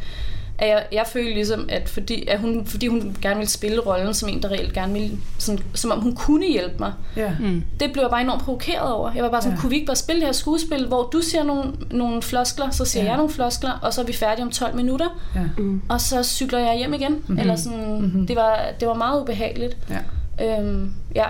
at 0.61 0.67
jeg, 0.69 0.85
jeg 0.91 1.05
følte 1.07 1.33
ligesom, 1.33 1.65
at 1.69 1.89
fordi, 1.89 2.27
at 2.27 2.39
hun, 2.39 2.65
fordi 2.65 2.87
hun 2.87 3.17
gerne 3.21 3.35
ville 3.35 3.49
spille 3.49 3.79
rollen 3.79 4.13
som 4.13 4.29
en, 4.29 4.41
der 4.41 4.49
reelt 4.51 4.73
gerne 4.73 4.93
ville, 4.93 5.17
sådan, 5.37 5.59
som 5.73 5.91
om 5.91 5.99
hun 6.01 6.15
kunne 6.15 6.45
hjælpe 6.47 6.75
mig, 6.79 6.93
Ja. 7.15 7.31
Mm. 7.39 7.63
det 7.79 7.91
blev 7.93 8.01
jeg 8.03 8.09
bare 8.09 8.21
enormt 8.21 8.41
provokeret 8.41 8.91
over. 8.93 9.11
Jeg 9.15 9.23
var 9.23 9.29
bare 9.29 9.41
sådan, 9.41 9.55
Ja. 9.55 9.61
kunne 9.61 9.69
vi 9.69 9.75
ikke 9.75 9.85
bare 9.87 9.95
spille 9.95 10.19
det 10.19 10.27
her 10.27 10.33
skuespil, 10.33 10.87
hvor 10.87 11.03
du 11.03 11.21
siger 11.21 11.43
nogle, 11.43 11.73
nogle 11.91 12.21
floskler, 12.21 12.69
så 12.69 12.85
siger 12.85 13.03
Ja. 13.03 13.09
jeg 13.09 13.17
nogle 13.17 13.31
floskler, 13.33 13.71
og 13.81 13.93
så 13.93 14.01
er 14.01 14.05
vi 14.05 14.13
færdige 14.13 14.43
om 14.45 14.51
12 14.51 14.75
minutter, 14.75 15.21
Ja. 15.35 15.41
Mm. 15.57 15.81
og 15.89 16.01
så 16.01 16.23
cykler 16.23 16.59
jeg 16.59 16.77
hjem 16.77 16.93
igen. 16.93 17.11
Mm-hmm. 17.13 17.39
Eller 17.39 17.55
sådan, 17.55 17.79
Mhm. 17.91 18.01
mm-hmm. 18.01 18.27
det, 18.27 18.35
var, 18.35 18.59
det 18.79 18.87
var 18.87 18.93
meget 18.93 19.21
ubehageligt. 19.21 19.77
Ja. 19.89 20.59
Øhm, 20.59 20.93
ja. 21.15 21.25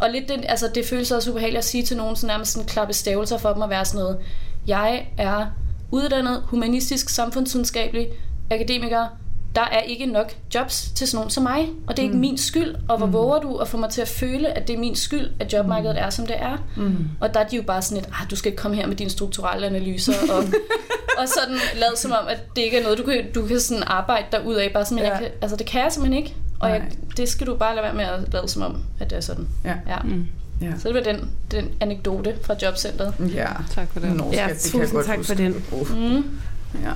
Og 0.00 0.10
lidt 0.10 0.28
det, 0.28 0.44
altså 0.48 0.68
det 0.74 0.86
føles 0.86 1.10
også 1.10 1.30
ubehageligt 1.30 1.58
at 1.58 1.64
sige 1.64 1.82
til 1.84 1.96
nogen, 1.96 2.16
sådan 2.16 2.26
nærmest 2.34 2.52
sådan 2.52 2.68
klappe 2.68 2.92
stavelser 2.94 3.38
for 3.38 3.52
dem 3.52 3.62
at 3.62 3.70
være 3.70 3.84
sådan 3.84 4.00
noget. 4.00 4.18
Jeg 4.66 5.06
er 5.18 5.46
uddannet 5.90 6.42
humanistisk, 6.46 7.08
samfundsvidenskabelig 7.08 8.08
akademiker. 8.50 9.06
Der 9.54 9.62
er 9.62 9.80
ikke 9.80 10.06
nok 10.06 10.32
jobs 10.54 10.90
til 10.94 11.06
sådan 11.08 11.16
nogen 11.16 11.30
som 11.30 11.42
mig, 11.42 11.68
og 11.86 11.96
det 11.96 12.02
er 12.02 12.06
ikke 12.06 12.16
min 12.16 12.38
skyld. 12.38 12.74
Og 12.88 12.96
hvor 12.98 13.06
mm. 13.06 13.12
våger 13.12 13.38
du 13.40 13.56
at 13.56 13.68
få 13.68 13.76
mig 13.76 13.90
til 13.90 14.00
at 14.00 14.08
føle, 14.08 14.48
at 14.58 14.68
det 14.68 14.74
er 14.74 14.78
min 14.78 14.96
skyld, 14.96 15.30
at 15.40 15.52
jobmarkedet 15.52 16.00
er, 16.00 16.10
som 16.10 16.26
det 16.26 16.36
er? 16.42 16.56
Mm. 16.76 17.08
Og 17.20 17.34
der 17.34 17.40
er 17.40 17.48
de 17.48 17.56
jo 17.56 17.62
bare 17.62 17.82
sådan 17.82 18.02
lidt, 18.02 18.14
ah, 18.22 18.30
du 18.30 18.36
skal 18.36 18.52
ikke 18.52 18.62
komme 18.62 18.76
her 18.76 18.86
med 18.86 18.96
dine 18.96 19.10
strukturelle 19.10 19.66
analyser, 19.66 20.12
og, 20.32 20.38
og 21.18 21.28
sådan 21.28 21.56
lad 21.74 21.96
som 21.96 22.12
om, 22.12 22.28
at 22.28 22.56
det 22.56 22.62
ikke 22.62 22.78
er 22.78 22.82
noget, 22.82 22.98
du 22.98 23.02
kan, 23.02 23.32
du 23.34 23.46
kan 23.46 23.60
sådan 23.60 23.82
arbejde 23.86 24.26
derud 24.32 24.54
af, 24.54 24.70
bare 24.72 24.84
sådan, 24.84 24.94
men 24.96 25.04
Ja. 25.04 25.10
jeg 25.10 25.20
kan, 25.20 25.28
altså 25.42 25.56
det 25.56 25.66
kan 25.66 25.80
jeg 25.82 25.92
simpelthen 25.92 26.22
ikke. 26.22 26.34
Og 26.60 26.70
jeg, 26.70 26.82
det 27.16 27.28
skal 27.28 27.46
du 27.46 27.54
bare 27.54 27.74
lade 27.74 27.84
være 27.84 27.94
med 27.94 28.04
at 28.04 28.32
lade 28.32 28.48
som 28.48 28.62
om, 28.62 28.76
at 29.00 29.10
det 29.10 29.16
er 29.16 29.20
sådan. 29.20 29.48
Ja. 29.64 29.74
Ja. 29.88 29.98
Mm. 30.04 30.26
Ja. 30.60 30.72
Så 30.78 30.88
det 30.88 30.94
var 30.94 31.00
den, 31.12 31.30
den 31.50 31.68
anekdote 31.80 32.34
fra 32.42 32.54
jobcentret. 32.62 33.14
Ja. 33.34 33.46
Tak 33.74 33.92
for 33.92 34.00
det. 34.00 34.16
Nå, 34.16 34.30
Ja, 34.32 34.48
tusind 34.60 34.90
godt 34.90 35.06
tak 35.06 35.16
huske. 35.16 35.28
for 35.28 35.34
den. 35.34 35.52
Mm. 35.90 36.38
ja. 36.82 36.92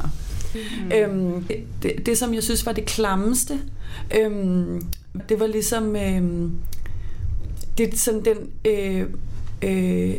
Mm. 0.55 0.93
Øhm, 0.93 1.45
det, 1.83 2.07
det, 2.07 2.19
som 2.19 2.35
jeg 2.35 2.43
synes 2.43 2.67
var 2.67 2.73
det 2.73 2.85
klammeste, 2.85 3.59
øhm, 4.21 4.83
det 5.29 5.41
var 5.41 5.47
ligesom 5.47 5.97
øhm, 5.97 6.53
det 7.79 7.99
sådan 7.99 8.25
den 8.25 8.37
øh, 8.65 9.07
øh, 9.63 10.15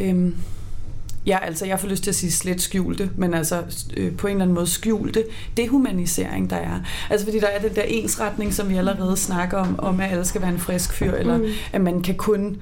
øh, 0.00 0.32
Ja, 1.26 1.38
altså 1.44 1.66
jeg 1.66 1.80
får 1.80 1.88
lyst 1.88 2.02
til 2.02 2.10
at 2.10 2.14
sige 2.14 2.32
slet 2.32 2.60
skjulte, 2.62 3.10
men 3.16 3.34
altså 3.34 3.62
øh, 3.96 4.16
på 4.16 4.26
en 4.26 4.30
eller 4.30 4.42
anden 4.44 4.54
måde 4.54 4.66
skjulte 4.66 5.24
dehumanisering, 5.56 6.50
der 6.50 6.56
er. 6.56 6.80
Altså 7.10 7.26
fordi 7.26 7.40
der 7.40 7.46
er 7.46 7.60
den 7.60 7.74
der 7.74 7.82
ensretning, 7.82 8.54
som 8.54 8.68
vi 8.68 8.74
allerede 8.76 9.16
snakker 9.16 9.58
om, 9.58 9.78
om 9.80 10.00
at 10.00 10.10
alle 10.12 10.24
skal 10.24 10.40
være 10.42 10.50
en 10.50 10.58
frisk 10.58 10.92
fyr, 10.92 11.12
eller 11.12 11.38
Mm. 11.38 11.44
at 11.72 11.80
man 11.80 12.02
kan 12.02 12.14
kun 12.14 12.56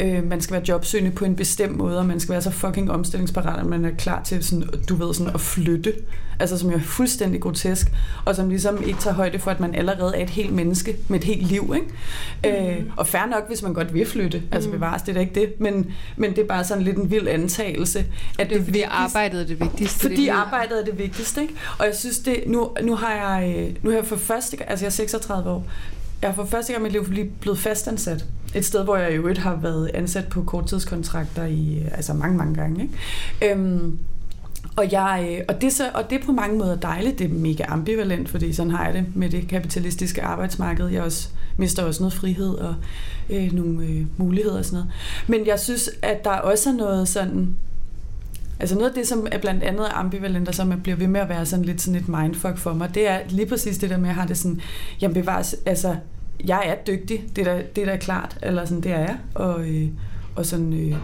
øh, 0.00 0.24
man 0.24 0.40
skal 0.40 0.54
være 0.54 0.62
jobsøgende 0.68 1.10
på 1.10 1.24
en 1.24 1.36
bestemt 1.36 1.76
måde, 1.76 1.98
og 1.98 2.06
man 2.06 2.20
skal 2.20 2.32
være 2.32 2.42
så 2.42 2.50
fucking 2.50 2.90
omstillingsparat, 2.90 3.60
at 3.60 3.66
man 3.66 3.84
er 3.84 3.90
klar 3.98 4.22
til 4.22 4.44
sådan, 4.44 4.68
du 4.88 4.94
ved, 4.94 5.14
sådan 5.14 5.34
at 5.34 5.40
flytte. 5.40 5.94
Altså 6.40 6.58
som 6.58 6.72
er 6.72 6.80
fuldstændig 6.80 7.40
grotesk, 7.40 7.92
og 8.24 8.36
som 8.36 8.48
ligesom 8.48 8.82
ikke 8.82 8.98
tager 8.98 9.14
højde 9.14 9.38
for, 9.38 9.50
at 9.50 9.60
man 9.60 9.74
allerede 9.74 10.16
er 10.16 10.22
et 10.22 10.30
helt 10.30 10.52
menneske 10.52 10.96
med 11.08 11.18
et 11.18 11.24
helt 11.24 11.46
liv. 11.46 11.74
Ikke? 11.74 12.58
Mm. 12.60 12.66
Øh, 12.68 12.84
og 12.96 13.06
fair 13.06 13.26
nok, 13.26 13.48
hvis 13.48 13.62
man 13.62 13.74
godt 13.74 13.94
vil 13.94 14.06
flytte. 14.06 14.42
Altså 14.52 14.70
bevares, 14.70 15.02
det 15.02 15.16
er 15.16 15.20
ikke 15.20 15.34
det. 15.34 15.60
Men, 15.60 15.92
men 16.16 16.30
det 16.30 16.38
er 16.38 16.46
bare 16.46 16.64
sådan 16.64 16.82
lidt 16.82 16.96
en 16.96 17.10
vild 17.10 17.28
antagelse. 17.28 17.98
At 17.98 18.06
Det 18.38 18.54
er 18.54 18.58
det 18.58 18.64
fordi 18.64 18.82
arbejdet 18.82 19.40
er 19.40 19.46
det 19.46 19.60
vigtigste. 19.60 20.00
fordi 20.00 20.22
Det 20.22 20.28
arbejdet 20.28 20.80
er 20.80 20.84
det 20.84 20.98
vigtigste, 20.98 21.42
ikke? 21.42 21.54
Og 21.78 21.86
jeg 21.86 21.94
synes 21.94 22.18
det, 22.18 22.42
nu, 22.46 22.70
nu 22.82 22.94
har 22.94 23.12
jeg, 23.12 23.54
øh, 23.56 23.74
nu 23.82 23.90
har 23.90 23.96
jeg 23.96 24.06
for 24.06 24.16
første 24.16 24.56
gang, 24.56 24.70
altså 24.70 24.84
jeg 24.84 24.90
er 24.90 24.94
36 24.94 25.50
år, 25.50 25.66
jeg 26.22 26.30
har 26.30 26.34
for 26.34 26.44
første 26.44 26.72
gang 26.72 26.86
i 26.86 26.90
mit 26.98 27.10
liv 27.14 27.32
blevet 27.40 27.58
fastansat. 27.58 28.24
Et 28.54 28.64
sted, 28.64 28.84
hvor 28.84 28.96
jeg 28.96 29.12
i 29.12 29.14
øvrigt 29.14 29.38
har 29.38 29.56
været 29.56 29.90
ansat 29.94 30.28
på 30.28 30.42
korttidskontrakter 30.42 31.44
i, 31.44 31.78
øh, 31.78 31.88
altså 31.92 32.14
mange, 32.14 32.36
mange 32.36 32.54
gange, 32.54 32.82
ikke? 32.82 33.52
Øhm, 33.52 33.98
og, 34.76 34.92
jeg, 34.92 35.28
øh, 35.30 35.44
og, 35.48 35.60
det 35.60 35.72
så, 35.72 35.90
og 35.94 36.10
det 36.10 36.20
er 36.20 36.24
på 36.26 36.32
mange 36.32 36.58
måder 36.58 36.76
dejligt. 36.76 37.18
Det 37.18 37.24
er 37.24 37.34
mega 37.34 37.64
ambivalent, 37.68 38.28
fordi 38.28 38.52
sådan 38.52 38.72
har 38.72 38.84
jeg 38.84 38.94
det 38.94 39.04
med 39.14 39.30
det 39.30 39.48
kapitalistiske 39.48 40.22
arbejdsmarked. 40.22 40.86
Jeg 40.86 41.02
også, 41.02 41.28
mister 41.56 41.82
også 41.82 42.02
noget 42.02 42.12
frihed 42.12 42.54
og 42.54 42.74
øh, 43.30 43.52
nogle 43.52 43.84
øh, 43.84 44.06
muligheder 44.16 44.58
og 44.58 44.64
sådan 44.64 44.76
noget. 44.76 44.92
Men 45.26 45.46
jeg 45.46 45.60
synes, 45.60 45.90
at 46.02 46.24
der 46.24 46.30
også 46.30 46.70
er 46.70 46.74
noget 46.74 47.08
sådan... 47.08 47.56
Altså 48.60 48.74
noget 48.74 48.88
af 48.88 48.94
det, 48.94 49.08
som 49.08 49.26
er 49.32 49.38
blandt 49.38 49.62
andet 49.62 49.86
ambivalent, 49.92 50.48
og 50.48 50.54
som 50.54 50.80
bliver 50.82 50.96
ved 50.96 51.06
med 51.06 51.20
at 51.20 51.28
være 51.28 51.46
sådan 51.46 51.64
lidt 51.64 51.80
sådan 51.80 52.00
et 52.00 52.08
mindfuck 52.08 52.56
for 52.56 52.74
mig, 52.74 52.94
det 52.94 53.08
er 53.08 53.18
lige 53.28 53.46
præcis 53.46 53.78
det 53.78 53.90
der 53.90 53.96
med, 53.96 54.04
at 54.04 54.08
jeg 54.08 54.22
har 54.22 54.26
det 54.26 54.38
sådan, 54.38 54.60
jamen 55.00 55.14
bevares, 55.14 55.56
altså, 55.66 55.96
jeg 56.46 56.62
er 56.66 56.74
dygtig, 56.86 57.24
det 57.36 57.46
er 57.46 57.54
da, 57.54 57.62
det 57.76 57.82
er 57.82 57.86
da 57.86 57.96
klart, 57.96 58.38
eller 58.42 58.64
sådan, 58.64 58.82
det 58.82 58.92
er 58.92 58.98
jeg, 58.98 59.18
og, 59.34 59.60
øh, 59.60 59.88
og 60.36 60.46
sådan, 60.46 60.72
øh, 60.72 60.96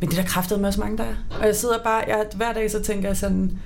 men 0.00 0.10
det 0.10 0.18
er 0.18 0.22
der 0.22 0.28
kræftede 0.28 0.60
med 0.60 0.68
også 0.68 0.80
mange, 0.80 0.98
der 0.98 1.04
er. 1.04 1.14
Og 1.40 1.46
jeg 1.46 1.56
sidder 1.56 1.78
bare, 1.84 2.04
jeg, 2.06 2.26
hver 2.36 2.52
dag 2.52 2.70
så 2.70 2.82
tænker 2.82 3.08
jeg 3.08 3.16
sådan, 3.16 3.58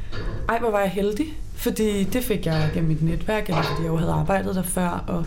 ej, 0.49 0.59
hvor 0.59 0.71
var 0.71 0.81
jeg 0.81 0.91
heldig, 0.91 1.27
fordi 1.55 2.05
det 2.05 2.25
fik 2.25 2.47
jeg 2.47 2.71
gennem 2.75 2.89
mit 2.89 3.03
netværk, 3.03 3.49
eller 3.49 3.63
fordi 3.63 3.83
jeg 3.83 3.89
jo 3.89 3.97
havde 3.97 4.13
arbejdet 4.13 4.55
der 4.55 4.63
før, 4.63 5.05
og 5.09 5.25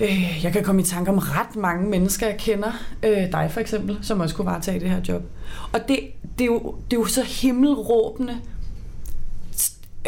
øh, 0.00 0.44
jeg 0.44 0.52
kan 0.52 0.64
komme 0.64 0.80
i 0.80 0.84
tanke 0.84 1.10
om 1.10 1.18
ret 1.18 1.56
mange 1.56 1.90
mennesker, 1.90 2.26
jeg 2.26 2.36
kender, 2.38 2.72
øh, 3.02 3.32
dig 3.32 3.48
for 3.50 3.60
eksempel, 3.60 3.98
som 4.02 4.20
også 4.20 4.34
kunne 4.34 4.46
varetage 4.46 4.80
det 4.80 4.90
her 4.90 5.00
job. 5.08 5.22
Og 5.72 5.80
det, 5.88 5.98
det, 6.38 6.44
er, 6.44 6.46
jo, 6.46 6.74
det 6.90 6.96
er 6.96 7.00
jo 7.00 7.06
så 7.06 7.22
himmelråbende, 7.22 8.36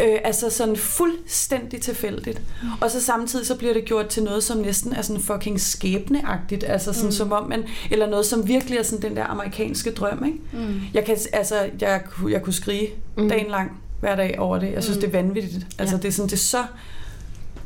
øh, 0.00 0.18
altså 0.24 0.50
sådan 0.50 0.76
fuldstændig 0.76 1.80
tilfældigt. 1.80 2.42
Og 2.80 2.90
så 2.90 3.00
samtidig 3.02 3.46
så 3.46 3.54
bliver 3.56 3.74
det 3.74 3.84
gjort 3.84 4.06
til 4.08 4.22
noget, 4.22 4.42
som 4.44 4.56
næsten 4.58 4.92
er 4.92 5.02
sådan 5.02 5.22
fucking 5.22 5.60
skæbneagtigt, 5.60 6.64
altså 6.66 6.92
sådan 6.92 7.06
mm. 7.06 7.12
som 7.12 7.32
om 7.32 7.48
man, 7.48 7.64
eller 7.90 8.06
noget, 8.06 8.26
som 8.26 8.48
virkelig 8.48 8.78
er 8.78 8.82
sådan 8.82 9.02
den 9.10 9.16
der 9.16 9.24
amerikanske 9.24 9.90
drøm, 9.92 10.24
ikke? 10.24 10.38
Mm. 10.52 10.80
Jeg 10.94 11.04
kan, 11.04 11.16
altså, 11.32 11.70
jeg, 11.80 12.02
kunne- 12.10 12.32
jeg 12.32 12.42
kunne 12.42 12.52
skrige 12.52 12.88
Mm. 13.16 13.22
mm. 13.22 13.28
dagen 13.28 13.50
lang, 13.50 13.80
hver 14.00 14.16
dag 14.16 14.38
over 14.38 14.58
det. 14.58 14.72
Jeg 14.72 14.82
synes, 14.82 14.96
Mm. 14.96 15.04
mm. 15.04 15.10
det 15.10 15.18
er 15.18 15.22
vanvittigt. 15.22 15.66
Altså, 15.78 15.96
Ja. 15.96 16.02
det 16.02 16.08
er 16.08 16.12
sådan, 16.12 16.28
det 16.28 16.36
er 16.36 16.38
så... 16.38 16.64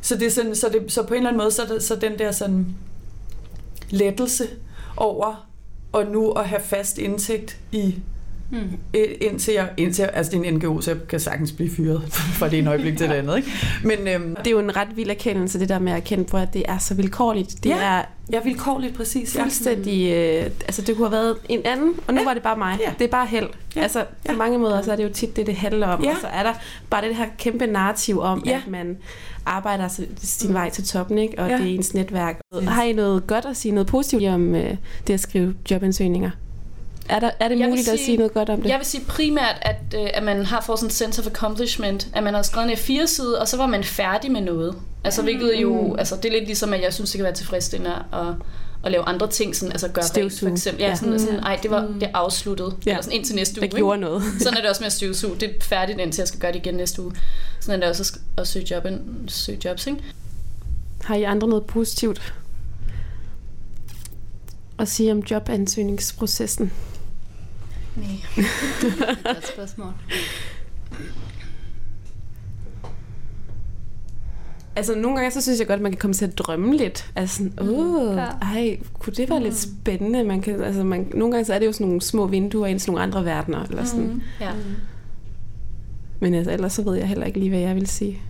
Så, 0.01 0.17
det 0.17 0.27
er 0.27 0.31
sådan, 0.31 0.55
så, 0.55 0.69
det, 0.69 0.93
så 0.93 1.03
på 1.03 1.15
en 1.15 1.19
eller 1.19 1.29
anden 1.31 1.39
måde, 1.43 1.51
så, 1.51 1.63
er 1.63 1.67
det, 1.67 1.83
så 1.83 1.97
den 1.97 2.19
der 2.19 2.33
sådan 2.33 2.67
lettelse 3.91 4.47
over 4.97 5.47
og 5.93 6.07
nu 6.07 6.31
at 6.33 6.49
have 6.49 6.61
fast 6.63 6.99
indtægt 6.99 7.57
i 7.73 7.95
Mm. 8.51 8.59
Indtil 9.21 9.55
jeg, 9.55 9.69
indtil 9.77 10.03
jeg, 10.03 10.11
altså 10.15 10.33
det 10.33 10.41
er 10.47 10.49
en 10.51 10.55
NGO, 10.55 10.81
så 10.81 10.91
jeg 10.91 11.01
kan 11.09 11.21
sagtens 11.21 11.53
blive 11.53 11.71
fyret 11.71 12.03
fra 12.39 12.49
det 12.49 12.59
ene 12.59 12.71
øjeblik 12.71 12.99
til 12.99 13.09
det 13.09 13.15
andet, 13.15 13.37
ikke? 13.37 13.51
Men 13.85 14.09
øhm, 14.09 14.37
Det 14.37 14.47
er 14.47 14.51
jo 14.51 14.59
en 14.59 14.77
ret 14.77 14.89
vild 14.97 15.11
erkendelse, 15.11 15.59
det 15.61 15.69
der 15.69 15.79
med 15.79 15.93
at 15.93 15.99
erkende 15.99 16.25
på, 16.25 16.37
at 16.37 16.55
det 16.55 16.63
er 16.69 16.79
så 16.79 16.95
vilkårligt. 16.95 17.65
Det 17.65 17.71
Ja. 17.71 17.79
er 17.79 18.03
er 18.33 18.43
vilkårligt 18.45 18.95
præcis. 18.97 19.37
Ja. 19.37 19.43
fuldstændig... 19.43 20.13
Øh, 20.13 20.45
altså, 20.45 20.83
det 20.83 20.97
kunne 20.97 21.09
have 21.09 21.13
været 21.25 21.37
en 21.49 21.61
anden, 21.65 21.95
og 22.07 22.15
nu 22.15 22.21
Ja. 22.21 22.25
var 22.27 22.35
det 22.35 22.43
bare 22.43 22.57
mig. 22.57 22.77
Ja. 22.81 22.91
Det 22.99 23.05
er 23.05 23.09
bare 23.09 23.27
held. 23.27 23.47
Ja. 23.77 23.81
Altså, 23.83 24.01
på 24.27 24.33
Ja. 24.33 24.37
mange 24.37 24.59
måder, 24.59 24.83
så 24.83 24.93
er 24.93 24.97
det 24.97 25.05
jo 25.05 25.09
tit 25.13 25.37
det, 25.37 25.47
det 25.47 25.57
handler 25.57 25.87
om. 25.87 26.05
Ja. 26.05 26.11
Og 26.11 26.17
så 26.21 26.27
er 26.27 26.43
der 26.43 26.53
bare 26.91 27.09
det 27.09 27.17
her 27.17 27.27
kæmpe 27.39 27.67
narrativ 27.67 28.21
om, 28.21 28.43
Ja. 28.47 28.57
at 28.57 28.71
man 28.71 28.97
arbejder 29.47 29.89
sig- 29.89 30.09
sin 30.19 30.55
vej 30.55 30.71
til 30.71 30.85
toppen, 30.85 31.19
ikke? 31.19 31.39
og 31.39 31.49
Ja. 31.51 31.57
det 31.57 31.63
er 31.71 31.75
ens 31.75 31.95
netværk. 31.95 32.41
Yes. 32.63 32.69
Har 32.69 32.83
I 32.83 32.93
noget 32.93 33.27
godt 33.27 33.45
at 33.45 33.57
sige, 33.57 33.73
noget 33.73 33.87
positivt 33.87 34.25
om 34.25 34.55
øh, 34.55 34.75
det 35.07 35.15
at 35.15 35.21
skrive 35.21 35.55
jobansøgninger? 35.71 36.31
Er, 37.09 37.21
der, 37.21 37.31
er 37.41 37.49
det 37.49 37.59
Jeg 37.59 37.69
muligt 37.69 37.89
at 37.89 37.95
sige- 37.99 38.05
sige 38.07 38.17
noget 38.17 38.35
godt 38.35 38.49
om 38.51 38.63
det? 38.63 38.69
Jeg 38.71 38.79
vil 38.79 38.87
sige 38.87 39.05
primært, 39.05 39.59
at, 39.63 39.77
øh, 39.95 40.07
at 40.15 40.23
man 40.23 40.47
har 40.47 40.61
fået 40.61 40.79
sådan 40.79 40.87
en 40.87 40.91
sense 40.95 41.21
of 41.23 41.27
accomplishment, 41.27 42.09
at 42.15 42.23
man 42.23 42.35
har 42.35 42.43
skrevet 42.43 42.71
en 42.71 42.77
fire 42.77 43.07
side, 43.07 43.41
og 43.41 43.49
så 43.49 43.57
var 43.57 43.67
man 43.67 43.85
færdig 43.85 44.33
med 44.33 44.41
noget. 44.41 44.75
Altså, 45.05 45.23
hvilket 45.23 45.55
jo, 45.63 45.95
altså, 45.97 46.17
det 46.17 46.25
er 46.25 46.33
lidt 46.33 46.45
ligesom, 46.47 46.73
at 46.73 46.83
jeg 46.83 46.95
synes, 46.95 47.11
det 47.11 47.19
kan 47.19 47.25
være 47.25 47.35
tilfredsstillende 47.35 47.95
at, 48.13 48.27
at 48.85 48.93
lave 48.93 49.05
andre 49.05 49.29
ting, 49.31 49.57
sådan, 49.57 49.73
altså 49.73 49.89
gøre 49.89 50.05
rent, 50.17 50.39
for 50.39 50.49
eksempel. 50.49 50.83
Ja, 50.85 50.95
sådan, 50.95 51.21
sådan, 51.21 51.41
ej, 51.41 51.59
det 51.63 51.71
var 51.71 51.81
det 51.81 52.03
er 52.03 52.11
afsluttet. 52.15 52.75
Ja. 52.87 52.91
Eller 52.91 53.03
sådan 53.03 53.17
indtil 53.17 53.37
næste 53.37 53.61
uge. 53.61 53.69
der 53.71 53.77
gjorde 53.77 54.01
noget. 54.01 54.23
Ikke? 54.27 54.45
Sådan 54.45 54.57
er 54.57 54.61
det 54.61 54.71
også 54.71 54.81
med 54.83 54.87
at 54.87 54.93
støvsuge. 54.93 55.37
Det 55.41 55.49
er 55.49 55.53
færdigt, 55.61 56.01
indtil 56.01 56.21
jeg 56.21 56.29
skal 56.29 56.41
gøre 56.41 56.53
det 56.53 56.59
igen 56.59 56.75
næste 56.75 57.03
uge. 57.03 57.13
Sådan 57.61 57.83
er 57.83 57.87
det 57.87 58.01
også 58.01 58.19
at 58.37 58.49
søge, 58.49 58.67
job, 58.71 58.87
søge 59.29 59.59
jobs, 59.65 59.87
ikke? 59.87 59.99
Har 61.05 61.15
I 61.17 61.23
andre 61.23 61.49
noget 61.49 61.65
positivt 61.67 62.35
at 64.79 64.89
sige 64.89 65.13
om 65.13 65.19
jobansøgningsprocessen? 65.31 66.73
Nej. 68.01 68.45
Godt 69.35 69.47
spørgsmål. 69.49 69.93
Altså, 74.77 74.95
nogle 74.95 75.17
gange 75.19 75.31
så 75.31 75.41
synes 75.41 75.59
jeg 75.59 75.67
godt, 75.67 75.77
at 75.77 75.83
man 75.83 75.93
kan 75.93 75.99
komme 75.99 76.15
til 76.15 76.25
at 76.25 76.39
drømme 76.39 76.77
lidt. 76.77 77.11
Altså 77.17 77.37
sådan, 77.37 77.53
åh, 77.69 78.17
Ja. 78.17 78.25
ej, 78.43 78.79
kunne 78.99 79.13
det 79.15 79.31
være 79.31 79.43
lidt 79.43 79.57
spændende? 79.57 80.25
Man 80.25 80.41
kan, 80.43 80.63
altså, 80.63 80.85
man, 80.85 81.11
nogle 81.15 81.33
gange 81.33 81.45
så 81.45 81.55
er 81.55 81.59
det 81.59 81.67
jo 81.67 81.73
sådan 81.73 81.87
nogle 81.87 82.03
små 82.03 82.27
vinduer 82.27 82.67
ind 82.67 82.81
til 82.81 82.91
nogle 82.91 83.03
andre 83.03 83.25
verdener. 83.25 83.65
Eller 83.71 83.85
sådan. 83.85 84.05
Mm. 84.07 84.23
Ja. 84.41 84.51
Men 86.21 86.35
altså, 86.35 86.53
ellers 86.53 86.73
så 86.73 86.83
ved 86.83 86.95
jeg 86.97 87.09
heller 87.09 87.27
ikke 87.27 87.39
lige, 87.39 87.51
hvad 87.51 87.59
jeg 87.61 87.75
vil 87.75 87.87
sige. 87.87 88.21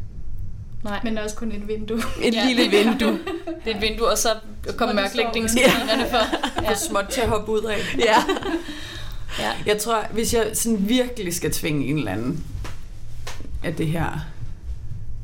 Nej. 0.85 1.01
Men 1.05 1.19
også 1.19 1.37
kun 1.37 1.53
et 1.53 1.69
vindue. 1.69 1.99
Et 2.25 2.35
Ja. 2.35 2.47
lille 2.47 2.63
vindue. 2.71 3.19
Det 3.65 3.73
er 3.73 3.77
et 3.77 3.83
vindue, 3.83 4.09
og 4.09 4.19
så 4.19 4.29
kommer 4.77 4.95
Hvor 4.95 5.03
det 5.03 5.11
står 5.11 5.23
mørklægningsgardinerne 5.23 6.11
for. 6.11 6.37
For 6.67 6.75
småt 6.75 7.05
til 7.11 7.21
at 7.21 7.29
hoppe 7.29 7.53
ud 7.53 7.63
af. 7.63 7.77
ja. 7.99 8.17
Ja. 9.39 9.51
Jeg 9.67 9.79
tror, 9.79 10.07
hvis 10.13 10.35
jeg 10.35 10.51
sådan 10.55 10.89
virkelig 10.89 11.35
skal 11.35 11.53
tvinge 11.53 11.87
en 11.87 11.99
eller 11.99 12.13
anden 12.13 12.45
af 13.65 13.75
det 13.75 13.87
her 13.87 14.27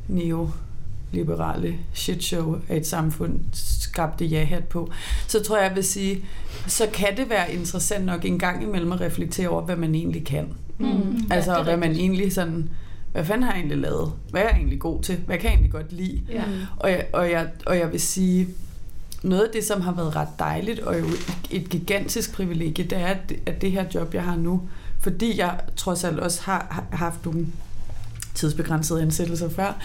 neoliberale 0.07 1.75
shitshow 1.93 2.57
af 2.69 2.77
et 2.77 2.87
samfund 2.87 3.39
skabte 3.53 4.25
ja-hat 4.25 4.63
på, 4.63 4.91
så 5.27 5.43
tror 5.43 5.57
jeg, 5.57 5.67
jeg 5.67 5.75
vil 5.75 5.83
sige, 5.83 6.25
så 6.67 6.87
kan 6.93 7.17
det 7.17 7.29
være 7.29 7.53
interessant 7.53 8.05
nok 8.05 8.25
en 8.25 8.39
gang 8.39 8.63
imellem 8.63 8.91
at 8.91 9.01
reflektere 9.01 9.49
over, 9.49 9.61
hvad 9.61 9.75
man 9.75 9.95
egentlig 9.95 10.25
kan. 10.25 10.47
Mm. 10.77 11.27
Altså, 11.29 11.51
det 11.51 11.59
er 11.59 11.63
hvad 11.63 11.77
man 11.77 11.91
egentlig 11.91 12.33
sådan, 12.33 12.69
hvad 13.11 13.25
fanden 13.25 13.43
har 13.43 13.51
jeg 13.51 13.59
egentlig 13.59 13.77
lavet? 13.77 14.11
Hvad 14.29 14.41
er 14.41 14.45
jeg 14.45 14.55
egentlig 14.55 14.79
god 14.79 15.01
til? 15.01 15.17
Hvad 15.25 15.37
kan 15.37 15.45
jeg 15.45 15.53
egentlig 15.53 15.71
godt 15.71 15.93
lide? 15.93 16.21
Ja. 16.29 16.43
Og 16.77 16.89
jeg, 16.89 17.05
og, 17.13 17.31
jeg, 17.31 17.47
og 17.65 17.77
jeg 17.77 17.91
vil 17.91 17.99
sige, 18.01 18.47
noget 19.25 19.43
af 19.43 19.49
det, 19.53 19.63
som 19.63 19.81
har 19.81 19.91
været 19.91 20.15
ret 20.15 20.39
dejligt, 20.39 20.79
og 20.79 20.99
jo 20.99 21.05
et 21.51 21.69
gigantisk 21.69 22.33
privilegie, 22.33 22.85
det 22.85 22.97
er, 22.97 23.15
at 23.45 23.61
det, 23.61 23.71
her 23.71 23.85
job, 23.93 24.13
jeg 24.13 24.23
har 24.23 24.35
nu, 24.35 24.61
fordi 24.99 25.39
jeg 25.39 25.59
trods 25.75 26.03
alt 26.03 26.19
også 26.19 26.41
har, 26.43 26.85
haft 26.91 27.25
nogle 27.25 27.47
tidsbegrænsede 28.33 29.01
ansættelser 29.01 29.49
før, 29.49 29.77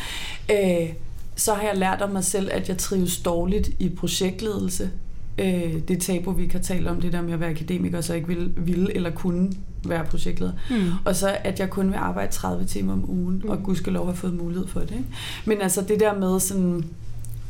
øh, 0.51 0.93
så 1.37 1.55
har 1.55 1.63
jeg 1.63 1.77
lært 1.77 2.03
om 2.03 2.11
mig 2.11 2.25
selv, 2.25 2.49
at 2.53 2.69
jeg 2.69 2.79
trives 2.79 3.19
dårligt 3.19 3.71
i 3.79 3.89
projektledelse. 3.89 4.91
Øh, 5.39 5.75
det 5.89 6.01
tabu, 6.01 6.33
vi 6.33 6.47
kan 6.47 6.63
tale 6.63 6.91
om, 6.91 7.01
det 7.01 7.13
der 7.13 7.23
med 7.23 7.33
at 7.33 7.41
være 7.41 7.51
akademiker, 7.51 8.01
så 8.01 8.15
ikke 8.15 8.29
ville, 8.29 8.53
ville 8.57 8.95
eller 8.95 9.11
kunne 9.11 9.53
være 9.85 10.05
projektleder. 10.05 10.53
Mm. 10.71 10.91
Og 11.05 11.17
så 11.17 11.37
at 11.45 11.61
jeg 11.61 11.71
kun 11.71 11.89
vil 11.89 11.97
arbejde 11.97 12.33
30 12.33 12.65
timer 12.65 12.93
om 12.93 13.11
ugen, 13.11 13.43
og 13.49 13.63
gudskelov 13.63 14.07
har 14.07 14.15
fået 14.15 14.35
mulighed 14.35 14.67
for 14.67 14.81
det. 14.81 14.91
Ikke? 14.91 15.05
Men 15.45 15.61
altså 15.61 15.83
det 15.83 16.01
der 16.01 16.19
med 16.19 16.41
sådan, 16.41 16.85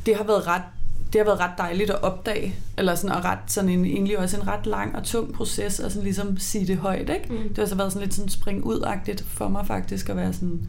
det 0.07 0.16
har 0.16 0.24
været 0.24 0.46
ret 0.46 0.62
det 1.12 1.18
har 1.20 1.24
været 1.24 1.40
ret 1.40 1.58
dejligt 1.58 1.90
at 1.90 2.02
opdage, 2.02 2.54
eller 2.78 2.94
sådan, 2.94 3.16
og 3.16 3.24
ret, 3.24 3.38
sådan 3.46 3.70
en, 3.70 3.84
egentlig 3.84 4.18
også 4.18 4.36
en 4.36 4.48
ret 4.48 4.66
lang 4.66 4.96
og 4.96 5.04
tung 5.04 5.34
proces, 5.34 5.80
og 5.80 5.90
sådan 5.90 6.04
ligesom 6.04 6.38
sige 6.38 6.66
det 6.66 6.76
højt, 6.76 7.10
ikke? 7.10 7.26
Mm. 7.30 7.48
Det 7.48 7.58
har 7.58 7.66
så 7.66 7.74
været 7.74 7.92
sådan 7.92 8.06
lidt 8.06 8.14
sådan 8.14 8.28
spring 8.28 8.64
ud 8.64 8.86
for 9.26 9.48
mig 9.48 9.66
faktisk, 9.66 10.08
at 10.08 10.16
være 10.16 10.32
sådan, 10.32 10.60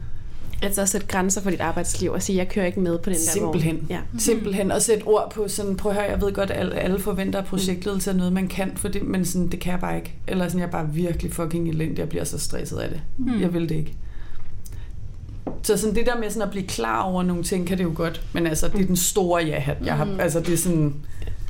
Altså 0.62 0.82
at 0.82 0.88
sætte 0.88 1.06
grænser 1.06 1.40
for 1.40 1.50
dit 1.50 1.60
arbejdsliv 1.60 2.10
og 2.12 2.22
sige, 2.22 2.36
jeg 2.38 2.48
kører 2.48 2.66
ikke 2.66 2.80
med 2.80 2.98
på 2.98 3.10
den 3.10 3.16
der 3.18 3.30
Simpelthen. 3.32 3.76
vogn. 3.76 3.86
Ja. 3.90 4.00
Simpelthen 4.18 4.70
at 4.72 4.82
sætte 4.82 5.04
ord 5.04 5.32
på 5.34 5.48
sådan, 5.48 5.76
prøv 5.76 5.92
at 5.92 5.96
høre, 5.98 6.10
jeg 6.10 6.20
ved 6.20 6.32
godt, 6.32 6.50
at 6.50 6.60
alle, 6.60 6.74
alle 6.74 6.98
forventer, 6.98 7.38
at 7.38 7.44
projektledelse 7.44 8.10
er 8.10 8.14
noget, 8.14 8.32
man 8.32 8.48
kan, 8.48 8.72
for 8.76 8.88
det, 8.88 9.02
men 9.02 9.24
sådan, 9.24 9.48
det 9.48 9.60
kan 9.60 9.72
jeg 9.72 9.80
bare 9.80 9.96
ikke. 9.96 10.14
Eller 10.28 10.48
sådan, 10.48 10.60
jeg 10.60 10.66
er 10.66 10.70
bare 10.70 10.88
virkelig 10.92 11.32
fucking 11.32 11.68
elendig, 11.68 11.98
jeg 11.98 12.08
bliver 12.08 12.24
så 12.24 12.38
stresset 12.38 12.78
af 12.78 12.88
det. 12.88 13.00
Mm. 13.18 13.40
Jeg 13.40 13.54
vil 13.54 13.68
det 13.68 13.74
ikke. 13.74 13.94
Så 15.62 15.76
sådan 15.76 15.94
det 15.96 16.06
der 16.06 16.18
med 16.18 16.30
sådan 16.30 16.42
at 16.42 16.50
blive 16.50 16.66
klar 16.66 17.02
over 17.02 17.22
nogle 17.22 17.42
ting, 17.42 17.66
kan 17.66 17.78
det 17.78 17.84
jo 17.84 17.92
godt, 17.94 18.20
men 18.32 18.46
altså, 18.46 18.68
det 18.68 18.80
er 18.80 18.86
den 18.86 18.96
store 18.96 19.42
ja-hat. 19.44 19.76
Jeg 19.84 19.94
har, 19.96 20.04
Mm. 20.04 20.20
altså, 20.20 20.40
det 20.40 20.52
er 20.52 20.56
sådan, 20.56 20.94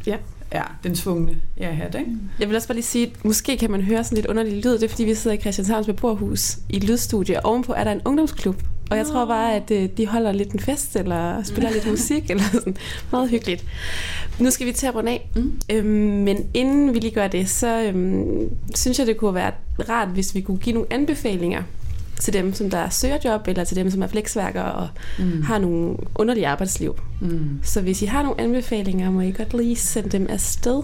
Ja. 0.07 0.16
ja, 0.55 0.62
den 0.85 0.94
tvungne 0.94 1.37
ja-hat, 1.61 1.94
ikke? 1.94 2.11
Jeg 2.40 2.48
vil 2.48 2.57
også 2.57 2.68
bare 2.68 2.76
lige 2.76 2.85
sige, 2.85 3.07
at 3.07 3.24
måske 3.24 3.57
kan 3.57 3.70
man 3.70 3.83
høre 3.83 4.05
sådan 4.05 4.16
lidt 4.16 4.26
underlig 4.26 4.52
lyd. 4.64 4.72
Det 4.72 4.83
er, 4.83 4.88
fordi 4.88 5.05
vi 5.05 5.14
sidder 5.14 5.37
i 5.37 5.40
Christianshavns 5.40 5.87
beboerhus 5.87 6.57
i 6.68 6.76
et 6.76 6.85
lydstudie. 6.85 7.40
og 7.40 7.50
Ovenpå 7.50 7.72
er 7.72 7.85
der 7.85 7.92
en 7.92 8.00
ungdomsklub. 8.05 8.62
Og 8.90 8.96
jeg 8.96 9.07
tror 9.07 9.26
bare, 9.26 9.55
at 9.55 9.70
øh, 9.70 9.88
de 9.96 10.07
holder 10.07 10.33
lidt 10.33 10.50
en 10.52 10.61
fest, 10.61 10.96
eller 10.96 11.42
spiller 11.42 11.70
lidt 11.70 11.87
musik, 11.90 12.31
eller 12.31 12.42
sådan. 12.52 12.76
Meget 13.12 13.31
hyggeligt. 13.31 13.64
Nu 14.38 14.50
skal 14.50 14.66
vi 14.66 14.72
til 14.72 14.87
at 14.87 14.94
runde 14.94 15.11
af. 15.12 15.28
Mm. 15.37 15.52
Øhm, 15.70 15.87
men 16.24 16.46
inden 16.55 16.94
vi 16.94 16.98
lige 16.98 17.14
gør 17.14 17.28
det, 17.28 17.48
så 17.48 17.83
øhm, 17.83 18.50
synes 18.74 18.98
jeg, 18.98 19.07
det 19.07 19.16
kunne 19.16 19.35
være 19.35 19.52
rart, 19.88 20.09
hvis 20.09 20.35
vi 20.35 20.40
kunne 20.40 20.59
give 20.59 20.74
nogle 20.74 20.92
anbefalinger 20.92 21.62
til 22.23 22.33
dem, 22.33 22.55
som 22.55 22.71
der 22.71 22.89
søger 22.89 23.19
job, 23.25 23.49
eller 23.49 23.65
til 23.65 23.77
dem, 23.77 23.91
som 23.91 24.03
er 24.03 24.07
flexværkere 24.07 24.73
og 24.73 24.89
mm. 25.19 25.43
har 25.43 25.59
nogle 25.59 25.97
underlige 26.15 26.49
arbejdsliv. 26.49 27.01
Mm. 27.21 27.61
Så 27.63 27.81
hvis 27.81 28.03
I 28.03 28.07
har 28.07 28.23
nogle 28.23 28.41
anbefalinger, 28.41 29.11
må 29.11 29.21
I 29.21 29.31
godt 29.31 29.55
lige 29.55 29.77
sende 29.77 30.09
dem 30.09 30.27
afsted. 30.31 30.83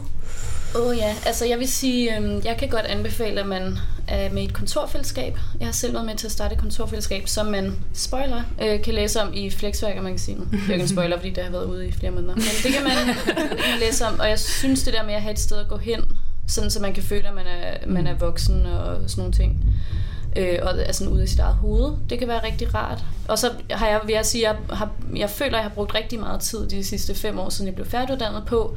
Åh 0.74 0.86
oh, 0.86 0.96
ja, 0.96 1.14
altså 1.26 1.44
jeg 1.44 1.58
vil 1.58 1.68
sige, 1.68 2.18
øh, 2.18 2.44
jeg 2.44 2.56
kan 2.56 2.68
godt 2.68 2.86
anbefale, 2.86 3.40
at 3.40 3.46
man 3.46 3.78
er 4.08 4.32
med 4.32 4.42
et 4.42 4.52
kontorfællesskab. 4.52 5.38
Jeg 5.60 5.66
har 5.66 5.72
selv 5.72 5.94
været 5.94 6.06
med 6.06 6.16
til 6.16 6.26
at 6.26 6.32
starte 6.32 6.54
et 6.54 6.60
kontorfællesskab, 6.60 7.28
som 7.28 7.46
man, 7.46 7.74
spoiler, 7.92 8.42
øh, 8.62 8.82
kan 8.82 8.94
læse 8.94 9.22
om 9.22 9.34
i 9.34 9.50
Flexværker-magasinet. 9.50 10.48
Det 10.52 10.68
er 10.68 10.72
ikke 10.72 10.82
en 10.82 10.88
spoiler, 10.88 11.16
fordi 11.16 11.30
det 11.30 11.44
har 11.44 11.50
været 11.50 11.64
ude 11.64 11.88
i 11.88 11.92
flere 11.92 12.12
måneder. 12.12 12.34
Men 12.34 12.44
det 12.64 12.72
kan, 12.72 12.84
man, 12.84 13.16
det 13.26 13.34
kan 13.36 13.70
man 13.70 13.80
læse 13.80 14.06
om, 14.06 14.20
og 14.20 14.28
jeg 14.28 14.38
synes 14.38 14.82
det 14.82 14.94
der 14.94 15.04
med 15.04 15.14
at 15.14 15.22
have 15.22 15.32
et 15.32 15.40
sted 15.40 15.56
at 15.56 15.68
gå 15.68 15.76
hen, 15.76 16.00
sådan 16.46 16.70
så 16.70 16.80
man 16.80 16.94
kan 16.94 17.02
føle, 17.02 17.28
at 17.28 17.34
man 17.34 17.46
er, 17.46 17.86
man 17.86 18.06
er 18.06 18.14
voksen 18.14 18.66
og 18.66 19.10
sådan 19.10 19.20
nogle 19.20 19.32
ting 19.32 19.64
øh, 20.38 20.58
og 20.62 20.74
er 20.78 20.92
sådan 20.92 21.12
ude 21.12 21.24
i 21.24 21.26
sit 21.26 21.38
eget 21.38 21.54
hoved. 21.54 21.92
Det 22.10 22.18
kan 22.18 22.28
være 22.28 22.44
rigtig 22.44 22.74
rart. 22.74 23.04
Og 23.28 23.38
så 23.38 23.50
har 23.70 23.88
jeg, 23.88 24.00
vil 24.04 24.12
jeg 24.12 24.26
sige, 24.26 24.48
jeg, 24.48 24.56
har, 24.70 24.90
jeg 25.16 25.30
føler, 25.30 25.50
at 25.50 25.56
jeg 25.56 25.62
har 25.62 25.74
brugt 25.74 25.94
rigtig 25.94 26.20
meget 26.20 26.40
tid 26.40 26.68
de 26.68 26.84
sidste 26.84 27.14
fem 27.14 27.38
år, 27.38 27.48
siden 27.48 27.66
jeg 27.66 27.74
blev 27.74 27.86
færdiguddannet 27.86 28.42
på, 28.46 28.76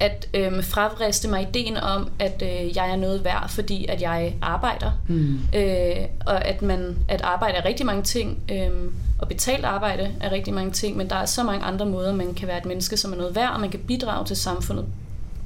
at 0.00 0.28
øh, 0.34 0.64
fravriste 0.64 1.28
mig 1.28 1.42
ideen 1.42 1.76
om, 1.76 2.10
at 2.18 2.42
øh, 2.42 2.76
jeg 2.76 2.90
er 2.90 2.96
noget 2.96 3.24
værd, 3.24 3.48
fordi 3.48 3.86
at 3.88 4.02
jeg 4.02 4.34
arbejder. 4.42 4.90
Mm. 5.08 5.38
Øh, 5.54 5.96
og 6.26 6.44
at 6.44 6.62
man 6.62 6.98
at 7.08 7.20
arbejde 7.20 7.56
er 7.58 7.64
rigtig 7.64 7.86
mange 7.86 8.02
ting, 8.02 8.38
øh, 8.52 8.70
og 9.18 9.28
betalt 9.28 9.64
arbejde 9.64 10.10
er 10.20 10.32
rigtig 10.32 10.54
mange 10.54 10.70
ting, 10.70 10.96
men 10.96 11.10
der 11.10 11.16
er 11.16 11.26
så 11.26 11.42
mange 11.42 11.64
andre 11.64 11.86
måder, 11.86 12.14
man 12.14 12.34
kan 12.34 12.48
være 12.48 12.58
et 12.58 12.66
menneske, 12.66 12.96
som 12.96 13.12
er 13.12 13.16
noget 13.16 13.34
værd, 13.34 13.50
og 13.54 13.60
man 13.60 13.70
kan 13.70 13.80
bidrage 13.80 14.26
til 14.26 14.36
samfundet 14.36 14.84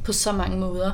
på 0.06 0.12
så 0.12 0.32
mange 0.32 0.58
måder. 0.58 0.92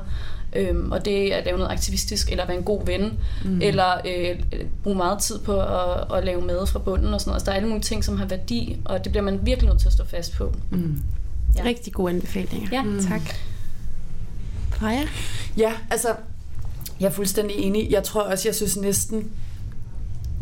Øhm, 0.56 0.92
og 0.92 1.04
det 1.04 1.34
er 1.34 1.36
at 1.36 1.44
lave 1.44 1.58
noget 1.58 1.72
aktivistisk, 1.72 2.30
eller 2.30 2.46
være 2.46 2.56
en 2.56 2.62
god 2.62 2.86
ven, 2.86 3.18
mm. 3.44 3.60
eller 3.62 4.00
øh, 4.06 4.40
bruge 4.82 4.96
meget 4.96 5.18
tid 5.18 5.38
på 5.38 5.60
at, 5.60 6.18
at 6.18 6.24
lave 6.24 6.40
mad 6.40 6.66
fra 6.66 6.78
bunden 6.78 7.14
og 7.14 7.20
sådan 7.20 7.30
noget. 7.30 7.36
Altså, 7.36 7.44
der 7.46 7.52
er 7.52 7.56
alle 7.56 7.68
mulige 7.68 7.82
ting, 7.82 8.04
som 8.04 8.16
har 8.16 8.26
værdi, 8.26 8.76
og 8.84 9.04
det 9.04 9.12
bliver 9.12 9.24
man 9.24 9.40
virkelig 9.42 9.68
nødt 9.68 9.80
til 9.80 9.86
at 9.86 9.92
stå 9.92 10.04
fast 10.04 10.36
på. 10.36 10.54
Mm. 10.70 11.02
Ja. 11.56 11.64
Rigtig 11.64 11.92
gode 11.92 12.12
anbefalinger. 12.12 12.68
Ja, 12.72 12.82
mm. 12.82 13.02
tak. 13.02 13.20
Freja? 14.70 15.02
Ja, 15.56 15.72
altså, 15.90 16.08
jeg 17.00 17.06
er 17.06 17.10
fuldstændig 17.10 17.56
enig. 17.56 17.90
Jeg 17.90 18.02
tror 18.02 18.22
også, 18.22 18.48
jeg 18.48 18.54
synes 18.54 18.76
næsten, 18.76 19.30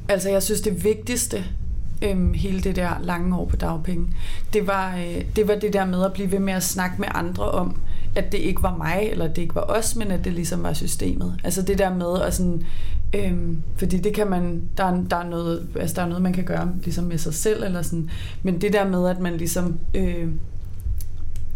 altså 0.09 0.31
jeg 0.31 0.43
synes 0.43 0.61
det 0.61 0.85
vigtigste, 0.85 1.45
øhm, 2.03 2.35
hele 2.35 2.61
det 2.61 2.77
der 2.77 2.91
lange 3.03 3.37
år 3.37 3.45
på 3.45 3.57
dagpenge, 3.57 4.07
det 4.53 4.67
var, 4.67 4.97
øh, 4.97 5.25
det 5.37 5.49
var 5.49 5.55
det 5.55 5.73
der 5.73 5.85
med 5.85 6.05
at 6.05 6.13
blive 6.13 6.33
ved 6.33 6.39
med 6.39 6.53
at 6.53 6.63
snakke 6.63 6.97
med 6.99 7.09
andre 7.15 7.51
om, 7.51 7.77
at 8.17 8.33
det 8.33 8.39
ikke 8.39 8.63
var 8.63 8.77
mig, 8.77 9.09
eller 9.11 9.29
det 9.29 9.43
ikke 9.43 9.55
var 9.55 9.65
os, 9.69 9.97
men 9.97 10.11
at 10.11 10.25
det 10.25 10.33
ligesom 10.33 10.63
var 10.63 10.73
systemet. 10.73 11.41
Altså 11.45 11.63
det 11.63 11.79
der 11.79 11.95
med 11.95 12.21
at 12.23 12.35
sådan, 12.35 12.63
øhm, 13.15 13.63
fordi 13.77 13.99
det 13.99 14.15
kan 14.15 14.31
man, 14.31 14.63
der 14.77 14.85
er, 14.85 15.03
der 15.11 15.17
er 15.17 15.29
noget, 15.29 15.69
altså 15.77 15.97
der 15.97 16.03
er 16.03 16.07
noget, 16.07 16.23
man 16.23 16.33
kan 16.33 16.45
gøre 16.45 16.73
ligesom 16.85 17.05
med 17.05 17.19
sig 17.19 17.35
selv, 17.35 17.65
eller 17.65 17.83
sådan, 17.83 18.11
men 18.43 18.61
det 18.61 18.73
der 18.73 18.89
med, 18.89 19.09
at 19.09 19.21
man 19.21 19.37
ligesom, 19.37 19.79
øh, 19.95 20.29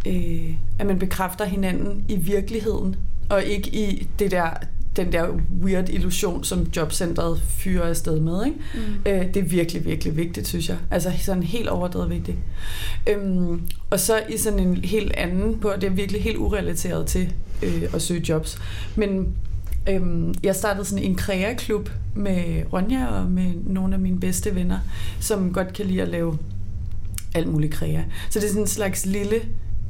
øh, 0.07 0.55
at 0.79 0.87
man 0.87 0.99
bekræfter 0.99 1.45
hinanden 1.45 2.05
i 2.09 2.17
virkeligheden, 2.17 2.97
og 3.29 3.43
ikke 3.43 3.75
i 3.75 4.09
det 4.19 4.31
der 4.31 4.51
den 4.97 5.13
der 5.13 5.29
weird 5.63 5.89
illusion, 5.89 6.45
som 6.45 6.67
jobcentret 6.77 7.43
fyrer 7.49 7.89
afsted 7.89 8.21
med. 8.21 8.47
Ikke? 8.47 8.59
Mm. 8.75 8.81
Øh, 9.07 9.27
det 9.35 9.37
er 9.37 9.43
virkelig, 9.43 9.85
virkelig 9.85 10.17
vigtigt, 10.17 10.47
synes 10.49 10.69
jeg. 10.69 10.77
Altså 10.91 11.13
sådan 11.21 11.43
helt 11.43 11.69
overdrevet 11.69 12.11
vigtigt. 12.11 12.39
Øhm, 13.09 13.63
og 13.91 14.01
så 14.01 14.23
i 14.29 14.37
sådan 14.37 14.59
en 14.59 14.77
helt 14.77 15.13
anden, 15.17 15.59
på 15.59 15.73
det 15.81 15.85
er 15.85 15.91
virkelig 15.91 16.23
helt 16.23 16.37
urelateret 16.37 17.07
til 17.07 17.33
øh, 17.63 17.83
at 17.95 18.03
søge 18.03 18.25
jobs. 18.29 18.59
Men 18.97 19.35
øhm, 19.89 20.35
jeg 20.43 20.57
startede 20.57 20.85
sådan 20.85 21.05
en 21.05 21.15
kreaklub 21.15 21.91
med 22.15 22.63
Ronja 22.73 23.07
og 23.07 23.31
med 23.31 23.53
nogle 23.67 23.95
af 23.95 24.01
mine 24.01 24.21
bedste 24.21 24.55
venner, 24.55 24.79
som 25.21 25.53
godt 25.53 25.73
kan 25.73 25.87
lide 25.87 26.03
at 26.03 26.09
lave 26.09 26.39
alt 27.35 27.49
muligt 27.49 27.73
krea. 27.73 28.03
Så 28.31 28.39
det 28.39 28.45
er 28.45 28.49
sådan 28.49 28.63
en 28.63 28.69
slags 28.69 29.07
lille 29.07 29.43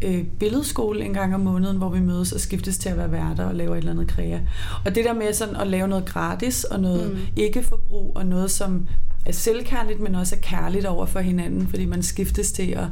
øh, 0.02 0.24
billedskole 0.24 1.04
en 1.04 1.12
gang 1.12 1.34
om 1.34 1.40
måneden, 1.40 1.76
hvor 1.76 1.88
vi 1.88 2.00
mødes 2.00 2.32
og 2.32 2.40
skiftes 2.40 2.78
til 2.78 2.88
at 2.88 2.96
være 2.96 3.12
værter 3.12 3.44
og 3.44 3.54
laver 3.54 3.72
et 3.72 3.78
eller 3.78 3.92
andet 3.92 4.08
krea. 4.08 4.38
Og 4.84 4.94
det 4.94 5.04
der 5.04 5.14
med 5.14 5.32
sådan 5.32 5.56
at 5.56 5.66
lave 5.66 5.88
noget 5.88 6.04
gratis 6.04 6.64
og 6.64 6.80
noget 6.80 7.12
mm. 7.12 7.18
ikke-forbrug 7.36 8.12
og 8.14 8.26
noget, 8.26 8.50
som 8.50 8.86
er 9.26 9.32
selvkærligt, 9.32 10.00
men 10.00 10.14
også 10.14 10.36
er 10.36 10.40
kærligt 10.40 10.86
over 10.86 11.06
for 11.06 11.20
hinanden, 11.20 11.68
fordi 11.68 11.84
man 11.84 12.02
skiftes 12.02 12.52
til 12.52 12.70
at 12.70 12.86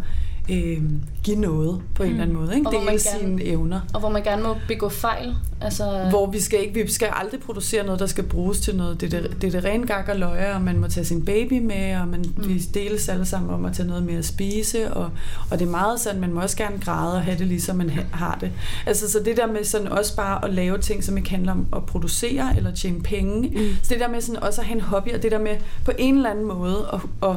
øh, 0.50 0.82
give 1.22 1.36
noget 1.36 1.82
på 1.94 2.02
en 2.02 2.08
mm. 2.08 2.14
eller 2.14 2.22
anden 2.22 2.36
måde. 2.36 2.56
Ikke? 2.56 2.68
Og 2.68 2.74
Dele 2.88 2.98
sine 2.98 3.44
evner. 3.44 3.80
Og 3.94 4.00
hvor 4.00 4.08
man 4.08 4.22
gerne 4.22 4.42
må 4.42 4.56
begå 4.68 4.88
fejl. 4.88 5.34
Altså... 5.60 6.06
Hvor 6.10 6.30
vi 6.30 6.40
skal 6.40 6.60
ikke, 6.60 6.82
vi 6.82 6.92
skal 6.92 7.08
aldrig 7.12 7.40
producere 7.40 7.84
noget, 7.84 8.00
der 8.00 8.06
skal 8.06 8.24
bruges 8.24 8.60
til 8.60 8.76
noget. 8.76 9.00
Det 9.00 9.14
er 9.14 9.20
det, 9.20 9.42
det, 9.42 9.54
er 9.54 9.60
det 9.60 9.64
rene 9.64 9.86
gak 9.86 10.08
og 10.08 10.16
løje, 10.16 10.54
og 10.54 10.62
man 10.62 10.78
må 10.78 10.88
tage 10.88 11.04
sin 11.04 11.24
baby 11.24 11.58
med, 11.58 11.96
og 11.96 12.08
man, 12.08 12.24
mm. 12.36 12.48
vi 12.48 12.58
deles 12.58 13.08
alle 13.08 13.24
sammen 13.24 13.50
om 13.50 13.64
at 13.64 13.72
tage 13.72 13.88
noget 13.88 14.02
med 14.02 14.14
at 14.14 14.24
spise, 14.24 14.94
og, 14.94 15.10
og 15.50 15.58
det 15.58 15.66
er 15.66 15.70
meget 15.70 16.00
sådan, 16.00 16.20
man 16.20 16.32
må 16.32 16.40
også 16.40 16.56
gerne 16.56 16.78
græde 16.78 17.14
og 17.14 17.22
have 17.22 17.38
det 17.38 17.46
ligesom 17.46 17.76
man 17.76 17.90
har 17.90 18.38
det. 18.40 18.50
Altså 18.86 19.10
så 19.10 19.18
det 19.24 19.36
der 19.36 19.46
med 19.46 19.64
sådan 19.64 19.88
også 19.88 20.16
bare 20.16 20.44
at 20.44 20.54
lave 20.54 20.78
ting, 20.78 21.04
som 21.04 21.16
ikke 21.16 21.30
handler 21.30 21.52
om 21.52 21.66
at 21.76 21.86
producere 21.86 22.56
eller 22.56 22.74
tjene 22.74 23.02
penge. 23.02 23.40
Mm. 23.48 23.76
Så 23.82 23.88
det 23.88 24.00
der 24.00 24.08
med 24.08 24.20
sådan 24.20 24.42
også 24.42 24.60
at 24.60 24.66
have 24.66 24.76
en 24.76 24.80
hobby, 24.80 25.08
og 25.14 25.22
det 25.22 25.32
der 25.32 25.38
med 25.38 25.56
på 25.84 25.92
en 25.98 26.16
eller 26.16 26.30
anden 26.30 26.44
måde 26.44 26.86
at, 26.92 27.28
at 27.30 27.36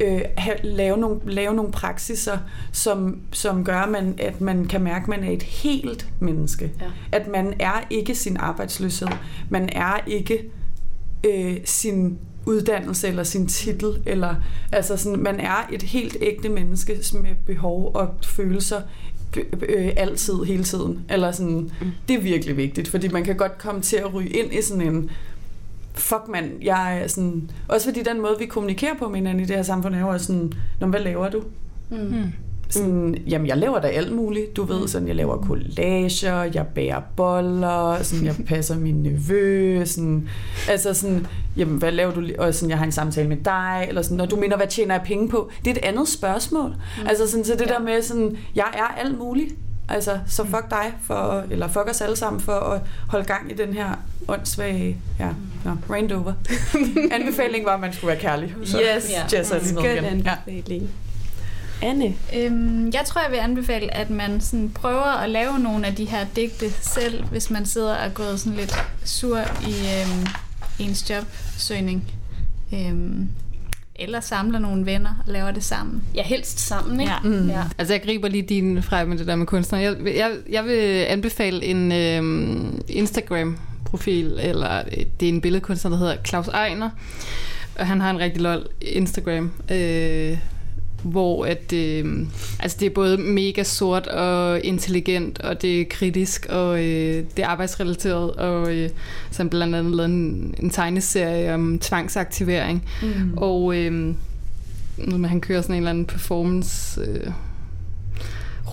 øh, 0.00 0.20
have, 0.36 0.56
lave, 0.62 0.96
nogle, 0.96 1.20
lave 1.26 1.54
nogle 1.54 1.72
praksiser, 1.72 2.38
som, 2.72 3.20
som 3.32 3.64
gør, 3.64 3.86
man, 3.86 4.14
at 4.18 4.40
man 4.40 4.64
kan 4.64 4.82
mærke, 4.82 5.02
at 5.02 5.08
man 5.08 5.24
er 5.24 5.30
et 5.30 5.42
helt 5.42 6.08
menneske. 6.20 6.72
Ja. 6.80 6.86
At 7.12 7.28
man 7.28 7.54
er 7.58 7.86
ikke 7.90 8.14
sin 8.14 8.36
arbejdsløshed. 8.36 9.08
Man 9.48 9.68
er 9.72 10.00
ikke 10.06 10.50
øh, 11.24 11.56
sin 11.64 12.18
uddannelse 12.46 13.08
eller 13.08 13.22
sin 13.22 13.46
titel. 13.46 14.02
Eller, 14.06 14.34
altså 14.72 14.96
sådan, 14.96 15.22
man 15.22 15.40
er 15.40 15.68
et 15.72 15.82
helt 15.82 16.16
ægte 16.20 16.48
menneske 16.48 16.98
med 17.12 17.34
behov 17.46 17.90
og 17.94 18.14
følelser 18.22 18.80
øh, 19.68 19.92
altid, 19.96 20.34
hele 20.44 20.64
tiden. 20.64 21.04
Eller 21.08 21.32
sådan, 21.32 21.70
mm. 21.80 21.90
Det 22.08 22.16
er 22.16 22.20
virkelig 22.20 22.56
vigtigt, 22.56 22.88
fordi 22.88 23.08
man 23.08 23.24
kan 23.24 23.36
godt 23.36 23.58
komme 23.58 23.80
til 23.80 23.96
at 23.96 24.14
ryge 24.14 24.28
ind 24.28 24.52
i 24.52 24.62
sådan 24.62 24.94
en 24.94 25.10
fuck 25.94 26.28
mand, 26.28 26.50
jeg 26.62 27.00
er 27.02 27.06
sådan... 27.06 27.50
Også 27.68 27.86
fordi 27.86 28.02
den 28.02 28.20
måde, 28.20 28.36
vi 28.38 28.46
kommunikerer 28.46 28.94
på 28.98 29.08
med 29.08 29.16
hinanden 29.16 29.40
i 29.40 29.46
det 29.46 29.56
her 29.56 29.62
samfund, 29.62 29.94
er 29.94 30.00
jo 30.00 30.18
sådan, 30.18 30.52
Nå, 30.80 30.86
hvad 30.86 31.00
laver 31.00 31.30
du? 31.30 31.42
Mm. 31.90 31.96
mm. 31.96 32.32
Sådan, 32.68 33.16
jamen, 33.26 33.46
jeg 33.46 33.56
laver 33.56 33.80
da 33.80 33.88
alt 33.88 34.12
muligt. 34.12 34.56
Du 34.56 34.64
ved, 34.64 34.80
mm. 34.80 34.86
sådan, 34.86 35.08
jeg 35.08 35.16
laver 35.16 35.42
collager, 35.42 36.42
jeg 36.54 36.66
bærer 36.74 37.00
boller, 37.16 38.02
sådan, 38.02 38.26
jeg 38.26 38.34
passer 38.48 38.78
min 38.78 38.94
nevø, 38.94 39.84
sådan, 39.84 40.28
altså 40.68 40.94
sådan, 40.94 41.26
jamen, 41.56 41.78
hvad 41.78 41.92
laver 41.92 42.14
du? 42.14 42.28
Og 42.38 42.54
sådan, 42.54 42.70
jeg 42.70 42.78
har 42.78 42.84
en 42.84 42.92
samtale 42.92 43.28
med 43.28 43.36
dig, 43.36 43.86
eller 43.88 44.02
sådan, 44.02 44.20
og 44.20 44.30
du 44.30 44.36
mener, 44.36 44.56
hvad 44.56 44.66
tjener 44.66 44.94
jeg 44.94 45.04
penge 45.06 45.28
på? 45.28 45.50
Det 45.64 45.70
er 45.70 45.74
et 45.74 45.84
andet 45.84 46.08
spørgsmål. 46.08 46.68
Mm. 46.70 47.06
Altså 47.06 47.30
sådan, 47.30 47.44
så 47.44 47.52
det 47.52 47.60
ja. 47.60 47.66
der 47.66 47.78
med 47.78 48.02
sådan, 48.02 48.36
jeg 48.54 48.66
er 48.74 49.00
alt 49.00 49.18
muligt. 49.18 49.54
Altså, 49.88 50.18
så 50.26 50.42
mm. 50.42 50.50
fuck 50.50 50.70
dig, 50.70 50.92
for, 51.02 51.44
eller 51.50 51.68
fuck 51.68 51.88
os 51.90 52.00
alle 52.00 52.16
sammen 52.16 52.40
for 52.40 52.52
at 52.52 52.80
holde 53.08 53.24
gang 53.24 53.50
i 53.50 53.54
den 53.54 53.74
her 53.74 53.88
åndssvage, 54.28 54.98
ja, 55.18 55.28
no, 55.64 55.76
rained 55.90 56.12
over. 56.12 56.32
Anbefalingen 57.20 57.66
var, 57.66 57.74
at 57.74 57.80
man 57.80 57.92
skulle 57.92 58.08
være 58.08 58.20
kærlig. 58.20 58.54
Så 58.64 58.80
yes, 58.80 59.10
ja. 59.10 59.38
Jess 59.38 59.50
er 59.50 59.58
lige 59.58 59.98
anbefaling. 59.98 60.82
Ja. 61.82 61.88
Anne? 61.88 62.14
Øhm, 62.36 62.90
jeg 62.94 63.02
tror, 63.06 63.22
jeg 63.22 63.30
vil 63.30 63.36
anbefale, 63.36 63.94
at 63.94 64.10
man 64.10 64.40
sådan 64.40 64.70
prøver 64.70 65.20
at 65.20 65.30
lave 65.30 65.58
nogle 65.58 65.86
af 65.86 65.94
de 65.94 66.04
her 66.04 66.26
digte 66.36 66.70
selv, 66.70 67.24
hvis 67.24 67.50
man 67.50 67.66
sidder 67.66 67.94
og 67.94 68.04
er 68.04 68.08
gået 68.08 68.40
sådan 68.40 68.58
lidt 68.58 68.74
sur 69.04 69.38
i 69.68 69.74
øhm, 70.00 70.26
ens 70.78 71.10
jobsøgning. 71.10 72.12
Øhm, 72.72 73.28
eller 73.96 74.20
samler 74.20 74.58
nogle 74.58 74.86
venner 74.86 75.22
og 75.26 75.32
laver 75.32 75.50
det 75.50 75.64
sammen. 75.64 76.02
Ja, 76.14 76.22
helst 76.22 76.60
sammen, 76.60 77.00
ikke? 77.00 77.12
Ja. 77.12 77.28
Mm. 77.28 77.48
ja. 77.48 77.62
Altså, 77.78 77.94
jeg 77.94 78.02
griber 78.02 78.28
lige 78.28 78.42
din 78.42 78.82
fra 78.82 79.04
med 79.04 79.18
det 79.18 79.26
der 79.26 79.36
med 79.36 79.46
kunstner. 79.46 79.78
Jeg, 79.78 79.96
jeg, 80.04 80.32
jeg 80.50 80.64
vil 80.64 81.04
anbefale 81.08 81.64
en 81.64 81.92
øhm, 81.92 82.82
Instagram-profil, 82.88 84.38
eller 84.42 84.78
øh, 84.78 85.04
det 85.20 85.28
er 85.28 85.32
en 85.32 85.40
billedkunstner, 85.40 85.90
der 85.90 85.98
hedder 85.98 86.16
Claus 86.26 86.48
Ejner. 86.48 86.90
Og 87.78 87.86
han 87.86 88.00
har 88.00 88.10
en 88.10 88.18
rigtig 88.18 88.42
lol 88.42 88.66
Instagram. 88.80 89.52
Øh, 89.70 90.38
hvor 91.04 91.44
at, 91.44 91.72
øh, 91.72 92.26
altså 92.58 92.76
det 92.80 92.86
er 92.86 92.90
både 92.90 93.18
mega 93.18 93.62
sort 93.62 94.06
og 94.06 94.60
intelligent, 94.60 95.38
og 95.38 95.62
det 95.62 95.80
er 95.80 95.84
kritisk, 95.90 96.46
og 96.50 96.78
øh, 96.78 97.24
det 97.36 97.44
er 97.44 97.46
arbejdsrelateret, 97.46 98.30
og 98.30 98.74
øh, 98.74 98.90
så 99.30 99.48
blandt 99.48 99.74
andet 99.74 99.96
lavet 99.96 100.10
en, 100.10 100.54
en 100.58 100.70
tegneserie 100.70 101.54
om 101.54 101.78
tvangsaktivering, 101.78 102.84
mm. 103.02 103.34
og 103.36 103.76
øh, 103.76 104.14
han 105.24 105.40
kører 105.40 105.62
sådan 105.62 105.74
en 105.74 105.78
eller 105.78 105.90
anden 105.90 106.04
performance... 106.04 107.00
Øh, 107.00 107.30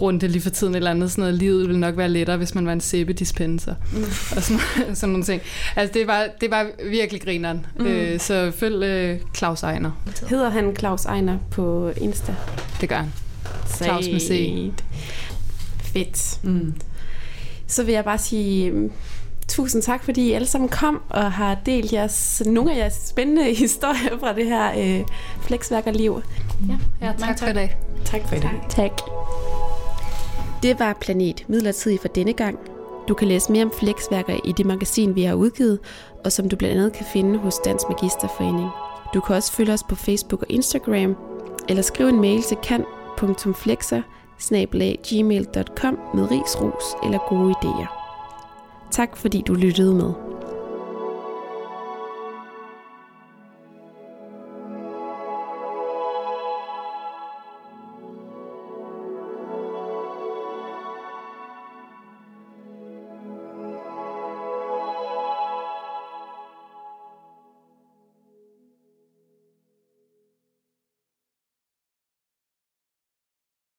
runde 0.02 0.28
lige 0.28 0.41
for 0.41 0.49
tiden 0.49 0.76
eller 0.76 0.91
andet 0.91 1.12
sådan 1.12 1.22
noget. 1.22 1.36
Livet 1.36 1.68
ville 1.68 1.80
nok 1.80 1.97
være 1.97 2.10
lettere, 2.10 2.38
hvis 2.38 2.56
man 2.56 2.66
var 2.66 2.74
en 2.74 2.82
sæbedispenser. 2.82 3.76
Mm. 3.93 4.04
Og 4.36 4.43
sådan, 4.43 4.95
sådan 4.95 5.10
nogle 5.10 5.26
ting. 5.26 5.41
Altså 5.76 5.93
det 5.93 6.08
var, 6.08 6.28
det 6.41 6.52
var 6.52 6.68
virkelig 6.89 7.22
grineren. 7.22 7.66
Mm. 7.80 7.86
Øh, 7.86 8.20
så 8.20 8.52
følg 8.56 8.84
øh, 8.84 9.20
Claus 9.38 9.64
Ejner. 9.64 9.91
Hedder 10.30 10.49
han 10.49 10.76
Claus 10.76 11.06
Ejner 11.06 11.38
på 11.52 11.91
Insta? 11.97 12.36
Det 12.82 12.89
gør 12.89 12.95
han. 12.95 13.14
Claus 13.84 14.08
med 14.12 14.20
C. 14.20 14.72
Fedt. 15.84 16.39
Mm. 16.43 16.74
Så 17.68 17.84
vil 17.84 17.93
jeg 17.93 18.04
bare 18.04 18.18
sige 18.18 18.72
mm, 18.72 18.91
tusind 19.47 19.82
tak, 19.82 20.04
fordi 20.04 20.30
I 20.30 20.32
alle 20.32 20.47
sammen 20.47 20.70
kom 20.70 21.02
og 21.10 21.32
har 21.32 21.58
delt 21.66 21.93
jeres, 21.93 22.41
nogle 22.45 22.74
af 22.74 22.78
jeres 22.78 22.93
spændende 22.93 23.54
historier 23.66 24.20
fra 24.20 24.34
det 24.34 24.45
her 24.45 24.72
øh, 24.78 25.06
flexværkerliv. 25.41 26.22
Ja, 26.70 27.06
ja 27.06 27.14
tak, 27.20 27.28
tak 27.28 27.39
for 27.39 27.47
i 27.47 27.54
dag. 27.54 27.78
Tak 28.06 28.28
for 28.28 28.36
i 28.36 28.39
dag. 28.39 28.52
Tak. 28.70 28.91
Det 30.64 30.80
var 30.80 30.97
Planet 31.01 31.45
Midlertidig 31.47 31.99
for 31.99 32.07
denne 32.07 32.34
gang. 32.34 32.59
Du 33.07 33.14
kan 33.14 33.28
læse 33.28 33.51
mere 33.51 33.66
om 33.66 33.72
flexværker 33.72 34.39
i 34.45 34.51
det 34.51 34.66
magasin, 34.66 35.16
vi 35.16 35.24
har 35.24 35.34
udgivet, 35.34 35.80
og 36.26 36.32
som 36.32 36.49
du 36.49 36.55
blandt 36.55 36.78
andet 36.78 36.93
kan 36.93 37.05
finde 37.14 37.39
hos 37.39 37.59
Dansk 37.66 37.86
Magisterforening. 37.89 38.70
Du 39.14 39.22
kan 39.22 39.36
også 39.36 39.51
følge 39.51 39.74
os 39.74 39.84
på 39.84 39.95
Facebook 39.95 40.41
og 40.41 40.47
Instagram, 40.49 41.16
eller 41.70 41.82
skrive 41.82 42.09
en 42.09 42.22
mail 42.22 42.41
til 42.41 42.57
kan.flexer 42.64 44.01
med 46.16 46.32
ris, 46.32 46.62
ros 46.62 47.05
eller 47.05 47.20
gode 47.30 47.53
idéer. 47.53 47.88
Tak 48.91 49.18
fordi 49.18 49.43
du 49.47 49.53
lyttede 49.53 49.95
med. 49.95 50.31